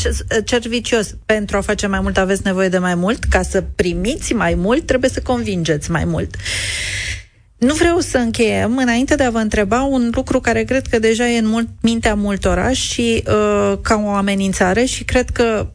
cer 0.45 0.61
vicios. 0.69 1.15
Pentru 1.27 1.57
a 1.57 1.61
face 1.61 1.87
mai 1.87 2.01
mult 2.01 2.19
aveți 2.19 2.41
nevoie 2.45 2.69
de 2.69 2.79
mai 2.79 2.95
mult, 2.95 3.25
ca 3.25 3.43
să 3.43 3.63
primiți 3.77 4.33
mai 4.33 4.55
mult 4.55 4.87
trebuie 4.87 5.11
să 5.11 5.21
convingeți 5.21 5.91
mai 5.91 6.05
mult. 6.05 6.37
Nu 7.57 7.75
vreau 7.75 7.99
să 7.99 8.19
încheiem 8.19 8.77
înainte 8.77 9.15
de 9.15 9.23
a 9.23 9.31
vă 9.31 9.39
întreba 9.39 9.83
un 9.83 10.11
lucru 10.15 10.41
care 10.41 10.65
cred 10.65 10.87
că 10.87 10.99
deja 10.99 11.29
e 11.29 11.39
în 11.39 11.47
mult, 11.47 11.69
mintea 11.81 12.15
multora 12.15 12.73
și 12.73 13.23
uh, 13.27 13.79
ca 13.81 14.03
o 14.05 14.09
amenințare 14.09 14.85
și 14.85 15.05
cred 15.05 15.31
că, 15.31 15.73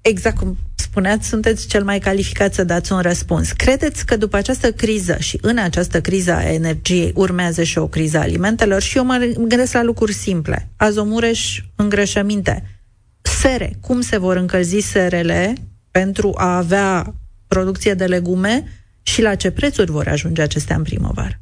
exact 0.00 0.38
cum 0.38 0.56
spuneați, 0.74 1.28
sunteți 1.28 1.66
cel 1.66 1.84
mai 1.84 1.98
calificat 1.98 2.54
să 2.54 2.64
dați 2.64 2.92
un 2.92 3.00
răspuns. 3.00 3.52
Credeți 3.52 4.06
că 4.06 4.16
după 4.16 4.36
această 4.36 4.72
criză 4.72 5.16
și 5.18 5.38
în 5.42 5.58
această 5.58 6.00
criză 6.00 6.32
a 6.32 6.52
energiei 6.52 7.12
urmează 7.14 7.62
și 7.62 7.78
o 7.78 7.88
criză 7.88 8.18
a 8.18 8.20
alimentelor 8.20 8.82
și 8.82 8.96
eu 8.96 9.04
mă 9.04 9.32
gândesc 9.38 9.72
la 9.72 9.82
lucruri 9.82 10.12
simple. 10.12 10.68
Azomureș, 10.76 11.62
îngrășăminte. 11.76 12.80
Sere. 13.22 13.76
Cum 13.80 14.00
se 14.00 14.18
vor 14.18 14.36
încălzi 14.36 14.78
serele 14.78 15.54
pentru 15.90 16.34
a 16.36 16.56
avea 16.56 17.14
producție 17.48 17.94
de 17.94 18.04
legume 18.04 18.64
și 19.06 19.22
la 19.22 19.34
ce 19.34 19.50
prețuri 19.50 19.90
vor 19.90 20.08
ajunge 20.08 20.42
acestea 20.42 20.76
în 20.76 20.82
primăvară? 20.82 21.40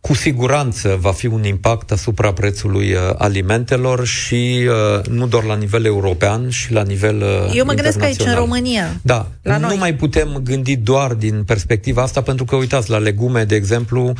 Cu 0.00 0.14
siguranță 0.14 0.96
va 1.00 1.12
fi 1.12 1.26
un 1.26 1.44
impact 1.44 1.90
asupra 1.90 2.32
prețului 2.32 2.92
uh, 2.92 2.98
alimentelor 3.18 4.06
și 4.06 4.68
uh, 4.68 5.06
nu 5.06 5.26
doar 5.26 5.44
la 5.44 5.54
nivel 5.54 5.84
european, 5.84 6.48
și 6.48 6.72
la 6.72 6.82
nivel 6.82 7.16
uh, 7.16 7.52
Eu 7.54 7.64
mă 7.64 7.72
gândesc 7.72 8.02
aici, 8.02 8.20
în 8.24 8.34
România. 8.34 9.00
Da, 9.02 9.28
la 9.42 9.58
nu 9.58 9.66
noi. 9.66 9.76
mai 9.76 9.94
putem 9.94 10.40
gândi 10.42 10.76
doar 10.76 11.14
din 11.14 11.44
perspectiva 11.44 12.02
asta, 12.02 12.22
pentru 12.22 12.44
că, 12.44 12.56
uitați, 12.56 12.90
la 12.90 12.98
legume, 12.98 13.44
de 13.44 13.54
exemplu, 13.54 14.12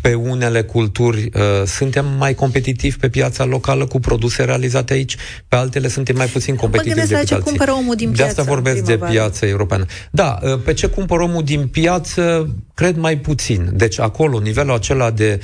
pe 0.00 0.14
unele 0.14 0.62
culturi 0.62 1.30
uh, 1.34 1.66
suntem 1.66 2.06
mai 2.18 2.34
competitivi 2.34 2.96
pe 2.96 3.08
piața 3.08 3.44
locală 3.44 3.86
cu 3.86 4.00
produse 4.00 4.44
realizate 4.44 4.92
aici, 4.92 5.16
pe 5.48 5.56
altele 5.56 5.88
suntem 5.88 6.16
mai 6.16 6.26
puțin 6.26 6.54
competitivi 6.54 7.06
decât 7.06 7.26
ce 7.26 7.34
alții. 7.34 7.48
cumpără 7.48 7.72
omul 7.72 7.94
din 7.94 8.10
piață. 8.10 8.22
De 8.22 8.40
asta 8.40 8.52
vorbesc 8.52 8.84
de 8.84 8.98
piață 8.98 9.46
europeană. 9.46 9.86
Da, 10.10 10.38
uh, 10.42 10.60
pe 10.64 10.72
ce 10.72 10.86
cumpără 10.86 11.22
omul 11.22 11.42
din 11.42 11.66
piață, 11.66 12.54
cred 12.74 12.96
mai 12.96 13.18
puțin. 13.18 13.70
Deci 13.72 14.00
acolo, 14.00 14.38
nivelul 14.38 14.74
acela 14.74 15.10
de 15.10 15.40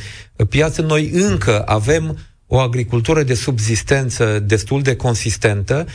piață, 0.49 0.83
noi 0.83 1.11
încă 1.13 1.63
avem 1.67 2.19
o 2.47 2.59
agricultură 2.59 3.23
de 3.23 3.35
subzistență 3.35 4.43
destul 4.47 4.83
de 4.83 4.97
consistentă, 4.97 5.87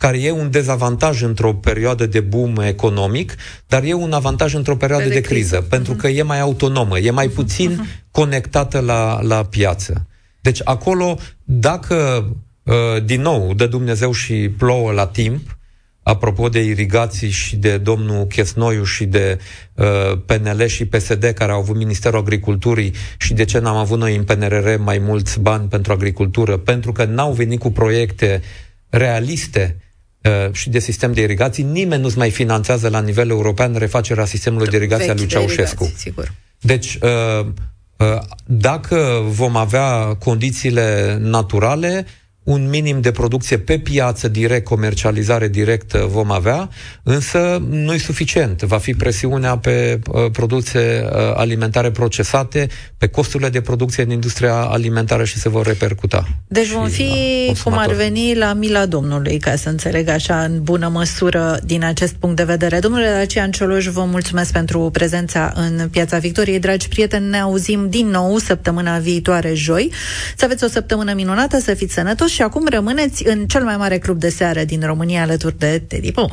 care 0.00 0.22
e 0.22 0.30
un 0.30 0.50
dezavantaj 0.50 1.22
într-o 1.22 1.54
perioadă 1.54 2.06
de 2.06 2.20
boom 2.20 2.56
economic, 2.56 3.34
dar 3.66 3.82
e 3.84 3.92
un 3.92 4.12
avantaj 4.12 4.54
într-o 4.54 4.76
perioadă 4.76 5.08
de, 5.08 5.14
de 5.14 5.20
criză, 5.20 5.56
criză, 5.56 5.66
pentru 5.68 5.94
că 5.94 6.08
e 6.08 6.22
mai 6.22 6.40
autonomă, 6.40 6.98
e 6.98 7.10
mai 7.10 7.28
puțin 7.28 7.70
uh-huh. 7.70 8.10
conectată 8.10 8.78
la, 8.78 9.22
la 9.22 9.44
piață. 9.44 10.06
Deci 10.40 10.60
acolo, 10.64 11.18
dacă, 11.44 12.28
uh, 12.62 13.04
din 13.04 13.20
nou, 13.20 13.54
dă 13.54 13.66
Dumnezeu 13.66 14.12
și 14.12 14.34
plouă 14.58 14.92
la 14.92 15.06
timp, 15.06 15.58
apropo 16.02 16.48
de 16.48 16.62
irigații 16.62 17.30
și 17.30 17.56
de 17.56 17.78
domnul 17.78 18.26
Chesnoiu 18.26 18.84
și 18.84 19.04
de 19.04 19.38
uh, 19.74 19.86
PNL 20.26 20.66
și 20.66 20.84
PSD 20.84 21.24
care 21.24 21.52
au 21.52 21.58
avut 21.58 21.76
Ministerul 21.76 22.18
Agriculturii 22.18 22.94
și 23.18 23.34
de 23.34 23.44
ce 23.44 23.58
n-am 23.58 23.76
avut 23.76 23.98
noi 23.98 24.16
în 24.16 24.24
PNRR 24.24 24.76
mai 24.78 24.98
mulți 24.98 25.40
bani 25.40 25.68
pentru 25.68 25.92
agricultură, 25.92 26.56
pentru 26.56 26.92
că 26.92 27.04
n-au 27.04 27.32
venit 27.32 27.58
cu 27.58 27.70
proiecte 27.70 28.42
realiste 28.88 29.76
Uh, 29.76 29.89
și 30.52 30.70
de 30.70 30.78
sistem 30.78 31.12
de 31.12 31.20
irigații, 31.22 31.62
nimeni 31.62 32.02
nu-ți 32.02 32.18
mai 32.18 32.30
finanțează 32.30 32.88
la 32.88 33.00
nivel 33.00 33.30
european 33.30 33.74
refacerea 33.74 34.24
sistemului 34.24 34.66
de 34.66 34.76
irigație 34.76 35.10
a 35.10 35.14
lui 35.14 35.26
Ceaușescu. 35.26 35.82
Irigații, 35.82 36.10
sigur. 36.10 36.32
Deci, 36.60 36.98
uh, 37.02 37.46
uh, 37.96 38.18
dacă 38.44 39.22
vom 39.26 39.56
avea 39.56 40.14
condițiile 40.14 41.18
naturale, 41.20 42.06
un 42.42 42.68
minim 42.68 43.00
de 43.00 43.10
producție 43.10 43.58
pe 43.58 43.78
piață 43.78 44.28
direct, 44.28 44.64
comercializare 44.64 45.48
directă 45.48 46.06
vom 46.10 46.30
avea, 46.30 46.68
însă 47.02 47.62
nu 47.68 47.92
e 47.92 47.98
suficient. 47.98 48.62
Va 48.62 48.78
fi 48.78 48.94
presiunea 48.94 49.56
pe 49.56 49.98
uh, 50.10 50.30
produse 50.32 51.04
uh, 51.04 51.12
alimentare 51.34 51.90
procesate, 51.90 52.68
pe 52.98 53.06
costurile 53.06 53.48
de 53.48 53.60
producție 53.60 54.02
în 54.02 54.10
industria 54.10 54.54
alimentară 54.54 55.24
și 55.24 55.38
se 55.38 55.48
vor 55.48 55.66
repercuta. 55.66 56.28
Deci 56.48 56.68
vom 56.68 56.88
fi, 56.88 57.12
cum 57.64 57.78
ar 57.78 57.92
veni, 57.92 58.34
la 58.34 58.52
mila 58.52 58.86
Domnului, 58.86 59.38
ca 59.38 59.56
să 59.56 59.68
înțeleg 59.68 60.08
așa, 60.08 60.42
în 60.42 60.62
bună 60.62 60.88
măsură, 60.88 61.58
din 61.64 61.84
acest 61.84 62.14
punct 62.14 62.36
de 62.36 62.44
vedere. 62.44 62.78
Domnule 62.78 63.10
Dacian 63.18 63.50
Cioloș, 63.50 63.86
vă 63.86 64.04
mulțumesc 64.04 64.52
pentru 64.52 64.90
prezența 64.92 65.52
în 65.54 65.88
Piața 65.88 66.18
Victoriei. 66.18 66.58
Dragi 66.58 66.88
prieteni, 66.88 67.28
ne 67.28 67.40
auzim 67.40 67.88
din 67.88 68.06
nou 68.06 68.38
săptămâna 68.38 68.98
viitoare, 68.98 69.54
joi. 69.54 69.92
Să 70.36 70.44
aveți 70.44 70.64
o 70.64 70.68
săptămână 70.68 71.12
minunată, 71.12 71.58
să 71.58 71.74
fiți 71.74 71.94
sănătoși 71.94 72.29
și 72.30 72.42
acum 72.42 72.66
rămâneți 72.70 73.26
în 73.26 73.46
cel 73.46 73.64
mai 73.64 73.76
mare 73.76 73.98
club 73.98 74.18
de 74.18 74.28
seară 74.28 74.64
din 74.64 74.82
România 74.84 75.22
alături 75.22 75.58
de 75.58 75.82
Teddy 75.88 76.12
Păun. 76.12 76.30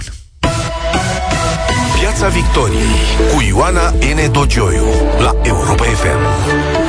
Piața 1.99 2.27
Victoriei 2.27 2.95
cu 3.33 3.41
Ioana 3.41 3.89
N. 3.89 4.31
Dogioiu 4.31 4.85
la 5.19 5.35
Europa 5.43 5.83
FM. 5.83 6.86